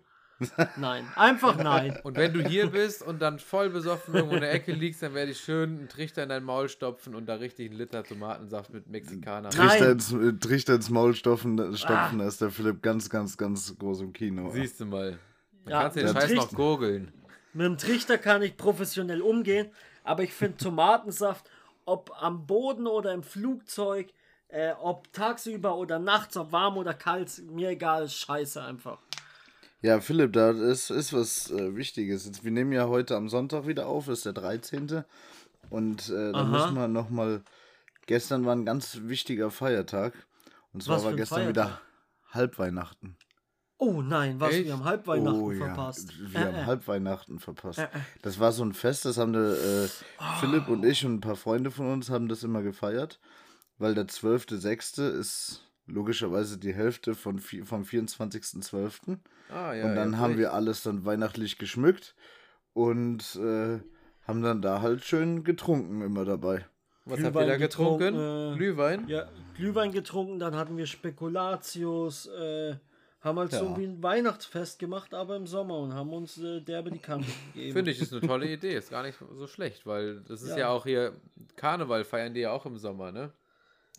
Nein. 0.77 1.05
Einfach 1.15 1.55
nein. 1.57 1.99
Und 2.03 2.17
wenn 2.17 2.33
du 2.33 2.41
hier 2.47 2.67
bist 2.67 3.01
und 3.01 3.21
dann 3.21 3.39
voll 3.39 3.69
besoffen 3.69 4.13
irgendwo 4.13 4.35
in 4.35 4.41
der 4.41 4.51
Ecke 4.53 4.71
liegst, 4.73 5.01
dann 5.03 5.13
werde 5.13 5.31
ich 5.31 5.39
schön 5.39 5.77
einen 5.79 5.89
Trichter 5.89 6.23
in 6.23 6.29
dein 6.29 6.43
Maul 6.43 6.69
stopfen 6.69 7.15
und 7.15 7.25
da 7.27 7.35
richtig 7.35 7.69
einen 7.71 7.79
Liter 7.79 8.03
Tomatensaft 8.03 8.71
mit 8.73 8.87
Mexikaner. 8.89 9.49
Trichter 9.49 9.91
ins, 9.91 10.11
äh, 10.13 10.33
Trichter 10.33 10.75
ins 10.75 10.89
Maul 10.89 11.13
stopfen, 11.13 11.75
stopfen 11.77 12.19
da 12.19 12.27
ist 12.27 12.41
der 12.41 12.49
Philipp 12.51 12.81
ganz, 12.81 13.09
ganz, 13.09 13.37
ganz 13.37 13.75
groß 13.77 14.01
im 14.01 14.13
Kino. 14.13 14.49
Siehst 14.51 14.79
du 14.79 14.85
mal. 14.85 15.19
Dann 15.65 15.71
Ja, 15.71 15.81
kannst 15.83 15.97
du 15.97 16.01
den 16.03 16.13
der 16.13 16.21
Scheiß 16.21 16.31
noch 16.33 16.41
Trichter- 16.43 16.55
gurgeln. 16.55 17.13
Mit 17.53 17.65
dem 17.67 17.77
Trichter 17.77 18.17
kann 18.17 18.41
ich 18.41 18.57
professionell 18.57 19.21
umgehen, 19.21 19.69
aber 20.03 20.23
ich 20.23 20.33
finde 20.33 20.57
Tomatensaft, 20.57 21.49
ob 21.85 22.11
am 22.19 22.47
Boden 22.47 22.87
oder 22.87 23.13
im 23.13 23.21
Flugzeug, 23.23 24.07
äh, 24.47 24.71
ob 24.81 25.11
tagsüber 25.13 25.75
oder 25.77 25.99
nachts, 25.99 26.35
ob 26.37 26.51
warm 26.51 26.77
oder 26.77 26.93
kalt, 26.93 27.29
mir 27.51 27.69
egal, 27.69 28.05
ist 28.05 28.15
scheiße 28.15 28.61
einfach. 28.63 28.99
Ja, 29.83 29.99
Philipp, 29.99 30.31
da 30.31 30.51
ist, 30.51 30.89
ist 30.91 31.11
was 31.11 31.51
äh, 31.51 31.75
Wichtiges. 31.75 32.25
Jetzt, 32.25 32.45
wir 32.45 32.51
nehmen 32.51 32.71
ja 32.71 32.87
heute 32.87 33.17
am 33.17 33.27
Sonntag 33.27 33.67
wieder 33.67 33.85
auf, 33.87 34.07
ist 34.07 34.25
der 34.25 34.31
13. 34.31 35.03
Und 35.69 36.07
äh, 36.09 36.31
da 36.31 36.39
Aha. 36.39 36.43
müssen 36.45 36.73
wir 36.75 36.87
nochmal. 36.87 37.43
Gestern 38.05 38.45
war 38.45 38.55
ein 38.55 38.63
ganz 38.63 38.99
wichtiger 39.03 39.51
Feiertag. 39.51 40.13
Und 40.71 40.83
zwar 40.83 40.97
Was 40.97 41.03
war 41.03 41.13
gestern 41.13 41.39
Feiertag? 41.43 41.65
wieder 41.67 41.81
Halbweihnachten. 42.31 43.17
Oh 43.77 44.01
nein, 44.01 44.39
was, 44.39 44.53
Echt? 44.53 44.65
wir 44.65 44.73
haben 44.73 44.85
Halbweihnachten 44.85 45.41
oh, 45.41 45.51
ja. 45.51 45.65
verpasst. 45.65 46.13
Wir 46.31 46.39
Äh, 46.39 46.43
haben 46.45 46.55
äh. 46.55 46.65
Halbweihnachten 46.65 47.39
verpasst. 47.39 47.79
Äh, 47.79 47.83
äh. 47.83 47.99
Das 48.21 48.39
war 48.39 48.53
so 48.53 48.63
ein 48.63 48.71
Fest, 48.73 49.03
das 49.03 49.17
haben 49.17 49.33
der, 49.33 49.51
äh, 49.51 49.89
Philipp 50.39 50.69
und 50.69 50.85
ich 50.85 51.05
und 51.05 51.15
ein 51.15 51.21
paar 51.21 51.35
Freunde 51.35 51.71
von 51.71 51.91
uns 51.91 52.09
haben 52.09 52.29
das 52.29 52.43
immer 52.43 52.61
gefeiert, 52.61 53.19
weil 53.79 53.95
der 53.95 54.07
12.06. 54.07 55.19
ist 55.19 55.62
logischerweise 55.85 56.57
die 56.57 56.73
Hälfte 56.73 57.15
von, 57.15 57.39
vom 57.39 57.83
24.12. 57.83 59.17
Ah, 59.49 59.73
ja, 59.73 59.85
und 59.85 59.95
dann 59.95 60.13
ja, 60.13 60.17
haben 60.19 60.37
wir 60.37 60.53
alles 60.53 60.83
dann 60.83 61.05
weihnachtlich 61.05 61.57
geschmückt 61.57 62.15
und 62.73 63.35
äh, 63.35 63.79
haben 64.27 64.41
dann 64.41 64.61
da 64.61 64.81
halt 64.81 65.03
schön 65.03 65.43
getrunken 65.43 66.01
immer 66.01 66.25
dabei. 66.25 66.65
Was 67.05 67.17
habt 67.19 67.25
ihr 67.25 67.31
Glühwein 67.31 67.47
da 67.47 67.57
getrunken? 67.57 68.13
getrunken, 68.15 68.53
äh, 68.53 68.57
Glühwein? 68.57 69.07
Ja, 69.09 69.27
Glühwein 69.55 69.91
getrunken, 69.91 70.39
dann 70.39 70.55
hatten 70.55 70.77
wir 70.77 70.85
Spekulatius, 70.85 72.27
äh, 72.27 72.75
haben 73.21 73.39
halt 73.39 73.51
so 73.51 73.65
Ja. 73.65 73.77
wie 73.77 73.85
ein 73.85 74.01
Weihnachtsfest 74.01 74.79
gemacht, 74.79 75.13
aber 75.13 75.35
im 75.35 75.45
Sommer 75.47 75.77
und 75.79 75.93
haben 75.93 76.11
uns 76.13 76.37
äh, 76.37 76.61
derbe 76.61 76.91
die 76.91 76.99
Kante 76.99 77.27
gegeben. 77.53 77.73
Finde 77.73 77.91
ich, 77.91 78.01
ist 78.01 78.13
eine 78.13 78.21
tolle 78.21 78.51
Idee. 78.51 78.75
Ist 78.75 78.89
gar 78.89 79.03
nicht 79.03 79.17
so 79.33 79.47
schlecht, 79.47 79.85
weil 79.85 80.21
das 80.21 80.41
ist 80.41 80.51
ja, 80.51 80.57
Ja. 80.57 80.69
auch 80.69 80.85
hier, 80.85 81.13
Karneval 81.57 82.05
feiern 82.05 82.33
die 82.33 82.41
ja 82.41 82.51
auch 82.51 82.65
im 82.65 82.77
Sommer, 82.77 83.11
ne? 83.11 83.31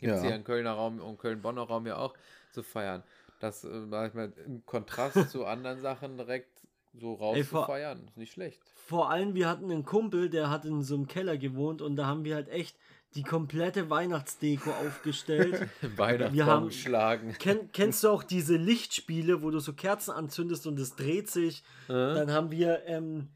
Gibt 0.01 0.13
es 0.13 0.23
Ja. 0.23 0.29
hier 0.29 0.37
im 0.37 0.45
Kölner 0.45 0.73
Raum 0.73 1.01
und 1.01 1.19
Köln-Bonner 1.19 1.63
Raum 1.63 1.87
ja 1.87 1.97
auch 1.97 2.15
zu 2.53 2.63
feiern. 2.63 3.03
Das, 3.41 3.65
äh, 3.65 3.87
sag 3.91 4.09
ich 4.09 4.15
mal, 4.15 4.33
im 4.47 4.65
Kontrast 4.67 5.15
zu 5.31 5.45
anderen 5.45 5.81
Sachen 5.81 6.17
direkt 6.17 6.49
so 6.97 7.15
raus 7.15 7.37
Ey, 7.37 7.43
zu 7.43 7.49
vor- 7.51 7.67
feiern, 7.67 8.01
ist 8.07 8.17
nicht 8.17 8.33
schlecht. 8.33 8.61
Vor 8.87 9.11
allem, 9.11 9.35
wir 9.35 9.49
hatten 9.49 9.71
einen 9.71 9.85
Kumpel, 9.85 10.29
der 10.31 10.51
hat 10.51 10.65
in 10.65 10.83
so 10.83 10.95
einem 10.95 11.07
Keller 11.09 11.37
gewohnt 11.39 11.83
und 11.83 11.97
da 11.97 12.07
haben 12.07 12.25
wir 12.25 12.35
halt 12.35 12.49
echt 12.49 12.77
die 13.15 13.23
komplette 13.23 13.91
Weihnachtsdeko 13.91 14.71
aufgestellt. 14.71 15.69
Weihnachtsbaum 15.97 16.67
geschlagen. 16.67 17.35
Ken, 17.39 17.71
kennst 17.73 18.03
du 18.05 18.09
auch 18.09 18.23
diese 18.25 18.57
Lichtspiele, 18.57 19.43
wo 19.43 19.51
du 19.51 19.61
so 19.61 19.73
Kerzen 19.73 20.11
anzündest 20.11 20.67
und 20.67 20.79
es 20.81 20.97
dreht 20.97 21.31
sich? 21.31 21.63
Dann 21.89 22.31
haben 22.33 22.51
wir, 22.51 22.83
ähm, 22.87 23.29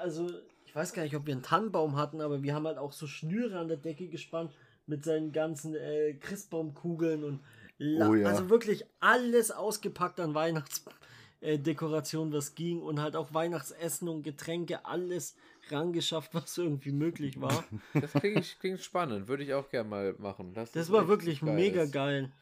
also 0.00 0.28
ich 0.66 0.74
weiß 0.74 0.92
gar 0.92 1.02
nicht, 1.02 1.16
ob 1.16 1.26
wir 1.26 1.32
einen 1.34 1.42
Tannenbaum 1.42 1.96
hatten, 1.96 2.20
aber 2.20 2.42
wir 2.42 2.54
haben 2.54 2.66
halt 2.66 2.78
auch 2.78 2.92
so 2.92 3.06
Schnüre 3.06 3.58
an 3.58 3.68
der 3.68 3.76
Decke 3.78 4.06
gespannt 4.08 4.52
mit 4.86 5.04
seinen 5.04 5.32
ganzen 5.32 5.74
äh, 5.74 6.14
Christbaumkugeln 6.14 7.24
und 7.24 7.40
la- 7.78 8.08
Oh 8.08 8.14
ja. 8.14 8.28
also 8.28 8.50
wirklich 8.50 8.84
alles 9.00 9.50
ausgepackt 9.50 10.18
an 10.20 10.34
Weihnachtsdekoration, 10.34 12.32
was 12.32 12.54
ging 12.54 12.80
und 12.82 13.00
halt 13.00 13.16
auch 13.16 13.32
Weihnachtsessen 13.34 14.08
und 14.08 14.22
Getränke, 14.22 14.84
alles 14.84 15.36
rangeschafft, 15.70 16.34
was 16.34 16.56
irgendwie 16.58 16.92
möglich 16.92 17.40
war. 17.40 17.64
Das 17.94 18.12
klingt, 18.12 18.56
klingt 18.60 18.80
spannend, 18.80 19.28
würde 19.28 19.44
ich 19.44 19.54
auch 19.54 19.68
gerne 19.70 19.88
mal 19.88 20.14
machen. 20.18 20.54
Das, 20.54 20.72
Das 20.72 20.84
ist 20.86 20.92
war 20.92 21.08
wirklich 21.08 21.40
geil. 21.40 21.54
mega 21.54 21.84
geil. 21.86 22.32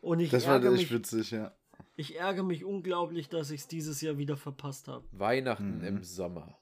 Und 0.00 0.20
ich 0.20 0.30
Das 0.30 0.46
war 0.46 0.54
ärgere 0.54 0.74
echt 0.74 0.82
mich, 0.82 0.92
witzig, 0.92 1.32
ja. 1.32 1.52
ich 1.96 2.16
ärgere 2.18 2.44
mich 2.44 2.64
unglaublich, 2.64 3.28
dass 3.28 3.50
ich 3.50 3.62
es 3.62 3.66
dieses 3.68 4.00
Jahr 4.00 4.18
wieder 4.18 4.36
verpasst 4.36 4.86
habe. 4.88 5.04
Weihnachten 5.12 5.78
Mhm. 5.78 5.84
im 5.84 6.04
Sommer. 6.04 6.56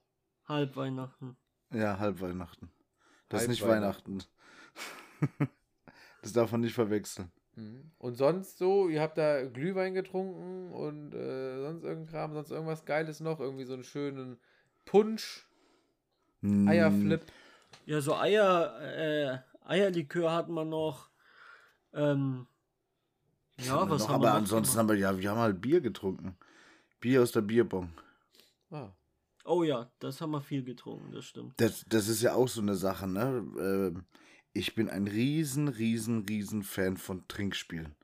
Halb 0.47 0.77
Weihnachten. 0.77 1.37
Ja, 1.73 1.99
Halbweihnachten. 1.99 2.71
Das 3.29 3.43
ist 3.43 3.49
nicht 3.49 3.63
Halbweihnachten. 3.63 4.13
Weihnachten. 4.15 4.31
das 6.23 6.33
darf 6.33 6.53
man 6.53 6.61
nicht 6.63 6.75
verwechseln. 6.75 7.31
Mhm. 7.57 7.91
Und 7.99 8.17
sonst 8.17 8.59
so, 8.59 8.89
ihr 8.89 9.01
habt 9.01 9.17
da 9.19 9.45
Glühwein 9.45 9.95
getrunken 9.95 10.73
und 10.73 11.15
äh, 11.15 11.61
sonst 11.63 11.85
irgendein 11.85 12.07
Kram, 12.13 12.33
sonst 12.35 12.51
irgendwas 12.51 12.85
Geiles 12.85 13.21
noch, 13.21 13.41
irgendwie 13.41 13.65
so 13.65 13.75
einen 13.75 13.85
schönen 13.85 14.39
Punsch, 14.85 15.47
Mm, 16.45 16.69
Eierflip. 16.69 17.25
Ja, 17.87 18.01
so 18.03 18.15
Eier, 18.17 18.79
äh, 18.83 19.39
Eierlikör 19.67 20.31
hatten 20.31 20.53
wir 20.53 20.67
noch. 20.67 21.09
Ähm, 21.95 22.47
ja, 23.59 23.73
haben 23.73 23.89
wir 23.89 23.95
was 23.95 24.03
noch, 24.03 24.09
haben 24.11 24.23
wir 24.23 24.29
aber 24.29 24.39
ansonsten 24.39 24.75
gemacht? 24.75 24.79
haben 24.79 24.89
wir 24.89 24.97
ja, 24.97 25.19
wir 25.19 25.31
haben 25.31 25.39
halt 25.39 25.61
Bier 25.63 25.81
getrunken. 25.81 26.37
Bier 27.01 27.23
aus 27.23 27.33
der 27.33 27.41
Bierbong. 27.41 27.91
Ah, 28.71 28.91
Oh 29.47 29.63
ja, 29.63 29.91
das 29.99 30.21
haben 30.21 30.31
wir 30.33 30.41
viel 30.41 30.65
getrunken, 30.65 31.13
das 31.13 31.27
stimmt. 31.27 31.55
Das, 31.59 31.85
das 31.89 32.09
ist 32.09 32.23
ja 32.23 32.35
auch 32.35 32.49
so 32.49 32.63
eine 32.63 32.75
Sache, 32.75 33.07
ne? 33.07 33.45
Ähm, 33.59 34.05
Ich 34.55 34.77
bin 34.77 34.89
ein 34.89 35.09
riesen, 35.09 35.67
riesen, 35.67 36.25
riesen 36.27 36.63
Fan 36.63 36.97
von 36.97 37.27
Trinkspielen. 37.27 37.95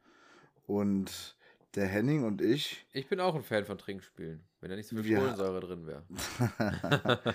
Und 0.66 1.36
der 1.76 1.86
Henning 1.86 2.24
und 2.24 2.42
ich, 2.42 2.84
ich 2.92 3.08
bin 3.08 3.20
auch 3.20 3.36
ein 3.36 3.44
Fan 3.44 3.64
von 3.64 3.78
Trinkspielen, 3.78 4.42
wenn 4.60 4.70
da 4.70 4.76
nicht 4.76 4.88
so 4.88 5.00
viel 5.00 5.16
Kohlensäure 5.16 5.60
drin 5.60 5.86
wäre. 5.86 6.02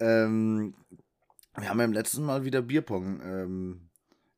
ähm, 0.00 0.74
wir 1.56 1.68
haben 1.68 1.78
ja 1.78 1.84
im 1.84 1.92
letzten 1.92 2.24
Mal 2.24 2.44
wieder 2.44 2.62
Bierpong 2.62 3.20
ähm, 3.22 3.90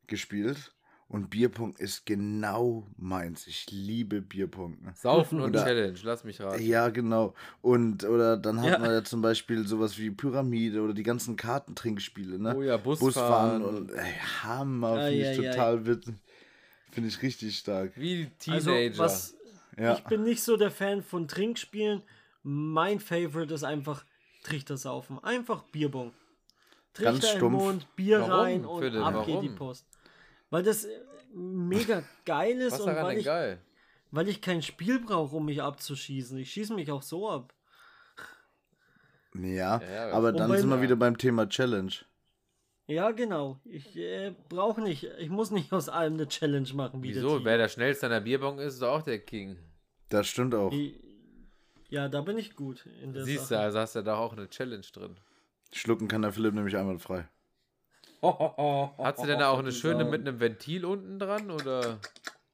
gespielt. 0.05 0.75
Und 1.09 1.29
Bierpong 1.29 1.73
ist 1.77 2.05
genau 2.05 2.85
meins. 2.97 3.47
Ich 3.47 3.71
liebe 3.71 4.21
Bierpong. 4.21 4.77
ne? 4.83 4.91
Saufen 4.93 5.39
und 5.39 5.51
Oder- 5.51 5.63
Challenge, 5.63 5.97
lass 6.03 6.25
mich 6.25 6.41
raten. 6.41 6.61
Ja, 6.61 6.89
genau. 6.89 7.33
Und 7.61 8.03
oder 8.03 8.35
dann 8.35 8.59
hat 8.61 8.71
Ja. 8.71 8.77
man 8.79 8.91
ja 8.91 9.03
zum 9.05 9.21
Beispiel 9.21 9.65
sowas 9.65 9.97
wie 9.97 10.11
Pyramide 10.11 10.81
oder 10.81 10.93
die 10.93 11.03
ganzen 11.03 11.37
Kartentrinkspiele, 11.37 12.37
ne? 12.37 12.55
Oh 12.57 12.61
ja, 12.61 12.75
Busfahren. 12.75 13.63
und 13.63 13.91
ey, 13.93 14.13
Hammer, 14.43 14.93
Ei, 14.97 15.11
finde 15.11 15.31
ich 15.31 15.39
ei, 15.39 15.49
ei. 15.49 15.51
total 15.53 15.85
witzig. 15.85 16.15
Finde 16.91 17.09
ich 17.09 17.21
richtig 17.21 17.57
stark. 17.57 17.91
Wie 17.95 18.29
Also, 18.49 18.71
Teenager. 18.71 18.97
was, 18.97 19.37
Ja. 19.77 19.93
ich 19.93 20.03
bin 20.05 20.23
nicht 20.23 20.43
so 20.43 20.57
der 20.57 20.71
Fan 20.71 21.01
von 21.03 21.27
Trinkspielen. 21.29 22.01
Mein 22.43 22.99
Favorite 22.99 23.53
ist 23.53 23.63
einfach 23.63 24.03
Trichter 24.43 24.75
saufen. 24.75 25.19
Einfach 25.23 25.63
Bierbong. 25.71 26.11
Ganz 26.95 27.19
Trichter 27.19 27.33
im 27.33 27.37
stumpf. 27.39 27.63
Mund, 27.63 27.95
Bier 27.95 28.19
Warum, 28.21 28.31
rein 28.31 28.65
und 28.65 28.95
ab 28.97 29.25
geht 29.25 29.41
die 29.43 29.49
Post. 29.49 29.85
Weil 30.49 30.63
das 30.63 30.85
äh, 30.85 30.89
mega 31.33 32.03
geil 32.25 32.57
ist 32.61 32.73
was 32.73 32.79
und 32.81 32.87
daran 32.87 33.03
weil 33.03 33.11
denn 33.11 33.19
ich, 33.19 33.25
geil? 33.25 33.61
weil 34.11 34.27
ich 34.29 34.41
kein 34.41 34.61
Spiel 34.61 34.99
brauche, 34.99 35.35
um 35.35 35.45
mich 35.45 35.61
abzuschießen. 35.61 36.37
Ich 36.37 36.51
schieße 36.51 36.73
mich 36.73 36.91
auch 36.91 37.01
so 37.01 37.29
ab. 37.29 37.53
Ja, 39.35 39.81
Ja, 39.81 40.11
aber 40.11 40.31
dann 40.31 40.49
beim- 40.49 40.59
sind 40.59 40.69
wir 40.69 40.81
wieder 40.81 40.95
beim 40.95 41.17
Thema 41.17 41.47
Challenge. 41.47 41.91
Ja, 42.87 43.11
genau. 43.11 43.59
Ich 43.65 43.97
äh, 43.97 44.33
brauche 44.47 44.81
nicht, 44.81 45.03
ich 45.19 45.29
muss 45.29 45.51
nicht 45.51 45.73
aus 45.73 45.89
allem 45.89 46.13
eine 46.13 46.27
Challenge 46.29 46.69
machen. 46.73 47.03
Wie 47.03 47.09
Wieso? 47.13 47.37
Der 47.39 47.45
Wer 47.45 47.57
der 47.57 47.67
schnellste 47.67 48.05
an 48.05 48.13
der 48.13 48.21
Bierbong 48.21 48.59
ist, 48.59 48.75
ist 48.75 48.81
doch 48.81 48.99
auch 48.99 49.01
der 49.01 49.19
King. 49.19 49.57
Das 50.07 50.27
stimmt 50.27 50.55
auch. 50.55 50.73
Ja, 51.89 52.07
da 52.07 52.21
bin 52.21 52.37
ich 52.37 52.55
gut 52.55 52.85
in 53.03 53.11
der 53.13 53.25
Siehst 53.25 53.43
du, 53.43 53.55
Sache. 53.55 53.63
also 53.63 53.79
hast 53.79 53.95
du 53.97 54.01
da 54.03 54.15
auch 54.15 54.31
eine 54.33 54.49
Challenge 54.49 54.85
drin. 54.93 55.17
Schlucken 55.73 56.07
kann 56.07 56.21
der 56.21 56.31
Philipp 56.31 56.53
nämlich 56.53 56.77
einmal 56.77 56.97
frei. 56.97 57.27
Hast 58.21 59.21
du 59.21 59.27
denn 59.27 59.39
da 59.39 59.49
auch 59.49 59.59
eine 59.59 59.71
schöne 59.73 60.05
mit 60.05 60.21
einem 60.21 60.39
Ventil 60.39 60.85
unten 60.85 61.19
dran 61.19 61.51
oder? 61.51 61.99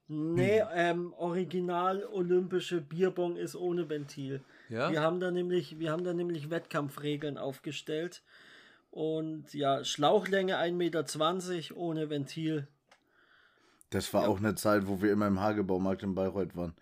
Nee, 0.08 0.62
ähm, 0.74 1.14
original 1.18 2.06
olympische 2.06 2.82
Bierbong 2.82 3.38
ist 3.38 3.56
ohne 3.56 3.90
Ventil. 3.90 4.42
Ja? 4.70 4.92
Wir 4.92 5.02
haben 5.02 5.20
da 5.20 5.32
nämlich, 5.32 5.80
wir 5.80 5.92
haben 5.92 6.04
da 6.04 6.14
nämlich 6.14 6.50
Wettkampfregeln 6.50 7.38
aufgestellt. 7.38 8.22
Und 8.92 9.54
ja, 9.54 9.84
Schlauchlänge 9.84 10.58
1,20 10.58 10.74
Meter 10.74 11.78
ohne 11.78 12.10
Ventil. 12.10 12.68
Das 13.90 14.14
war 14.14 14.28
auch 14.28 14.38
eine 14.38 14.56
Zeit, 14.56 14.88
wo 14.88 15.02
wir 15.02 15.12
immer 15.12 15.28
im 15.28 15.40
Hagebaumarkt 15.40 16.04
in 16.04 16.16
Bayreuth 16.16 16.56
waren. 16.56 16.76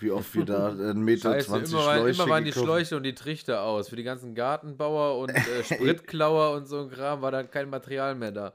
Wie 0.00 0.10
oft 0.10 0.34
wir 0.34 0.44
da 0.44 0.68
einen 0.70 1.02
Meter 1.02 1.32
Scheiße, 1.34 1.46
20 1.48 1.72
immer, 1.74 1.84
waren, 1.86 1.96
Schläuche 1.98 2.22
immer 2.22 2.30
waren 2.30 2.44
die 2.44 2.50
gekauft- 2.50 2.64
Schläuche 2.66 2.96
und 2.96 3.02
die 3.04 3.14
Trichter 3.14 3.62
aus. 3.62 3.88
Für 3.88 3.96
die 3.96 4.02
ganzen 4.02 4.34
Gartenbauer 4.34 5.18
und 5.18 5.30
äh, 5.30 5.64
Spritklauer 5.64 6.56
und 6.56 6.66
so 6.66 6.80
ein 6.82 6.90
Kram 6.90 7.22
war 7.22 7.30
dann 7.30 7.50
kein 7.50 7.68
Material 7.70 8.14
mehr 8.14 8.32
da. 8.32 8.52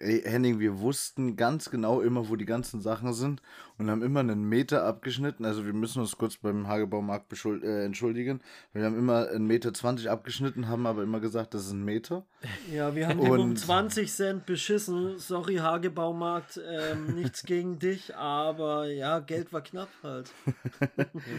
Ey, 0.00 0.22
Henning, 0.24 0.60
wir 0.60 0.78
wussten 0.78 1.34
ganz 1.34 1.70
genau 1.70 2.00
immer, 2.00 2.28
wo 2.28 2.36
die 2.36 2.44
ganzen 2.44 2.80
Sachen 2.80 3.12
sind 3.12 3.42
und 3.78 3.90
haben 3.90 4.02
immer 4.02 4.20
einen 4.20 4.48
Meter 4.48 4.84
abgeschnitten. 4.84 5.44
Also 5.44 5.66
wir 5.66 5.72
müssen 5.72 6.00
uns 6.00 6.16
kurz 6.16 6.36
beim 6.36 6.68
Hagebaumarkt 6.68 7.32
äh, 7.44 7.84
entschuldigen. 7.84 8.40
Wir 8.72 8.84
haben 8.84 8.96
immer 8.96 9.28
einen 9.28 9.46
Meter 9.48 9.74
20 9.74 10.08
abgeschnitten, 10.08 10.68
haben 10.68 10.86
aber 10.86 11.02
immer 11.02 11.18
gesagt, 11.18 11.52
das 11.54 11.66
ist 11.66 11.72
ein 11.72 11.84
Meter. 11.84 12.24
Ja, 12.72 12.94
wir 12.94 13.08
haben 13.08 13.20
den 13.20 13.30
um 13.32 13.40
Und- 13.50 13.58
20 13.58 14.12
Cent 14.12 14.46
beschissen. 14.46 15.18
Sorry, 15.18 15.56
Hagebaumarkt, 15.56 16.60
ähm, 16.64 17.14
nichts 17.16 17.42
gegen 17.42 17.78
dich, 17.80 18.14
aber 18.14 18.86
ja, 18.86 19.18
Geld 19.20 19.52
war 19.52 19.62
knapp 19.62 19.88
halt. 20.02 20.30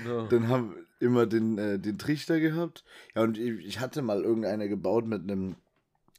Genau. 0.04 0.28
Dann 0.28 0.48
haben 0.50 0.72
wir 0.76 1.08
immer 1.08 1.26
den, 1.28 1.58
äh, 1.58 1.80
den 1.80 1.98
Trichter 1.98 2.40
gehabt. 2.40 2.84
Ja, 3.16 3.22
und 3.24 3.38
ich 3.38 3.66
ich 3.66 3.80
hatte 3.80 4.02
mal 4.02 4.22
irgendeiner 4.24 4.68
gebaut 4.68 5.06
mit 5.08 5.22
einem 5.24 5.56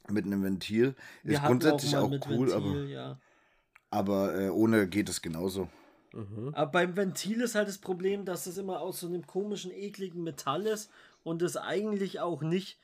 mit 0.09 0.25
einem 0.25 0.43
Ventil. 0.43 0.95
Wir 1.23 1.37
ist 1.37 1.43
grundsätzlich 1.43 1.95
auch, 1.95 2.09
mit 2.09 2.27
cool, 2.27 2.51
Ventil, 2.51 2.89
ja. 2.89 3.19
aber, 3.89 4.31
aber 4.31 4.41
äh, 4.41 4.49
ohne 4.49 4.87
geht 4.87 5.09
es 5.09 5.21
genauso. 5.21 5.69
Aber 6.53 6.71
beim 6.71 6.97
Ventil 6.97 7.41
ist 7.41 7.55
halt 7.55 7.69
das 7.69 7.77
Problem, 7.77 8.25
dass 8.25 8.45
es 8.45 8.57
immer 8.57 8.81
aus 8.81 8.99
so 8.99 9.07
einem 9.07 9.25
komischen, 9.25 9.71
ekligen 9.71 10.23
Metall 10.23 10.65
ist 10.65 10.91
und 11.23 11.41
es 11.41 11.55
eigentlich 11.55 12.19
auch 12.19 12.41
nicht 12.41 12.79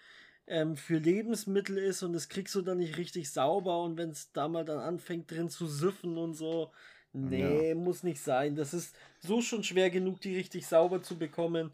ähm, 0.48 0.78
für 0.78 0.98
Lebensmittel 0.98 1.78
ist 1.78 2.04
und 2.04 2.14
das 2.14 2.30
kriegst 2.30 2.56
du 2.56 2.62
dann 2.62 2.78
nicht 2.78 2.98
richtig 2.98 3.30
sauber 3.30 3.84
und 3.84 3.98
wenn 3.98 4.12
es 4.12 4.32
da 4.32 4.48
mal 4.48 4.64
dann 4.64 4.80
anfängt 4.80 5.30
drin 5.30 5.50
zu 5.50 5.68
süffen 5.68 6.18
und 6.18 6.36
so, 6.36 6.72
nee, 7.12 7.76
muss 7.76 8.04
nicht 8.04 8.22
sein. 8.22 8.56
Das 8.56 8.74
ist 8.74 8.96
so 9.20 9.42
schon 9.42 9.64
schwer 9.64 9.90
genug, 9.90 10.22
die 10.22 10.36
richtig 10.36 10.66
sauber 10.66 11.02
zu 11.02 11.18
bekommen. 11.18 11.72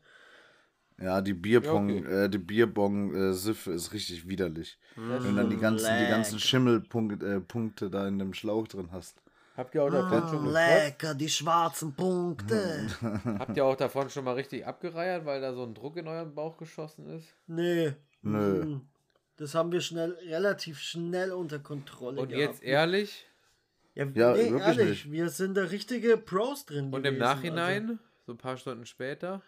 Ja, 1.00 1.22
die 1.22 1.34
Bierpong, 1.34 2.04
Ja, 2.04 2.24
äh, 2.26 2.30
die 2.30 2.38
Bierbong-Siffe 2.38 3.72
ist 3.72 3.94
richtig 3.94 4.28
widerlich. 4.28 4.78
Wenn 4.96 5.24
du 5.24 5.34
dann 5.34 5.50
die 5.50 5.58
ganzen, 5.58 5.98
die 6.00 6.08
ganzen. 6.08 6.40
Schimmelpunkte 6.40 7.26
äh, 7.26 7.40
Punkte 7.40 7.90
da 7.90 8.08
in 8.08 8.20
dem 8.20 8.34
Schlauch 8.34 8.68
drin 8.68 8.90
hast. 8.92 9.22
Habt 9.58 9.76
ihr 9.76 9.84
auch 9.84 9.90
davon 9.92 10.22
schon 10.30 10.46
gekotzt? 10.46 10.54
lecker, 10.54 11.14
die 11.16 11.30
schwarzen 11.30 11.94
Punkte. 11.94 12.88
Habt 13.40 13.56
ihr 13.56 13.66
auch 13.66 13.76
davon 13.76 14.10
schon 14.10 14.24
mal 14.26 14.34
richtig 14.34 14.66
abgereiert, 14.66 15.26
weil 15.26 15.42
da 15.42 15.54
so 15.54 15.64
ein 15.64 15.74
Druck 15.76 15.98
in 15.98 16.08
euren 16.08 16.34
Bauch 16.34 16.58
geschossen 16.58 17.08
ist? 17.08 17.28
nee. 17.48 17.94
Nö. 18.26 18.64
Mm. 18.66 18.82
Das 19.36 19.54
haben 19.56 19.72
wir 19.72 19.82
schnell, 19.82 20.12
relativ 20.28 20.80
schnell 20.80 21.32
unter 21.34 21.60
Kontrolle 21.60 22.22
Und 22.22 22.30
gehabt. 22.30 22.42
jetzt 22.54 22.64
ehrlich? 22.64 23.26
Ja, 23.96 24.06
Ja, 24.06 24.34
nee, 24.34 24.50
wirklich 24.52 24.78
ehrlich, 24.78 24.90
nicht. 25.06 25.12
wir 25.12 25.30
sind 25.30 25.56
da 25.58 25.64
richtige 25.66 26.18
Pros 26.18 26.66
drin. 26.66 26.86
Und 26.86 27.04
gewesen, 27.04 27.16
im 27.16 27.20
Nachhinein, 27.20 28.00
so 28.26 28.32
ein 28.34 28.38
paar 28.38 28.58
Stunden 28.58 28.86
später? 28.86 29.42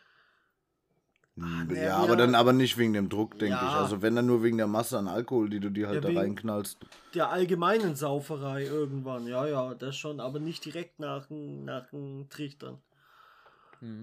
Hm, 1.38 1.68
nee, 1.68 1.84
ja, 1.84 1.98
aber 1.98 2.16
dann 2.16 2.34
aber 2.34 2.54
nicht 2.54 2.78
wegen 2.78 2.94
dem 2.94 3.10
Druck, 3.10 3.38
denke 3.40 3.56
Ja. 3.56 3.68
ich. 3.68 3.76
Also 3.76 4.02
wenn 4.02 4.16
dann 4.16 4.26
nur 4.26 4.42
wegen 4.44 4.58
der 4.58 4.68
Masse 4.68 4.98
an 4.98 5.08
Alkohol, 5.08 5.50
die 5.50 5.60
du 5.60 5.70
dir 5.70 5.88
halt 5.88 6.04
Ja, 6.04 6.12
da 6.12 6.18
reinknallst. 6.18 6.78
Der 7.14 7.30
allgemeinen 7.30 7.96
Sauferei 7.96 8.64
irgendwann. 8.64 9.28
Ja, 9.28 9.46
ja, 9.46 9.74
das 9.74 9.98
schon, 9.98 10.20
aber 10.22 10.40
nicht 10.40 10.64
direkt 10.64 11.00
nach 11.00 11.26
dem 11.26 11.66
nach 11.66 11.90
dem 11.90 12.30
Trichtern. 12.30 12.78
Hm. 13.82 14.02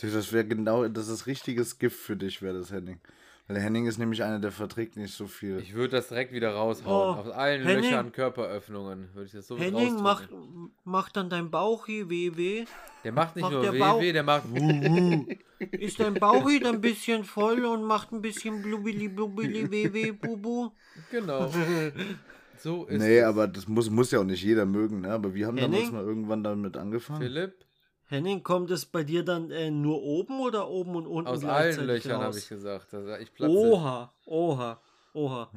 Das 0.00 0.32
wäre 0.32 0.46
genau, 0.46 0.86
das 0.88 1.08
ist 1.08 1.26
richtiges 1.26 1.78
Gift 1.78 1.98
für 1.98 2.16
dich, 2.16 2.42
wäre 2.42 2.58
das 2.58 2.70
Henning. 2.70 3.00
Weil 3.46 3.54
der 3.54 3.62
Henning 3.62 3.86
ist 3.86 3.98
nämlich 3.98 4.22
einer, 4.24 4.40
der 4.40 4.50
verträgt 4.50 4.96
nicht 4.96 5.14
so 5.14 5.26
viel. 5.28 5.58
Ich 5.60 5.72
würde 5.74 5.96
das 5.96 6.08
direkt 6.08 6.32
wieder 6.32 6.52
raushauen. 6.54 7.16
Oh, 7.16 7.20
Aus 7.20 7.28
allen 7.30 7.62
Henning. 7.64 7.84
Löchern, 7.84 8.10
Körperöffnungen. 8.12 9.08
Würde 9.14 9.26
ich 9.26 9.32
das 9.32 9.46
so 9.46 9.56
Henning, 9.56 10.02
macht, 10.02 10.28
macht 10.84 11.16
dann 11.16 11.30
dein 11.30 11.50
Bauchi 11.50 12.10
weh 12.10 12.32
weh? 12.34 12.64
Der 13.04 13.12
macht 13.12 13.36
nicht 13.36 13.42
macht 13.44 13.52
nur 13.52 13.62
der 13.62 13.72
weh, 13.72 13.78
Bauch- 13.78 14.00
weh, 14.00 14.12
der 14.12 14.22
macht 14.24 14.50
wuh, 14.50 14.56
wuh. 14.58 15.26
Ist 15.70 16.00
dein 16.00 16.14
Bauchi 16.14 16.58
dann 16.58 16.74
ein 16.76 16.80
bisschen 16.80 17.22
voll 17.24 17.64
und 17.64 17.84
macht 17.84 18.10
ein 18.12 18.20
bisschen 18.20 18.62
blubili 18.62 19.08
blubili 19.08 19.70
weh 19.70 19.92
weh 19.92 20.10
bubu? 20.12 20.70
Genau. 21.10 21.48
So 22.58 22.86
ist 22.86 23.02
nee, 23.02 23.18
es. 23.18 23.24
aber 23.26 23.46
das 23.48 23.68
muss, 23.68 23.90
muss 23.90 24.10
ja 24.10 24.18
auch 24.20 24.24
nicht 24.24 24.42
jeder 24.42 24.64
mögen, 24.64 25.02
ne? 25.02 25.10
Aber 25.12 25.34
wir 25.34 25.46
haben 25.46 25.58
damals 25.58 25.76
Henning? 25.82 25.92
mal 25.94 26.02
irgendwann 26.04 26.42
damit 26.42 26.74
angefangen. 26.78 27.20
Philipp, 27.20 27.65
Henning, 28.08 28.42
kommt 28.42 28.70
es 28.70 28.86
bei 28.86 29.02
dir 29.02 29.24
dann 29.24 29.50
äh, 29.50 29.70
nur 29.70 30.00
oben 30.02 30.40
oder 30.40 30.68
oben 30.68 30.94
und 30.94 31.06
unten 31.06 31.28
aus 31.28 31.44
allen 31.44 31.74
gleichzeitig 31.74 32.04
Löchern 32.04 32.22
habe 32.22 32.38
ich 32.38 32.48
gesagt. 32.48 32.94
Also 32.94 33.14
ich 33.16 33.34
platze. 33.34 33.52
Oha, 33.56 34.12
oha, 34.26 34.80
oha. 35.12 35.50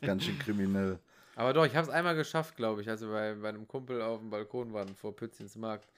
Ganz 0.00 0.24
schön 0.24 0.38
kriminell. 0.38 0.98
Aber 1.34 1.52
doch, 1.52 1.66
ich 1.66 1.74
habe 1.74 1.86
es 1.86 1.92
einmal 1.92 2.14
geschafft, 2.14 2.56
glaube 2.56 2.82
ich, 2.82 2.88
als 2.88 3.00
wir 3.02 3.08
bei, 3.08 3.34
bei 3.34 3.48
einem 3.48 3.66
Kumpel 3.66 4.00
auf 4.00 4.20
dem 4.20 4.30
Balkon 4.30 4.72
waren, 4.72 4.94
vor 4.94 5.14
Pützchens 5.14 5.56
Markt. 5.56 5.88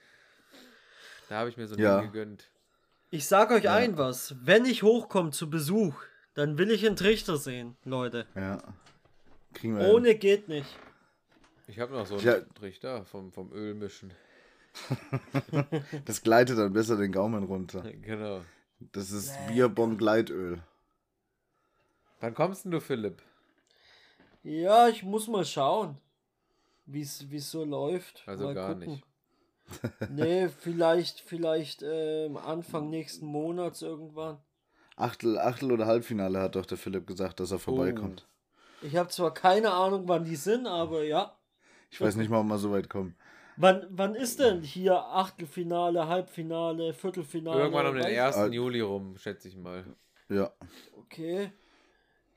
Da 1.29 1.37
habe 1.37 1.49
ich 1.49 1.57
mir 1.57 1.67
so 1.67 1.75
ein 1.75 1.81
Ja. 1.81 2.01
Ding 2.01 2.11
gegönnt. 2.11 2.49
Ich 3.11 3.27
sag 3.27 3.51
euch 3.51 3.69
ein 3.69 3.97
was, 3.97 4.35
wenn 4.41 4.65
ich 4.65 4.83
hochkomme 4.83 5.31
zu 5.31 5.49
Besuch, 5.49 5.93
dann 6.33 6.57
will 6.57 6.71
ich 6.71 6.85
einen 6.85 6.95
Trichter 6.95 7.37
sehen, 7.37 7.77
Leute. 7.85 8.25
Ja. 8.35 8.57
Kriegen 9.53 9.77
wir 9.77 9.85
hin. 9.85 9.95
Ohne 9.95 10.15
geht 10.15 10.47
nicht. 10.49 10.67
Ich 11.67 11.79
habe 11.79 11.93
noch 11.93 12.05
so 12.07 12.15
einen 12.15 12.25
Ja. 12.25 12.39
Trichter 12.55 13.05
vom, 13.05 13.31
vom 13.31 13.51
Ölmischen. 13.53 14.11
Das 16.05 16.21
gleitet 16.21 16.57
dann 16.57 16.73
besser 16.73 16.97
den 16.97 17.11
Gaumen 17.11 17.43
runter. 17.43 17.81
Genau. 18.01 18.41
Das 18.79 19.11
ist 19.11 19.33
Bierbong 19.47 19.97
Gleitöl. 19.97 20.63
Wann 22.19 22.33
kommst 22.33 22.65
denn 22.65 22.71
du, 22.71 22.79
Philipp? 22.79 23.21
Ja, 24.43 24.87
ich 24.87 25.03
muss 25.03 25.27
mal 25.27 25.45
schauen, 25.45 25.97
wie 26.85 27.01
es 27.01 27.51
so 27.51 27.65
läuft. 27.65 28.23
Also 28.25 28.45
mal 28.45 28.55
gar 28.55 28.75
nicht. 28.75 29.03
Nee, 30.09 30.49
vielleicht, 30.49 31.19
vielleicht 31.19 31.83
ähm, 31.83 32.37
Anfang 32.37 32.89
nächsten 32.89 33.27
Monats 33.27 33.83
irgendwann. 33.83 34.39
Achtel, 34.95 35.37
Achtel 35.37 35.71
oder 35.71 35.85
Halbfinale 35.85 36.39
hat 36.41 36.55
doch 36.55 36.65
der 36.65 36.79
Philipp 36.79 37.05
gesagt, 37.05 37.39
dass 37.39 37.51
er 37.51 37.59
vorbeikommt. 37.59 38.27
Ich 38.81 38.95
habe 38.95 39.09
zwar 39.09 39.31
keine 39.31 39.71
Ahnung, 39.71 40.07
wann 40.07 40.25
die 40.25 40.35
sind, 40.35 40.65
aber 40.65 41.03
ja. 41.03 41.37
Ich 41.91 42.01
weiß 42.01 42.15
nicht 42.15 42.29
mal, 42.29 42.39
ob 42.39 42.47
wir 42.47 42.57
so 42.57 42.71
weit 42.71 42.89
kommen. 42.89 43.15
Wann, 43.61 43.85
wann 43.89 44.15
ist 44.15 44.39
denn 44.39 44.61
hier 44.61 44.97
Achtelfinale, 44.97 46.07
Halbfinale, 46.07 46.93
Viertelfinale? 46.93 47.59
Irgendwann 47.59 47.87
um 47.87 47.95
den 47.95 48.05
Weiß- 48.05 48.37
1. 48.37 48.37
Äh, 48.37 48.55
Juli 48.55 48.79
rum, 48.79 49.17
schätze 49.17 49.49
ich 49.49 49.57
mal. 49.57 49.83
Ja. 50.29 50.49
Okay. 50.97 51.51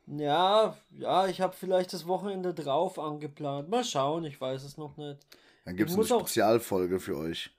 Ja, 0.08 0.76
ja, 0.98 1.28
ich 1.28 1.40
habe 1.40 1.54
vielleicht 1.56 1.92
das 1.92 2.08
Wochenende 2.08 2.52
drauf 2.54 2.98
angeplant. 2.98 3.68
Mal 3.68 3.84
schauen, 3.84 4.24
ich 4.24 4.40
weiß 4.40 4.64
es 4.64 4.76
noch 4.76 4.96
nicht. 4.96 5.18
Dann 5.64 5.76
gibt 5.76 5.90
es 5.90 5.94
Ich 5.94 5.98
eine 5.98 6.02
muss 6.02 6.12
auch- 6.12 6.20
Spezialfolge 6.26 6.98
für 6.98 7.16
euch. 7.16 7.50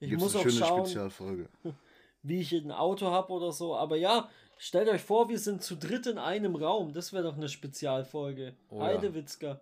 Ich 0.00 0.08
Gibt's 0.08 0.24
muss 0.24 0.34
eine 0.34 0.40
auch 0.40 0.48
schöne 0.48 0.56
schauen, 0.66 0.86
Spezialfolge. 0.86 1.48
wie 2.22 2.40
ich 2.40 2.52
ein 2.52 2.72
Auto 2.72 3.10
habe 3.10 3.30
oder 3.34 3.52
so. 3.52 3.76
Aber 3.76 3.96
ja, 3.96 4.30
stellt 4.56 4.88
euch 4.88 5.02
vor, 5.02 5.28
wir 5.28 5.38
sind 5.38 5.62
zu 5.62 5.76
dritt 5.76 6.06
in 6.06 6.16
einem 6.16 6.56
Raum. 6.56 6.94
Das 6.94 7.12
wäre 7.12 7.24
doch 7.24 7.36
eine 7.36 7.50
Spezialfolge. 7.50 8.54
Oh 8.70 8.78
ja. 8.78 8.86
Heidewitzka. 8.86 9.60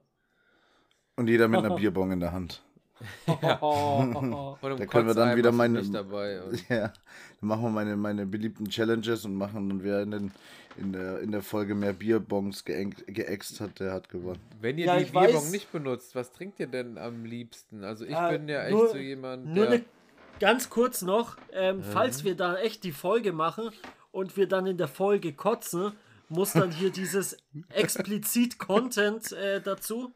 Und 1.17 1.27
jeder 1.29 1.49
mit 1.49 1.59
einer 1.59 1.75
Bierbong 1.77 2.13
in 2.13 2.21
der 2.21 2.31
Hand. 2.31 2.63
Und 3.27 4.17
im 4.63 4.77
Da 4.79 4.87
können 4.87 5.07
wir 5.07 5.15
dann 5.15 5.37
wieder 5.37 5.53
meine- 5.53 5.83
dabei. 5.83 6.43
Und 6.43 6.63
Ja, 6.69 6.93
dann 7.41 7.49
machen 7.49 7.63
wir 7.63 7.71
meine, 7.71 7.97
meine 7.97 8.27
beliebten 8.27 8.69
Challenges 8.69 9.25
und 9.25 9.35
machen 9.35 9.69
dann 9.69 9.85
wer 9.85 10.03
in, 10.03 10.11
den, 10.11 10.33
in, 10.77 10.93
der, 10.93 11.21
in 11.21 11.33
der 11.33 11.43
Folge 11.43 11.75
mehr 11.75 11.93
Bierbongs 11.93 12.65
geeng- 12.65 12.95
geäxt 13.07 13.61
hat, 13.61 13.79
der 13.81 13.93
hat 13.93 14.09
gewonnen. 14.09 14.41
wenn 14.61 14.79
ihr 14.79 14.87
Ja, 14.87 14.97
die 14.99 15.05
Bierbong 15.05 15.45
weiß- 15.45 15.51
nicht 15.51 15.71
benutzt, 15.73 16.15
was 16.15 16.33
trinkt 16.33 16.59
ihr 16.61 16.67
denn 16.67 16.99
am 16.99 17.25
liebsten? 17.25 17.85
Also 17.85 18.05
ich 18.05 18.15
Äh, 18.15 18.39
bin 18.39 18.49
ja 18.49 18.63
echt 18.65 18.73
nur- 18.73 18.89
so 18.89 18.97
jemand, 18.97 19.47
Nur 19.47 19.67
der... 19.67 19.75
eine, 19.75 19.85
ganz 20.41 20.69
kurz 20.71 21.03
noch, 21.03 21.37
ähm, 21.53 21.83
falls 21.83 22.25
wir 22.25 22.35
da 22.37 22.57
echt 22.59 22.85
die 22.85 22.93
Folge 22.93 23.33
machen 23.33 23.71
und 24.13 24.37
wir 24.37 24.49
dann 24.49 24.67
in 24.67 24.77
der 24.79 24.89
Folge 24.89 25.33
kotzen, 25.33 25.93
muss 26.29 26.53
dann 26.53 26.71
hier 26.71 26.91
dieses 26.91 27.37
explizit 27.71 28.59
Content 28.59 29.33
äh, 29.33 29.61
dazu 29.61 30.13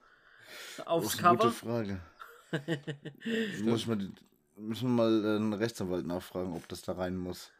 Das 0.76 0.87
aufs 0.87 1.14
ist 1.14 1.24
eine 1.24 1.37
gute 1.39 1.49
Cover. 1.49 1.53
Frage. 1.72 2.01
muss 3.64 3.86
man 3.86 3.98
die, 3.98 4.12
müssen 4.61 4.88
wir 4.88 5.05
mal 5.05 5.24
äh, 5.24 5.36
einen 5.36 5.53
Rechtsanwalt 5.53 6.07
nachfragen, 6.07 6.55
ob 6.55 6.68
das 6.68 6.82
da 6.82 6.92
rein 6.92 7.16
muss. 7.16 7.50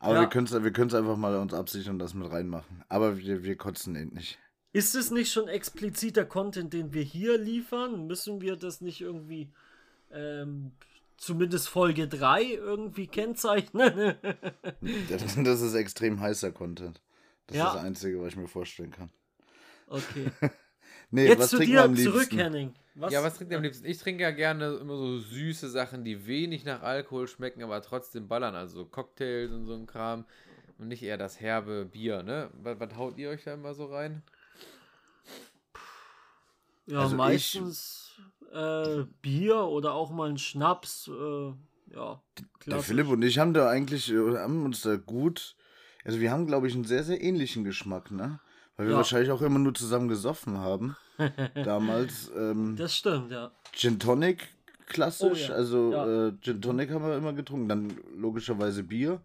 Aber 0.00 0.14
Ja. 0.14 0.20
wir 0.22 0.28
können 0.28 0.46
es 0.46 0.52
wir 0.62 0.72
können's 0.72 0.94
einfach 0.94 1.16
mal 1.16 1.36
uns 1.36 1.52
absichern 1.54 1.94
und 1.94 1.98
das 1.98 2.14
mit 2.14 2.30
reinmachen. 2.30 2.84
Aber 2.88 3.18
wir, 3.18 3.42
wir 3.42 3.56
kotzen 3.56 3.96
eben 3.96 4.14
nicht. 4.14 4.38
Ist 4.72 4.94
es 4.94 5.10
nicht 5.10 5.32
schon 5.32 5.48
expliziter 5.48 6.24
Content, 6.24 6.72
den 6.72 6.92
wir 6.92 7.02
hier 7.02 7.38
liefern? 7.38 8.06
Müssen 8.06 8.40
wir 8.40 8.54
das 8.56 8.80
nicht 8.80 9.00
irgendwie 9.00 9.50
ähm, 10.12 10.72
zumindest 11.16 11.68
Folge 11.68 12.06
3 12.06 12.44
irgendwie 12.44 13.06
kennzeichnen? 13.06 14.14
Das, 15.08 15.22
das 15.42 15.60
ist 15.62 15.74
extrem 15.74 16.20
heißer 16.20 16.52
Content. 16.52 17.00
Das 17.48 17.56
Ja. 17.56 17.66
ist 17.68 17.74
das 17.74 17.82
Einzige, 17.82 18.20
was 18.20 18.28
ich 18.28 18.36
mir 18.36 18.46
vorstellen 18.48 18.90
kann. 18.92 19.10
okay. 19.88 20.30
Nee, 21.10 21.26
Jetzt 21.28 21.38
was 21.40 21.50
zu 21.50 21.56
trinken 21.56 21.72
wir 21.74 21.80
dir 21.82 21.84
am 21.86 21.96
zurück, 21.96 22.20
liebsten? 22.30 22.38
Henning. 22.38 22.74
Was, 22.94 23.12
Ja, 23.12 23.22
was 23.22 23.36
trinkt 23.36 23.52
ihr 23.52 23.56
am 23.58 23.62
liebsten? 23.64 23.86
Ich 23.86 23.98
trinke 23.98 24.22
ja 24.22 24.30
gerne 24.30 24.74
immer 24.74 24.96
so 24.96 25.18
süße 25.18 25.68
Sachen, 25.70 26.04
die 26.04 26.26
wenig 26.26 26.64
nach 26.64 26.82
Alkohol 26.82 27.28
schmecken, 27.28 27.62
aber 27.62 27.80
trotzdem 27.80 28.28
ballern. 28.28 28.54
Also 28.54 28.78
so 28.80 28.84
Cocktails 28.86 29.52
und 29.52 29.66
so 29.66 29.74
ein 29.74 29.86
Kram. 29.86 30.24
Und 30.78 30.88
nicht 30.88 31.02
eher 31.02 31.16
das 31.16 31.40
herbe 31.40 31.86
Bier, 31.86 32.22
ne? 32.22 32.50
Was, 32.62 32.78
was 32.78 32.94
haut 32.96 33.16
ihr 33.18 33.30
euch 33.30 33.44
da 33.44 33.54
immer 33.54 33.74
so 33.74 33.86
rein? 33.86 34.22
Ja, 36.86 37.00
Also 37.00 37.12
ich- 37.14 37.18
meistens 37.18 38.12
äh, 38.52 39.04
Bier 39.22 39.56
oder 39.64 39.92
auch 39.94 40.10
mal 40.10 40.28
ein 40.30 40.38
Schnaps. 40.38 41.08
Äh, 41.08 41.52
Ja, 41.94 42.20
Der. 42.66 42.80
Philipp 42.80 43.08
und 43.08 43.22
ich 43.22 43.38
haben 43.38 43.54
da 43.54 43.70
eigentlich, 43.70 44.10
äh, 44.12 44.36
haben 44.38 44.64
uns 44.66 44.82
da 44.82 44.96
gut, 44.96 45.56
also 46.04 46.20
wir 46.20 46.30
haben, 46.30 46.46
glaube 46.46 46.68
ich, 46.68 46.74
einen 46.74 46.84
sehr, 46.84 47.02
sehr 47.02 47.22
ähnlichen 47.22 47.64
Geschmack, 47.64 48.10
ne? 48.10 48.40
Weil 48.78 48.86
wir 48.86 48.92
Ja. 48.92 48.98
wahrscheinlich 48.98 49.30
auch 49.32 49.42
immer 49.42 49.58
nur 49.58 49.74
zusammen 49.74 50.08
gesoffen 50.08 50.56
haben. 50.58 50.96
Damals 51.64 52.30
ähm, 52.34 52.76
Das 52.76 52.94
stimmt, 52.94 53.30
ja. 53.32 53.50
Gin 53.72 53.98
Tonic 53.98 54.48
klassisch, 54.86 55.46
Oh 55.48 55.52
ja, 55.52 55.54
also 55.56 55.92
ja. 55.92 56.28
Äh, 56.28 56.32
Gin 56.40 56.62
Tonic 56.62 56.90
haben 56.90 57.04
wir 57.04 57.16
immer 57.16 57.32
getrunken, 57.32 57.68
dann 57.68 57.98
logischerweise 58.16 58.84
Bier. 58.84 59.20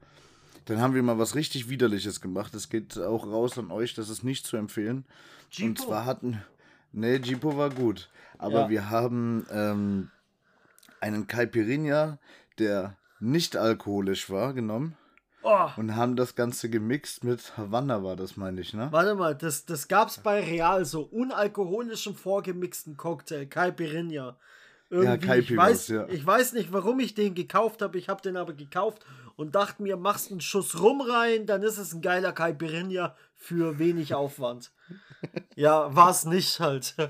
Dann 0.66 0.82
haben 0.82 0.96
wir 0.96 1.04
mal 1.04 1.20
was 1.20 1.36
richtig 1.36 1.70
Widerliches 1.70 2.20
gemacht. 2.20 2.56
Das 2.56 2.68
geht 2.70 2.98
auch 2.98 3.28
raus 3.28 3.58
an 3.60 3.70
euch, 3.70 3.94
das 3.94 4.10
ist 4.10 4.24
nicht 4.24 4.48
zu 4.48 4.58
empfehlen. 4.58 5.06
Und 5.46 5.52
Jeepo? 5.52 5.84
zwar 5.84 6.06
hatten, 6.06 6.42
ne, 6.92 7.18
Jipo 7.18 7.56
war 7.56 7.70
gut, 7.70 8.10
aber 8.40 8.62
Ja. 8.62 8.70
wir 8.70 8.90
haben 8.90 9.46
ähm, 9.52 10.10
einen 11.00 11.28
Caipirinha, 11.28 12.18
der 12.58 12.98
nicht 13.20 13.56
alkoholisch 13.56 14.32
war, 14.32 14.54
genommen 14.54 14.98
Oh, 15.44 15.70
und 15.76 15.96
haben 15.96 16.16
das 16.16 16.36
Ganze 16.36 16.70
gemixt 16.70 17.24
mit 17.24 17.58
Havanna, 17.58 18.02
war 18.04 18.16
das, 18.16 18.38
meine 18.38 18.62
ich, 18.62 18.74
ne? 18.74 18.88
warte 18.92 19.16
mal, 19.16 19.36
das, 19.36 19.66
das 19.66 19.88
gab's 19.88 20.18
bei 20.18 20.42
Real 20.42 20.86
so 20.86 21.02
unalkoholischen 21.02 22.16
vorgemixten 22.16 22.96
Cocktail, 22.96 23.46
Caipirinha. 23.46 24.38
Irgendwie, 24.90 25.26
Caipi 25.26 25.54
ich, 25.54 25.58
weiß, 25.58 25.88
ja. 25.88 26.08
ich 26.08 26.26
weiß 26.26 26.54
nicht, 26.54 26.72
warum 26.72 27.00
ich 27.00 27.16
den 27.16 27.34
gekauft 27.34 27.82
habe. 27.82 27.98
Ich 27.98 28.10
habe 28.10 28.22
den 28.22 28.38
aber 28.38 28.54
gekauft 28.54 29.04
und 29.36 29.56
dachte 29.56 29.82
mir, 29.82 29.98
machst 29.98 30.30
einen 30.30 30.40
Schuss 30.40 30.80
rum 30.80 31.02
rein, 31.02 31.48
dann 31.48 31.64
ist 31.64 31.80
es 31.80 31.94
ein 31.94 32.02
geiler 32.02 32.32
Caipirinha 32.32 33.16
für 33.36 33.80
wenig 33.80 34.14
Aufwand. 34.14 34.72
ja, 35.56 35.94
war's 35.96 36.26
nicht 36.26 36.60
halt. 36.60 36.96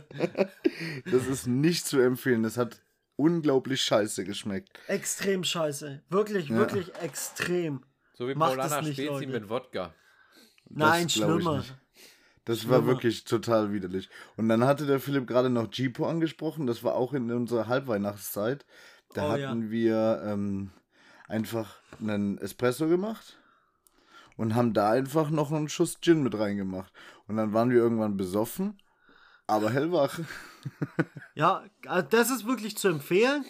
Das 1.11 1.27
ist 1.27 1.45
nicht 1.45 1.85
zu 1.85 1.99
empfehlen. 1.99 2.41
Das 2.41 2.57
hat 2.57 2.81
unglaublich 3.15 3.83
scheiße 3.83 4.23
geschmeckt. 4.23 4.79
extrem 4.87 5.43
scheiße. 5.43 6.01
Wirklich, 6.09 6.49
wirklich 6.49 6.95
extrem. 6.95 7.83
So 8.13 8.27
wie 8.27 8.35
Macht 8.35 8.51
Paulana 8.57 8.81
nicht, 8.81 8.93
Spezi 8.93 9.25
Leute. 9.25 9.27
mit 9.27 9.49
Wodka. 9.49 9.93
Nein, 10.69 11.07
ich 11.07 11.13
schlimmer. 11.13 11.63
Das 12.45 12.67
war 12.69 12.79
Schlimmer. 12.79 12.87
wirklich 12.87 13.23
total 13.23 13.71
widerlich. 13.73 14.09
Und 14.35 14.49
dann 14.49 14.65
hatte 14.65 14.85
der 14.85 14.99
Philipp 14.99 15.27
gerade 15.27 15.49
noch 15.49 15.71
Jipo 15.71 16.07
angesprochen. 16.07 16.67
Das 16.67 16.83
war 16.83 16.95
auch 16.95 17.13
in 17.13 17.31
unserer 17.31 17.67
Halbweihnachtszeit. 17.67 18.65
Da 19.13 19.27
Oh, 19.27 19.31
hatten 19.31 19.69
wir 19.71 20.21
ähm, 20.25 20.71
einfach 21.27 21.77
einen 21.99 22.37
Espresso 22.39 22.87
gemacht 22.87 23.37
und 24.35 24.55
haben 24.55 24.73
da 24.73 24.91
einfach 24.91 25.29
noch 25.29 25.51
einen 25.51 25.69
Schuss 25.69 25.99
Gin 26.01 26.23
mit 26.23 26.37
reingemacht. 26.37 26.91
Und 27.27 27.37
dann 27.37 27.53
waren 27.53 27.69
wir 27.69 27.77
irgendwann 27.77 28.17
besoffen, 28.17 28.81
aber 29.47 29.69
hellwach. 29.71 30.19
Ja, 31.35 31.65
also 31.87 32.07
das 32.09 32.29
ist 32.29 32.45
wirklich 32.47 32.77
zu 32.77 32.87
empfehlen. 32.87 33.43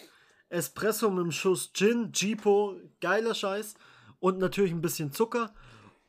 Espresso 0.48 1.10
mit 1.10 1.20
einem 1.20 1.32
Schuss 1.32 1.72
Gin, 1.72 2.10
Jeepo, 2.12 2.76
geiler 3.00 3.34
Scheiß. 3.34 3.74
Und 4.24 4.38
natürlich 4.38 4.72
ein 4.72 4.80
bisschen 4.80 5.12
Zucker. 5.12 5.52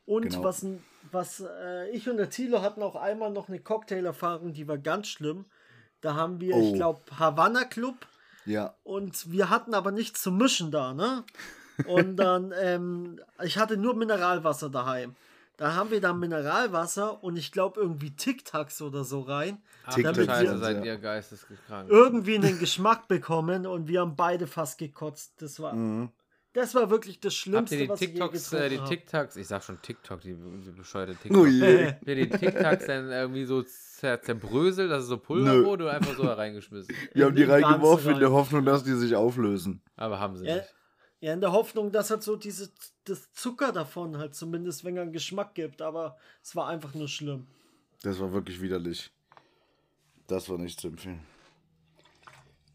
Und 0.06 0.22
Genau. 0.30 0.42
was, 0.44 0.64
was 1.12 1.40
äh, 1.40 1.90
ich 1.90 2.08
und 2.08 2.16
der 2.16 2.30
Thilo 2.30 2.62
hatten 2.62 2.82
auch 2.82 2.96
einmal 2.96 3.30
noch 3.30 3.48
eine 3.48 3.58
Cocktail-Erfahrung, 3.60 4.52
die 4.54 4.66
war 4.68 4.78
ganz 4.78 5.08
schlimm. 5.08 5.44
Da 6.00 6.14
haben 6.14 6.40
wir, 6.40 6.56
ich 6.56 6.70
Oh. 6.70 6.74
glaube, 6.74 7.00
Havanna 7.18 7.64
Club 7.64 8.06
Ja, 8.46 8.74
und 8.84 9.30
wir 9.32 9.50
hatten 9.50 9.74
aber 9.74 9.90
nichts 9.90 10.22
zu 10.22 10.30
mischen 10.32 10.70
da, 10.70 10.94
ne? 10.94 11.24
Und 11.86 12.16
dann, 12.16 12.52
ähm, 12.62 13.20
ich 13.42 13.58
hatte 13.58 13.76
nur 13.76 13.94
Mineralwasser 13.94 14.70
daheim. 14.70 15.14
Da 15.58 15.74
haben 15.74 15.90
wir 15.90 16.00
dann 16.00 16.18
Mineralwasser 16.18 17.22
und 17.24 17.36
ich 17.36 17.50
glaube 17.52 17.80
irgendwie 17.80 18.12
Tic-Tacs 18.14 18.80
oder 18.82 19.04
so 19.04 19.20
rein, 19.22 19.58
Ach, 19.84 19.94
Tic 19.94 20.04
damit 20.04 20.26
Tacs, 20.26 20.38
Scheiße, 20.40 20.52
wir 20.52 20.58
seid 20.58 20.84
ihr 20.84 20.96
geisteskrank. 20.96 21.90
irgendwie 21.90 22.36
einen 22.36 22.58
Geschmack 22.58 23.08
bekommen 23.08 23.66
und 23.66 23.88
wir 23.88 24.00
haben 24.00 24.16
beide 24.16 24.46
fast 24.46 24.78
gekotzt. 24.78 25.32
Das 25.42 25.58
war, 25.60 25.74
mhm. 25.74 26.10
Das 26.56 26.74
war 26.74 26.90
wirklich 26.90 27.20
das 27.20 27.32
Habt 27.34 27.40
Schlimmste, 27.42 27.76
ihr 27.76 27.82
die 27.84 27.88
was 27.90 28.00
ich 28.00 28.08
je 28.08 28.14
TikToks, 28.14 28.52
äh, 28.54 28.68
die. 28.70 28.78
TikToks, 28.78 29.36
ich 29.36 29.46
sag 29.46 29.62
schon 29.62 29.80
TikTok, 29.82 30.20
die, 30.22 30.34
die 30.34 30.70
bescheuerte 30.72 31.12
Oh 31.12 31.16
TikTok. 31.22 31.46
je. 31.48 31.86
Habt 31.86 32.06
ihr 32.08 32.14
die 32.16 32.28
TikToks 32.30 32.86
dann 32.86 33.10
irgendwie 33.10 33.44
so 33.44 33.62
zer 33.62 34.20
zerbröselt, 34.22 34.90
dass 34.90 35.02
es 35.04 35.08
so 35.08 35.18
Pulver 35.18 35.52
Nö. 35.54 35.64
wurde 35.64 35.84
oder 35.84 35.92
einfach 35.94 36.16
so 36.16 36.24
da 36.24 36.34
reingeschmissen? 36.34 36.94
Wir 37.14 37.26
haben 37.26 37.36
die 37.36 37.44
reingeworfen 37.44 38.14
in 38.14 38.18
der. 38.20 38.32
Hoffnung, 38.32 38.64
dass 38.64 38.82
die 38.84 38.94
sich 38.94 39.14
auflösen. 39.14 39.82
Aber 39.96 40.18
haben 40.18 40.36
sie 40.36 40.46
Ja, 40.46 40.56
nicht. 40.56 40.74
ja, 41.20 41.32
in 41.34 41.40
der 41.40 41.52
Hoffnung, 41.52 41.92
dass 41.92 42.10
halt 42.10 42.22
so 42.22 42.36
diese, 42.36 42.70
das 43.04 43.30
Zucker 43.32 43.72
davon 43.72 44.18
halt 44.18 44.34
zumindest, 44.34 44.84
wenn 44.84 44.96
er 44.96 45.02
einen 45.02 45.12
Geschmack 45.12 45.54
gibt, 45.54 45.80
aber 45.82 46.16
es 46.42 46.56
war 46.56 46.68
einfach 46.68 46.94
nur 46.94 47.08
schlimm. 47.08 47.46
Das 48.02 48.18
war 48.20 48.32
wirklich 48.32 48.60
widerlich. 48.60 49.10
Das 50.26 50.48
war 50.48 50.58
nicht 50.58 50.80
zu 50.80 50.88
empfehlen. 50.88 51.20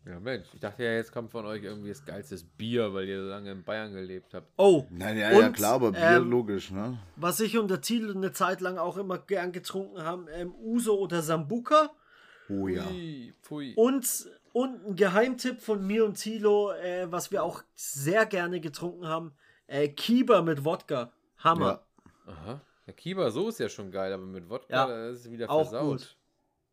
Ja, 0.06 0.20
Mensch, 0.20 0.48
ich 0.54 0.60
dachte 0.60 0.84
ja, 0.84 0.94
jetzt 0.94 1.12
kommt 1.12 1.32
von 1.32 1.46
euch 1.46 1.64
irgendwie 1.64 1.90
das 1.90 2.04
geilste 2.04 2.36
Bier, 2.58 2.92
weil 2.94 3.08
ihr 3.08 3.22
so 3.22 3.30
lange 3.30 3.52
in 3.52 3.64
Bayern 3.64 3.94
gelebt 3.94 4.34
habt. 4.34 4.48
Oh, 4.58 4.86
Nein, 4.90 5.18
ja, 5.18 5.32
ja, 5.32 5.48
Und, 5.48 5.54
klar, 5.54 5.74
aber 5.74 5.92
Bier 5.92 6.18
ähm, 6.18 6.30
logisch, 6.32 6.72
ne? 6.72 6.98
was 7.18 7.40
ich 7.40 7.58
und 7.58 7.70
der 7.70 7.82
Thiel 7.82 8.10
eine 8.12 8.32
Zeit 8.32 8.62
lang 8.62 8.78
auch 8.80 8.98
immer 8.98 9.20
gern 9.20 9.52
getrunken 9.52 10.02
haben, 10.04 10.28
ähm, 10.34 10.56
Uso 10.56 10.96
oder 10.98 11.22
Sambuka. 11.22 11.92
Oh 12.50 12.68
ja. 12.68 12.84
Pfui, 12.84 13.34
pfui. 13.44 13.74
Und, 13.76 14.28
und 14.54 14.86
ein 14.88 14.96
Geheimtipp 14.96 15.62
von 15.62 15.86
mir 15.86 16.04
und 16.04 16.16
Thilo, 16.16 16.72
äh, 16.72 17.12
was 17.12 17.32
wir 17.32 17.44
auch 17.44 17.62
sehr 17.76 18.26
gerne 18.26 18.60
getrunken 18.60 19.08
haben, 19.08 19.34
äh, 19.68 19.88
Kieber 19.88 20.42
mit 20.42 20.66
Wodka. 20.66 21.12
Hammer. 21.38 21.84
Ja. 22.26 22.34
Aha. 22.34 22.62
Der 22.88 22.94
Kiba 22.96 23.30
so 23.30 23.50
ist 23.50 23.60
ja 23.60 23.70
schon 23.70 23.92
geil, 23.92 24.12
aber 24.12 24.26
mit 24.26 24.50
Wodka, 24.50 24.88
Ja, 24.90 25.10
ist 25.10 25.20
es 25.26 25.32
wieder 25.32 25.50
auch 25.50 25.70
versaut. 25.70 25.92
gut. 26.00 26.18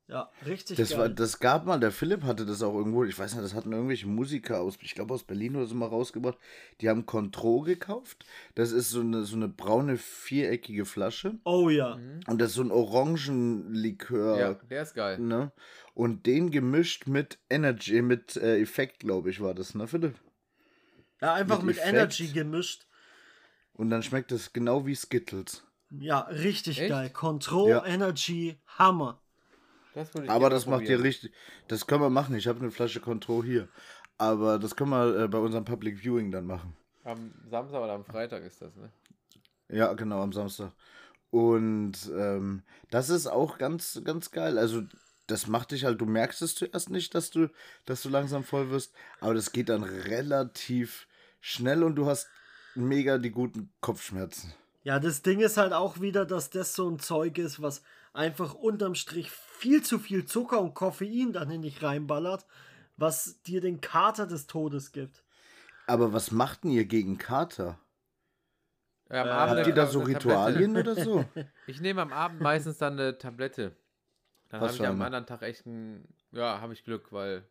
Ja, 0.08 0.30
richtig 0.46 0.78
Das, 0.78 0.88
geil. 0.88 0.98
war, 0.98 1.08
das 1.10 1.38
gab 1.38 1.66
mal, 1.66 1.78
der 1.78 1.92
Philipp 1.92 2.22
hatte 2.22 2.46
das 2.46 2.62
auch 2.62 2.74
irgendwo, 2.74 3.04
ich 3.04 3.18
weiß 3.18 3.34
nicht, 3.34 3.44
das 3.44 3.52
hatten 3.54 3.72
irgendwelche 3.72 4.06
Musiker 4.06 4.60
aus, 4.62 4.78
ich 4.80 4.94
glaube 4.94 5.12
aus 5.12 5.22
Berlin 5.22 5.54
oder 5.56 5.66
so 5.66 5.74
mal 5.74 5.86
rausgebracht. 5.86 6.38
Die 6.80 6.88
haben 6.88 7.04
Contro 7.04 7.60
gekauft. 7.60 8.24
Das 8.54 8.72
ist 8.72 8.88
so 8.88 9.00
eine, 9.00 9.24
so 9.24 9.36
eine 9.36 9.48
braune, 9.48 9.98
viereckige 9.98 10.86
Flasche. 10.86 11.34
oh 11.44 11.68
ja. 11.68 11.96
Mhm. 11.96 12.20
Und 12.26 12.40
das 12.40 12.50
ist 12.50 12.54
so 12.56 12.62
ein 12.62 12.70
Orangenlikör. 12.70 14.38
Ja, 14.38 14.54
der 14.54 14.82
ist 14.82 14.94
geil. 14.94 15.18
Ne? 15.18 15.52
Und 15.92 16.24
den 16.26 16.50
gemischt 16.50 17.06
mit 17.06 17.38
Energy, 17.50 18.00
mit 18.00 18.36
äh, 18.36 18.58
Effekt, 18.60 19.00
glaube 19.00 19.28
ich, 19.28 19.40
war 19.42 19.54
das, 19.54 19.74
ne, 19.74 19.86
Philipp? 19.86 20.14
Ja, 21.20 21.34
einfach 21.34 21.62
Mit 21.62 21.76
mit. 21.76 21.84
Energy 21.84 22.28
gemischt. 22.28 22.86
Und 23.74 23.90
dann 23.90 24.02
schmeckt 24.02 24.30
das 24.32 24.52
genau 24.52 24.86
wie 24.86 24.94
Skittles. 24.94 25.64
Ja, 25.90 26.20
richtig 26.20 26.80
Echt? 26.80 26.90
geil. 26.90 27.10
Control, 27.10 27.70
Ja. 27.70 27.84
Energy, 27.84 28.58
Hammer. 28.78 29.20
Das 29.98 30.14
würde 30.14 30.26
ich 30.26 30.30
Aber 30.30 30.48
das 30.48 30.66
macht 30.66 30.84
ihr 30.84 31.02
richtig. 31.02 31.32
Das 31.66 31.88
können 31.88 32.02
wir 32.02 32.08
machen. 32.08 32.36
Ich 32.36 32.46
habe 32.46 32.60
eine 32.60 32.70
Flasche 32.70 33.00
Contro 33.00 33.42
hier. 33.42 33.66
Aber 34.16 34.60
das 34.60 34.76
können 34.76 34.90
wir 34.90 35.24
äh, 35.24 35.28
bei 35.28 35.38
unserem 35.38 35.64
Public 35.64 35.98
Viewing 35.98 36.30
dann 36.30 36.46
machen. 36.46 36.76
Am 37.02 37.32
Samstag 37.50 37.82
oder 37.82 37.94
am 37.94 38.04
Freitag 38.04 38.44
ist 38.44 38.62
das, 38.62 38.76
ne? 38.76 38.92
Ja, 39.68 39.92
genau, 39.94 40.22
am 40.22 40.32
Samstag. 40.32 40.70
Und 41.30 41.94
ähm, 42.16 42.62
das 42.90 43.10
ist 43.10 43.26
auch 43.26 43.58
ganz, 43.58 44.00
ganz 44.04 44.30
geil. 44.30 44.56
Also, 44.56 44.82
das 45.26 45.48
macht 45.48 45.72
dich 45.72 45.84
halt, 45.84 46.00
du 46.00 46.06
merkst 46.06 46.42
es 46.42 46.54
zuerst 46.54 46.90
nicht, 46.90 47.16
dass 47.16 47.30
du, 47.30 47.48
dass 47.84 48.02
du 48.02 48.08
langsam 48.08 48.44
voll 48.44 48.70
wirst, 48.70 48.94
aber 49.20 49.34
das 49.34 49.50
geht 49.50 49.68
dann 49.68 49.82
relativ 49.82 51.08
schnell 51.40 51.82
und 51.82 51.96
du 51.96 52.06
hast 52.06 52.28
mega 52.76 53.18
die 53.18 53.30
guten 53.30 53.72
Kopfschmerzen. 53.80 54.54
Ja, 54.84 55.00
das 55.00 55.22
Ding 55.22 55.40
ist 55.40 55.56
halt 55.56 55.72
auch 55.72 56.00
wieder, 56.00 56.24
dass 56.24 56.50
das 56.50 56.74
so 56.74 56.88
ein 56.88 57.00
Zeug 57.00 57.36
ist, 57.36 57.60
was 57.60 57.82
einfach 58.18 58.54
unterm 58.54 58.94
Strich 58.96 59.30
viel 59.30 59.82
zu 59.82 59.98
viel 59.98 60.24
Zucker 60.26 60.60
und 60.60 60.74
Koffein 60.74 61.32
dann 61.32 61.50
in 61.50 61.62
dich 61.62 61.82
reinballert, 61.82 62.46
was 62.96 63.40
dir 63.42 63.60
den 63.60 63.80
Kater 63.80 64.26
des 64.26 64.46
Todes 64.48 64.90
gibt. 64.92 65.22
Aber 65.86 66.12
was 66.12 66.32
macht 66.32 66.64
denn 66.64 66.72
ihr 66.72 66.84
gegen 66.84 67.16
Kater? 67.16 67.78
Ja, 69.08 69.22
am 69.22 69.28
Äh, 69.28 69.30
Abend 69.30 69.56
Habt 69.58 69.66
ihr 69.68 69.74
da 69.74 69.86
so 69.86 70.00
Ritualien 70.00 70.74
Tablette. 70.74 70.90
oder 70.92 71.04
so? 71.04 71.24
Ich 71.66 71.80
nehme 71.80 72.02
am 72.02 72.12
Abend 72.12 72.40
meistens 72.40 72.78
dann 72.78 72.94
eine 72.94 73.16
Tablette. 73.16 73.76
Dann 74.48 74.60
habe 74.62 74.72
ich 74.72 74.84
am 74.84 75.00
anderen 75.00 75.26
Tag 75.26 75.42
echt 75.42 75.64
ein, 75.66 76.06
ja, 76.32 76.60
habe 76.60 76.72
ich 76.72 76.84
Glück, 76.84 77.12
weil 77.12 77.44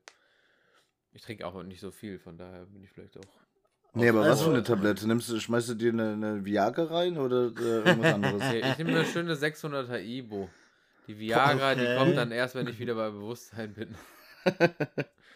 ich 1.13 1.21
trinke 1.21 1.47
auch 1.47 1.63
nicht 1.63 1.79
so 1.79 1.91
viel, 1.91 2.19
von 2.19 2.37
daher 2.37 2.65
bin 2.65 2.83
ich 2.83 2.91
vielleicht 2.91 3.17
auch. 3.17 3.46
Nee, 3.97 4.09
aber 4.09 4.21
was 4.21 4.27
Also- 4.29 4.45
für 4.45 4.51
eine 4.51 4.63
Tablette? 4.63 5.07
Nimmst 5.07 5.29
du, 5.29 5.39
schmeißt 5.39 5.69
du 5.69 5.73
dir 5.75 5.91
eine, 5.91 6.13
eine 6.13 6.45
Viagra 6.45 6.83
rein 6.85 7.17
oder 7.17 7.47
äh, 7.57 7.79
irgendwas 7.89 8.13
anderes? 8.13 8.35
Okay, 8.41 8.63
ich 8.71 8.77
nehme 8.77 8.91
eine 8.91 9.05
schöne 9.05 9.35
600er 9.35 9.99
Ibo. 10.01 10.49
Die 11.07 11.17
Viagra, 11.19 11.75
die 11.75 11.81
Okay. 11.81 11.97
kommt 11.97 12.17
dann 12.17 12.31
erst, 12.31 12.55
wenn 12.55 12.67
ich 12.67 12.79
wieder 12.79 12.95
bei 12.95 13.09
Bewusstsein 13.09 13.73
bin. 13.73 13.95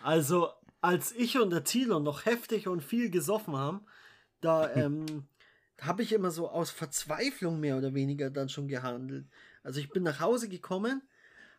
Also, 0.04 0.50
als 0.82 1.12
ich 1.12 1.38
und 1.40 1.52
der 1.52 1.64
Thilo 1.64 2.00
noch 2.00 2.26
heftig 2.26 2.68
und 2.68 2.82
viel 2.84 3.12
gesoffen 3.12 3.56
haben, 3.56 3.82
da 4.42 4.68
ähm, 4.76 5.06
habe 5.80 6.02
ich 6.02 6.12
immer 6.14 6.32
so 6.32 6.50
aus 6.50 6.72
Verzweiflung 6.72 7.60
mehr 7.60 7.78
oder 7.78 7.94
weniger 7.94 8.30
dann 8.32 8.50
schon 8.50 8.68
gehandelt. 8.68 9.26
Also 9.64 9.80
ich 9.80 9.90
bin 9.92 10.02
nach 10.04 10.20
Hause 10.20 10.50
gekommen, 10.50 11.04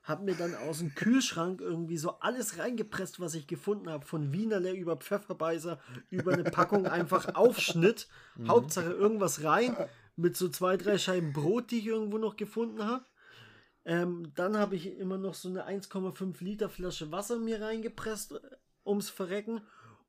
habe 0.03 0.25
mir 0.25 0.35
dann 0.35 0.55
aus 0.55 0.79
dem 0.79 0.95
Kühlschrank 0.95 1.61
irgendwie 1.61 1.97
so 1.97 2.19
alles 2.19 2.59
reingepresst, 2.59 3.21
was 3.21 3.35
ich 3.35 3.47
gefunden 3.47 3.89
habe, 3.89 4.05
von 4.05 4.33
Wienerle 4.33 4.73
über 4.73 4.97
Pfefferbeißer, 4.97 5.79
über 6.11 6.33
eine 6.33 6.45
Packung 6.45 6.87
einfach 6.87 7.35
Aufschnitt, 7.35 8.09
Hauptsache 8.49 8.91
irgendwas 8.91 9.45
rein, 9.45 9.77
mit 10.17 10.37
so 10.37 10.49
zwei, 10.49 10.77
drei 10.77 10.99
Scheiben 10.99 11.33
Brot, 11.33 11.71
die 11.71 11.79
ich 11.79 11.87
irgendwo 11.87 12.19
noch 12.19 12.37
gefunden 12.37 12.85
habe. 12.85 13.05
Ähm, 13.85 14.33
dann 14.35 14.57
habe 14.57 14.77
ich 14.77 14.97
immer 14.99 15.19
noch 15.19 15.35
so 15.35 15.49
eine 15.49 15.67
1,5 15.67 16.43
Liter 16.43 16.69
Flasche 16.69 17.11
Wasser 17.11 17.39
mir 17.39 17.61
reingepresst, 17.61 18.33
äh, 18.33 18.41
ums 18.85 19.11
Verrecken. 19.11 19.61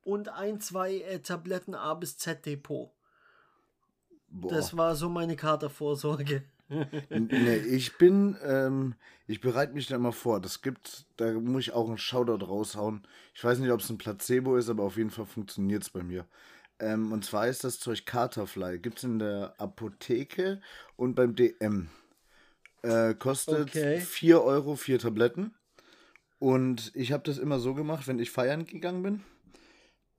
und 0.02 0.28
ein, 0.28 0.60
zwei 0.60 0.98
äh, 0.98 1.20
Tabletten 1.20 1.74
A 1.74 1.94
bis 1.94 2.18
Z 2.18 2.44
Depot. 2.44 2.92
Boah. 4.28 4.50
Das 4.50 4.76
war 4.76 4.94
so 4.96 5.08
meine 5.08 5.34
Katervorsorge. 5.34 6.44
Nee, 6.68 7.56
ich 7.56 7.98
bin, 7.98 8.36
ähm, 8.42 8.94
ich 9.26 9.40
bereite 9.40 9.74
mich 9.74 9.86
da 9.86 9.96
immer 9.96 10.12
vor. 10.12 10.40
Das 10.40 10.62
gibt, 10.62 11.06
da 11.16 11.32
muss 11.32 11.62
ich 11.62 11.72
auch 11.72 11.88
einen 11.88 11.98
Shoutout 11.98 12.44
raushauen. 12.44 13.06
Ich 13.34 13.44
weiß 13.44 13.58
nicht, 13.58 13.70
ob 13.70 13.80
es 13.80 13.90
ein 13.90 13.98
Placebo 13.98 14.56
ist, 14.56 14.68
aber 14.68 14.84
auf 14.84 14.96
jeden 14.96 15.10
Fall 15.10 15.26
funktioniert 15.26 15.82
es 15.82 15.90
bei 15.90 16.02
mir. 16.02 16.26
Ähm, 16.78 17.12
und 17.12 17.24
zwar 17.24 17.48
ist 17.48 17.64
das 17.64 17.78
Zeug 17.78 18.06
Katerfly. 18.06 18.78
Gibt 18.78 18.98
es 18.98 19.04
in 19.04 19.18
der 19.18 19.54
Apotheke 19.58 20.60
und 20.96 21.14
beim 21.14 21.34
DM. 21.34 21.88
Äh, 22.82 23.14
kostet 23.14 23.68
okay. 23.68 24.00
4 24.00 24.42
Euro, 24.42 24.76
4 24.76 24.98
Tabletten. 24.98 25.54
Und 26.38 26.92
ich 26.94 27.12
habe 27.12 27.22
das 27.22 27.38
immer 27.38 27.58
so 27.58 27.74
gemacht, 27.74 28.06
wenn 28.06 28.18
ich 28.18 28.30
feiern 28.30 28.66
gegangen 28.66 29.02
bin 29.02 29.24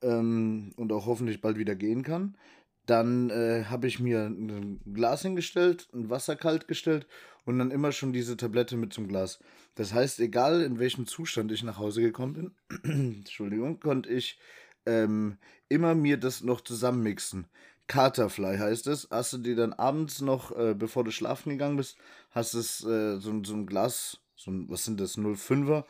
ähm, 0.01 0.71
und 0.77 0.91
auch 0.91 1.05
hoffentlich 1.05 1.41
bald 1.41 1.57
wieder 1.57 1.75
gehen 1.75 2.03
kann, 2.03 2.37
dann 2.85 3.29
äh, 3.29 3.65
habe 3.65 3.87
ich 3.87 3.99
mir 3.99 4.25
ein 4.25 4.79
Glas 4.93 5.21
hingestellt, 5.23 5.87
ein 5.93 6.09
Wasser 6.09 6.35
kalt 6.35 6.67
gestellt 6.67 7.07
und 7.45 7.59
dann 7.59 7.71
immer 7.71 7.91
schon 7.91 8.13
diese 8.13 8.37
Tablette 8.37 8.77
mit 8.77 8.93
zum 8.93 9.07
Glas. 9.07 9.39
Das 9.75 9.93
heißt, 9.93 10.19
egal 10.19 10.61
in 10.61 10.79
welchem 10.79 11.05
Zustand 11.05 11.51
ich 11.51 11.63
nach 11.63 11.77
Hause 11.77 12.01
gekommen 12.01 12.53
bin, 12.69 13.13
Entschuldigung, 13.17 13.79
konnte 13.79 14.09
ich 14.09 14.39
ähm, 14.85 15.37
immer 15.67 15.95
mir 15.95 16.17
das 16.17 16.43
noch 16.43 16.61
zusammenmixen. 16.61 17.47
Katerfly 17.87 18.57
heißt 18.57 18.87
es. 18.87 19.07
Hast 19.11 19.33
du 19.33 19.37
dir 19.37 19.55
dann 19.55 19.73
abends 19.73 20.21
noch, 20.21 20.55
äh, 20.57 20.73
bevor 20.73 21.03
du 21.03 21.11
schlafen 21.11 21.51
gegangen 21.51 21.77
bist, 21.77 21.97
hast 22.31 22.53
es 22.53 22.83
äh, 22.83 23.17
so, 23.19 23.43
so 23.43 23.53
ein 23.53 23.65
Glas, 23.65 24.19
so 24.35 24.51
ein, 24.51 24.69
was 24.69 24.85
sind 24.85 24.99
das, 24.99 25.17
05er, 25.17 25.85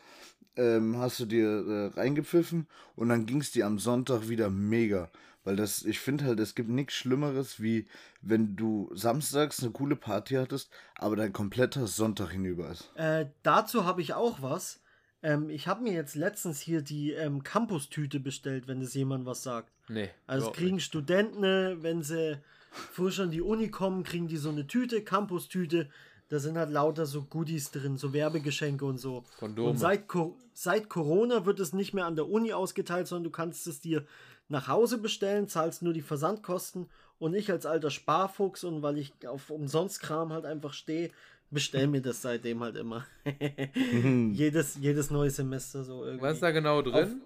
ähm, 0.56 0.98
hast 0.98 1.20
du 1.20 1.26
dir 1.26 1.48
äh, 1.48 1.98
reingepfiffen 1.98 2.66
und 2.96 3.08
dann 3.08 3.26
ging 3.26 3.40
es 3.40 3.52
dir 3.52 3.66
am 3.66 3.78
Sonntag 3.78 4.28
wieder 4.28 4.50
mega. 4.50 5.10
Weil 5.46 5.54
das, 5.54 5.84
ich 5.84 6.00
finde 6.00 6.24
halt, 6.24 6.40
es 6.40 6.56
gibt 6.56 6.68
nichts 6.68 6.94
Schlimmeres, 6.94 7.62
wie 7.62 7.86
wenn 8.20 8.56
du 8.56 8.90
samstags 8.92 9.62
eine 9.62 9.70
coole 9.70 9.94
Party 9.94 10.34
hattest, 10.34 10.70
aber 10.96 11.14
dein 11.14 11.32
kompletter 11.32 11.86
Sonntag 11.86 12.32
hinüber 12.32 12.68
ist. 12.70 12.90
Äh, 12.96 13.26
dazu 13.44 13.84
habe 13.84 14.02
ich 14.02 14.12
auch 14.12 14.42
was. 14.42 14.80
Ähm, 15.22 15.48
ich 15.48 15.68
habe 15.68 15.84
mir 15.84 15.92
jetzt 15.92 16.16
letztens 16.16 16.58
hier 16.58 16.82
die 16.82 17.12
ähm, 17.12 17.44
Campus-Tüte 17.44 18.18
bestellt, 18.18 18.66
wenn 18.66 18.82
es 18.82 18.94
jemand 18.94 19.24
was 19.24 19.44
sagt. 19.44 19.70
Nee. 19.88 20.10
Also 20.26 20.50
kriegen 20.50 20.74
nicht. 20.74 20.84
Studenten, 20.84 21.80
wenn 21.80 22.02
sie 22.02 22.40
frisch 22.72 23.20
an 23.20 23.30
die 23.30 23.40
Uni 23.40 23.68
kommen, 23.70 24.02
kriegen 24.02 24.26
die 24.26 24.38
so 24.38 24.48
eine 24.48 24.66
Tüte, 24.66 25.02
Campus-Tüte. 25.02 25.88
Da 26.28 26.40
sind 26.40 26.58
halt 26.58 26.70
lauter 26.70 27.06
so 27.06 27.22
Goodies 27.22 27.70
drin, 27.70 27.98
so 27.98 28.12
Werbegeschenke 28.12 28.84
und 28.84 28.98
so. 28.98 29.22
Kondome. 29.38 29.70
Und 29.70 29.76
seit, 29.78 30.06
seit 30.54 30.88
Corona 30.88 31.46
wird 31.46 31.60
es 31.60 31.72
nicht 31.72 31.94
mehr 31.94 32.06
an 32.06 32.16
der 32.16 32.28
Uni 32.28 32.52
ausgeteilt, 32.52 33.06
sondern 33.06 33.24
du 33.24 33.30
kannst 33.30 33.68
es 33.68 33.80
dir 33.80 34.04
nach 34.48 34.68
Hause 34.68 34.98
bestellen, 34.98 35.48
zahlst 35.48 35.82
nur 35.82 35.92
die 35.92 36.02
Versandkosten 36.02 36.88
und 37.18 37.34
ich 37.34 37.50
als 37.50 37.66
alter 37.66 37.90
Sparfuchs 37.90 38.64
und 38.64 38.82
weil 38.82 38.98
ich 38.98 39.12
auf 39.26 39.50
Umsonstkram 39.50 40.32
halt 40.32 40.44
einfach 40.44 40.72
stehe, 40.72 41.10
bestell 41.50 41.86
mir 41.86 42.02
das 42.02 42.22
seitdem 42.22 42.62
halt 42.62 42.76
immer. 42.76 43.06
jedes, 44.32 44.76
jedes 44.76 45.10
neue 45.10 45.30
Semester 45.30 45.84
so 45.84 46.04
irgendwie. 46.04 46.24
Was 46.24 46.34
ist 46.34 46.42
da 46.42 46.50
genau 46.50 46.82
drin? 46.82 47.22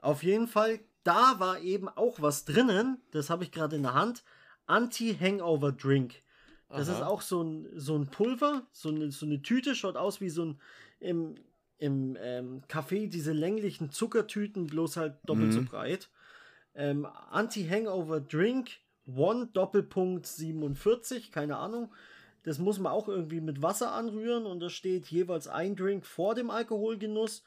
Auf, 0.00 0.14
auf 0.14 0.22
jeden 0.22 0.48
Fall, 0.48 0.80
da 1.04 1.38
war 1.38 1.60
eben 1.60 1.88
auch 1.88 2.20
was 2.20 2.44
drinnen, 2.44 2.98
das 3.12 3.30
habe 3.30 3.44
ich 3.44 3.52
gerade 3.52 3.76
in 3.76 3.82
der 3.82 3.94
Hand. 3.94 4.24
Anti-Hangover 4.66 5.72
Drink. 5.72 6.14
Das 6.68 6.88
Aha. 6.88 6.96
ist 6.96 7.02
auch 7.02 7.20
so 7.20 7.42
ein, 7.42 7.68
so 7.76 7.96
ein 7.96 8.08
Pulver, 8.08 8.66
so 8.72 8.88
eine, 8.88 9.12
so 9.12 9.24
eine 9.24 9.40
Tüte, 9.40 9.76
schaut 9.76 9.96
aus 9.96 10.20
wie 10.20 10.30
so 10.30 10.44
ein 10.44 10.60
im, 10.98 11.36
im 11.78 12.16
ähm, 12.20 12.62
Café 12.68 13.08
diese 13.08 13.32
länglichen 13.32 13.90
Zuckertüten, 13.90 14.66
bloß 14.66 14.96
halt 14.96 15.14
doppelt 15.24 15.48
mhm. 15.48 15.52
so 15.52 15.62
breit. 15.62 16.08
Ähm, 16.76 17.06
Anti-Hangover 17.30 18.20
Drink, 18.20 18.70
One 19.06 19.48
Doppelpunkt 19.52 20.26
47, 20.26 21.32
keine 21.32 21.56
Ahnung. 21.56 21.90
Das 22.42 22.58
muss 22.58 22.78
man 22.78 22.92
auch 22.92 23.08
irgendwie 23.08 23.40
mit 23.40 23.62
Wasser 23.62 23.92
anrühren 23.92 24.46
und 24.46 24.60
da 24.60 24.70
steht 24.70 25.06
jeweils 25.06 25.48
ein 25.48 25.74
Drink 25.74 26.06
vor 26.06 26.34
dem 26.34 26.50
Alkoholgenuss 26.50 27.42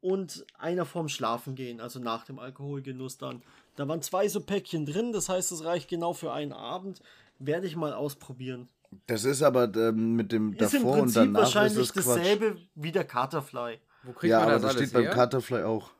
und 0.00 0.46
einer 0.58 0.86
vorm 0.86 1.08
Schlafen 1.08 1.54
gehen, 1.54 1.80
also 1.80 1.98
nach 1.98 2.24
dem 2.24 2.38
Alkoholgenuss 2.38 3.18
dann. 3.18 3.42
Da 3.76 3.86
waren 3.88 4.00
zwei 4.00 4.28
so 4.28 4.40
Päckchen 4.40 4.86
drin, 4.86 5.12
das 5.12 5.28
heißt, 5.28 5.52
es 5.52 5.64
reicht 5.64 5.88
genau 5.88 6.12
für 6.12 6.32
einen 6.32 6.52
Abend. 6.52 7.02
Werde 7.38 7.66
ich 7.66 7.76
mal 7.76 7.92
ausprobieren. 7.92 8.68
Das 9.06 9.24
ist 9.24 9.42
aber 9.42 9.72
ähm, 9.76 10.14
mit 10.14 10.32
dem 10.32 10.52
ist 10.52 10.60
davor 10.60 10.94
im 10.96 11.02
Prinzip 11.02 11.22
und 11.22 11.34
danach 11.34 11.40
wahrscheinlich 11.42 11.78
ist 11.78 11.96
dasselbe 11.96 12.52
Quatsch. 12.52 12.62
wie 12.74 12.92
der 12.92 13.04
Caterfly. 13.04 13.78
Wo 14.02 14.12
kriegt 14.12 14.30
ja, 14.30 14.40
man 14.40 14.48
das 14.48 14.64
aber 14.64 14.72
das 14.72 14.82
steht 14.82 14.94
her? 14.94 15.02
beim 15.02 15.10
Caterfly 15.12 15.62
auch. 15.62 15.90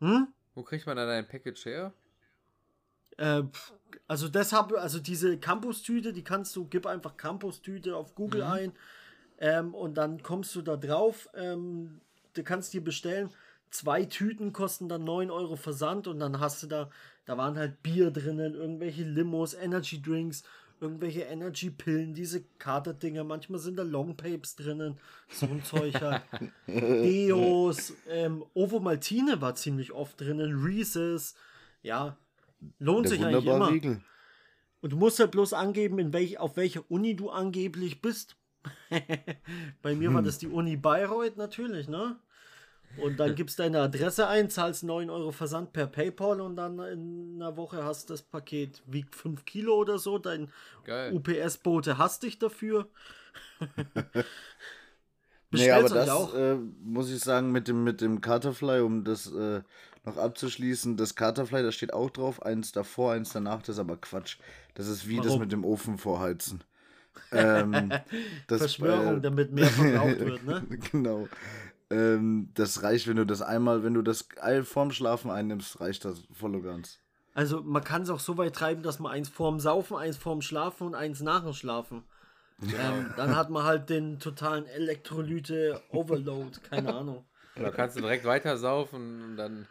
Hm? 0.00 0.28
Wo 0.54 0.62
kriegt 0.62 0.86
man 0.86 0.96
dann 0.96 1.08
ein 1.08 1.26
Package 1.26 1.64
her? 1.66 1.92
Äh, 3.16 3.42
also 4.08 4.28
deshalb, 4.28 4.72
also 4.72 4.98
diese 4.98 5.38
Campus-Tüte, 5.38 6.12
die 6.12 6.24
kannst 6.24 6.54
du, 6.56 6.66
gib 6.66 6.86
einfach 6.86 7.16
Campus-Tüte 7.16 7.96
auf 7.96 8.14
Google 8.14 8.44
mhm. 8.44 8.50
ein 8.50 8.72
ähm, 9.38 9.74
und 9.74 9.94
dann 9.94 10.22
kommst 10.22 10.54
du 10.54 10.62
da 10.62 10.76
drauf. 10.76 11.28
Ähm, 11.34 12.00
du 12.34 12.42
kannst 12.42 12.72
dir 12.72 12.82
bestellen. 12.82 13.30
Zwei 13.70 14.04
Tüten 14.04 14.52
kosten 14.52 14.88
dann 14.88 15.04
9 15.04 15.30
Euro 15.30 15.56
Versand 15.56 16.06
und 16.06 16.20
dann 16.20 16.40
hast 16.40 16.62
du 16.62 16.66
da 16.66 16.90
da 17.24 17.36
waren 17.36 17.56
halt 17.56 17.82
Bier 17.82 18.10
drinnen, 18.10 18.54
irgendwelche 18.54 19.04
Limos, 19.04 19.54
Energy 19.54 20.02
Drinks, 20.02 20.42
irgendwelche 20.82 21.22
Energy-Pillen, 21.22 22.12
diese 22.12 22.42
Katerdinger, 22.58 23.24
manchmal 23.24 23.60
sind 23.60 23.76
da 23.76 23.84
Longpapes 23.84 24.56
drinnen, 24.56 24.98
so 25.30 25.46
ein 25.46 25.62
Zeug 25.64 25.94
halt. 26.00 26.22
Deos, 26.66 27.94
ähm, 28.08 28.44
Ovo 28.52 28.80
Maltine 28.80 29.40
war 29.40 29.54
ziemlich 29.54 29.92
oft 29.92 30.20
drinnen, 30.20 30.62
Reese's, 30.62 31.34
ja, 31.82 32.18
lohnt 32.78 33.06
Der 33.06 33.12
sich 33.12 33.24
eigentlich 33.24 33.46
immer. 33.46 33.70
Riegel. 33.70 34.00
Und 34.82 34.92
du 34.92 34.96
musst 34.96 35.20
halt 35.20 35.30
bloß 35.30 35.52
angeben, 35.52 36.00
in 36.00 36.12
welch, 36.12 36.38
auf 36.38 36.56
welcher 36.56 36.82
Uni 36.90 37.14
du 37.14 37.30
angeblich 37.30 38.02
bist. 38.02 38.36
Bei 39.82 39.94
mir 39.94 40.08
hm. 40.08 40.14
war 40.14 40.22
das 40.22 40.38
die 40.38 40.48
Uni 40.48 40.76
Bayreuth 40.76 41.36
natürlich, 41.36 41.88
ne? 41.88 42.16
Und 42.98 43.18
dann 43.18 43.34
gibst 43.34 43.58
deine 43.58 43.80
Adresse 43.80 44.28
ein, 44.28 44.50
zahlst 44.50 44.84
9 44.84 45.08
Euro 45.10 45.32
Versand 45.32 45.72
per 45.72 45.86
PayPal 45.86 46.40
und 46.40 46.56
dann 46.56 46.78
in 46.78 47.34
einer 47.36 47.56
Woche 47.56 47.84
hast 47.84 48.10
das 48.10 48.22
Paket 48.22 48.82
wiegt 48.86 49.14
5 49.14 49.44
Kilo 49.44 49.74
oder 49.76 49.98
so. 49.98 50.18
Dein 50.18 50.50
UPS-Bote 51.12 51.98
hasst 51.98 52.22
dich 52.22 52.38
dafür. 52.38 52.88
nee, 55.50 55.70
aber 55.70 55.88
das 55.88 56.08
auch. 56.08 56.34
Äh, 56.34 56.56
muss 56.82 57.10
ich 57.10 57.20
sagen, 57.20 57.50
mit 57.52 57.68
dem, 57.68 57.84
mit 57.84 58.00
dem 58.00 58.20
Carterfly, 58.20 58.80
um 58.80 59.04
das 59.04 59.32
äh, 59.32 59.62
noch 60.04 60.16
abzuschließen, 60.16 60.96
das 60.96 61.14
Carterfly, 61.14 61.62
da 61.62 61.72
steht 61.72 61.92
auch 61.92 62.10
drauf, 62.10 62.42
eins 62.42 62.72
davor, 62.72 63.12
eins 63.12 63.32
danach, 63.32 63.60
das 63.62 63.76
ist 63.76 63.80
aber 63.80 63.96
Quatsch. 63.96 64.38
Das 64.74 64.88
ist 64.88 65.08
wie 65.08 65.18
Warum? 65.18 65.28
das 65.28 65.38
mit 65.38 65.52
dem 65.52 65.64
Ofen 65.64 65.98
vorheizen. 65.98 66.64
ähm, 67.32 67.92
das, 68.46 68.58
Verschwörung, 68.58 69.18
äh, 69.18 69.20
damit 69.20 69.52
mehr 69.52 69.66
verbraucht 69.66 70.18
wird, 70.24 70.44
ne? 70.44 70.66
genau. 70.90 71.28
Ähm, 71.92 72.48
das 72.54 72.82
reicht, 72.82 73.06
wenn 73.06 73.16
du 73.16 73.26
das 73.26 73.42
einmal, 73.42 73.84
wenn 73.84 73.92
du 73.92 74.02
das 74.02 74.26
vorm 74.64 74.92
Schlafen 74.92 75.30
einnimmst, 75.30 75.80
reicht 75.80 76.04
das 76.06 76.22
voll 76.32 76.54
und 76.54 76.62
ganz. 76.62 76.98
Also 77.34 77.62
man 77.62 77.84
kann 77.84 78.02
es 78.02 78.10
auch 78.10 78.20
so 78.20 78.36
weit 78.38 78.54
treiben, 78.54 78.82
dass 78.82 78.98
man 78.98 79.12
eins 79.12 79.28
vorm 79.28 79.60
Saufen, 79.60 79.96
eins 79.96 80.16
vorm 80.16 80.42
Schlafen 80.42 80.86
und 80.88 80.94
eins 80.94 81.20
nach 81.20 81.42
dem 81.44 81.52
Schlafen. 81.52 82.04
Ja. 82.62 82.92
Ähm, 82.92 83.12
dann 83.16 83.36
hat 83.36 83.50
man 83.50 83.64
halt 83.64 83.90
den 83.90 84.18
totalen 84.18 84.66
Elektrolyte-Overload, 84.66 86.60
keine 86.68 86.94
Ahnung. 86.94 87.24
Da 87.56 87.70
kannst 87.70 87.96
du 87.96 88.00
direkt 88.00 88.24
weiter 88.24 88.56
saufen 88.56 89.22
und 89.24 89.36
dann 89.36 89.66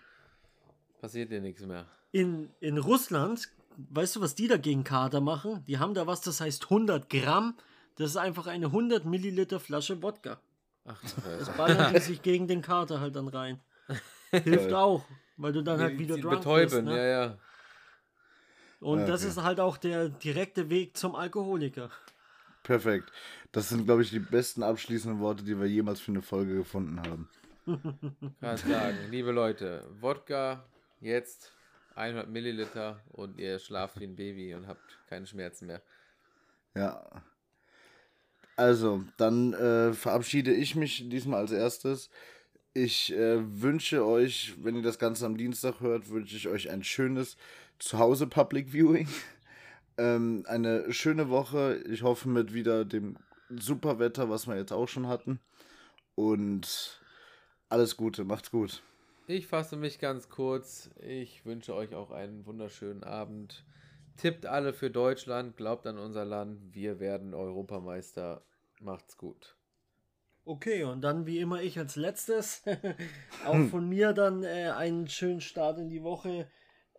passiert 0.99 1.31
dir 1.31 1.41
nichts 1.41 1.65
mehr. 1.65 1.85
In, 2.11 2.49
in 2.59 2.77
Russland, 2.77 3.49
weißt 3.89 4.17
du, 4.17 4.21
was 4.21 4.35
die 4.35 4.47
da 4.47 4.57
gegen 4.57 4.83
Kater 4.83 5.21
machen? 5.21 5.63
Die 5.67 5.79
haben 5.79 5.93
da 5.95 6.05
was, 6.05 6.21
das 6.21 6.41
heißt 6.41 6.65
100 6.65 7.09
Gramm. 7.09 7.55
Das 7.95 8.11
ist 8.11 8.17
einfach 8.17 8.47
eine 8.47 8.67
100 8.67 9.05
Milliliter 9.05 9.59
Flasche 9.59 10.01
Wodka. 10.03 10.39
Ach, 10.85 10.99
das 11.37 11.49
ballern 11.57 11.93
die 11.93 11.99
sich 11.99 12.21
gegen 12.21 12.47
den 12.47 12.61
Kater 12.61 12.99
halt 12.99 13.15
dann 13.15 13.27
rein. 13.27 13.59
Hilft 14.31 14.73
auch, 14.73 15.03
weil 15.37 15.53
du 15.53 15.61
dann 15.61 15.79
halt 15.79 15.99
wieder 15.99 16.17
drunk 16.17 16.39
betäuben, 16.39 16.69
bist. 16.69 16.83
Ne? 16.83 16.97
Ja, 16.97 17.05
ja. 17.25 17.37
Und 18.79 18.99
okay. 18.99 19.11
das 19.11 19.23
ist 19.23 19.41
halt 19.41 19.59
auch 19.59 19.77
der 19.77 20.09
direkte 20.09 20.69
Weg 20.69 20.97
zum 20.97 21.15
Alkoholiker. 21.15 21.91
Perfekt. 22.63 23.11
Das 23.51 23.69
sind, 23.69 23.85
glaube 23.85 24.01
ich, 24.01 24.09
die 24.09 24.19
besten 24.19 24.63
abschließenden 24.63 25.19
Worte, 25.19 25.43
die 25.43 25.59
wir 25.59 25.67
jemals 25.67 25.99
für 25.99 26.11
eine 26.11 26.21
Folge 26.21 26.55
gefunden 26.55 26.99
haben. 26.99 27.29
Kann 28.39 28.57
sagen, 28.57 28.97
liebe 29.11 29.31
Leute, 29.31 29.87
Wodka 29.99 30.63
jetzt 30.99 31.51
100 31.95 32.29
Milliliter 32.29 33.01
und 33.09 33.37
ihr 33.37 33.59
schlaft 33.59 33.99
wie 33.99 34.05
ein 34.05 34.15
Baby 34.15 34.55
und 34.55 34.67
habt 34.67 34.99
keine 35.07 35.27
Schmerzen 35.27 35.67
mehr. 35.67 35.81
Ja, 36.73 37.23
also, 38.61 39.03
dann 39.17 39.53
äh, 39.53 39.91
verabschiede 39.91 40.53
ich 40.53 40.75
mich 40.75 41.09
diesmal 41.09 41.39
als 41.39 41.51
erstes. 41.51 42.11
Ich 42.75 43.11
äh, 43.11 43.39
wünsche 43.59 44.05
euch, 44.05 44.53
wenn 44.61 44.75
ihr 44.75 44.83
das 44.83 44.99
Ganze 44.99 45.25
am 45.25 45.35
Dienstag 45.35 45.79
hört, 45.79 46.09
wünsche 46.09 46.35
ich 46.35 46.47
euch 46.47 46.69
ein 46.69 46.83
schönes 46.83 47.37
Zuhause 47.79 48.27
Public 48.27 48.71
Viewing. 48.71 49.07
ähm, 49.97 50.43
eine 50.47 50.93
schöne 50.93 51.31
Woche. 51.31 51.81
Ich 51.89 52.03
hoffe 52.03 52.29
mit 52.29 52.53
wieder 52.53 52.85
dem 52.85 53.17
super 53.49 53.97
Wetter, 53.97 54.29
was 54.29 54.45
wir 54.45 54.57
jetzt 54.57 54.73
auch 54.73 54.87
schon 54.87 55.07
hatten. 55.07 55.39
Und 56.13 57.01
alles 57.67 57.97
Gute, 57.97 58.25
macht's 58.25 58.51
gut. 58.51 58.83
Ich 59.25 59.47
fasse 59.47 59.75
mich 59.75 59.97
ganz 59.97 60.29
kurz. 60.29 60.91
Ich 60.99 61.47
wünsche 61.47 61.73
euch 61.73 61.95
auch 61.95 62.11
einen 62.11 62.45
wunderschönen 62.45 63.03
Abend. 63.03 63.65
Tippt 64.17 64.45
alle 64.45 64.71
für 64.71 64.91
Deutschland, 64.91 65.57
glaubt 65.57 65.87
an 65.87 65.97
unser 65.97 66.25
Land. 66.25 66.75
Wir 66.75 66.99
werden 66.99 67.33
Europameister. 67.33 68.43
Macht's 68.81 69.17
gut. 69.17 69.55
Okay, 70.43 70.83
und 70.83 71.01
dann 71.01 71.27
wie 71.27 71.39
immer 71.39 71.61
ich 71.61 71.77
als 71.77 71.95
letztes. 71.95 72.63
auch 73.45 73.69
von 73.69 73.87
mir 73.87 74.13
dann 74.13 74.43
äh, 74.43 74.71
einen 74.75 75.07
schönen 75.07 75.41
Start 75.41 75.77
in 75.77 75.89
die 75.89 76.03
Woche. 76.03 76.49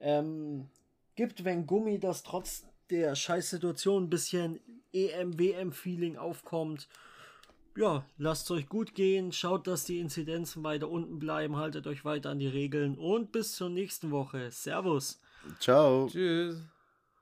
Ähm, 0.00 0.68
gibt, 1.16 1.44
wenn 1.44 1.66
Gummi 1.66 1.98
das 1.98 2.22
trotz 2.22 2.64
der 2.90 3.14
Scheißsituation 3.16 4.04
ein 4.04 4.10
bisschen 4.10 4.60
EM-WM-Feeling 4.92 6.16
aufkommt. 6.16 6.88
Ja, 7.76 8.04
lasst 8.18 8.44
es 8.44 8.50
euch 8.50 8.68
gut 8.68 8.94
gehen, 8.94 9.32
schaut, 9.32 9.66
dass 9.66 9.86
die 9.86 9.98
Inzidenzen 9.98 10.62
weiter 10.62 10.88
unten 10.90 11.18
bleiben, 11.18 11.56
haltet 11.56 11.86
euch 11.86 12.04
weiter 12.04 12.30
an 12.30 12.38
die 12.38 12.48
Regeln 12.48 12.98
und 12.98 13.32
bis 13.32 13.56
zur 13.56 13.70
nächsten 13.70 14.10
Woche. 14.10 14.50
Servus. 14.50 15.20
Ciao. 15.58 16.06
Tschüss. 16.08 16.62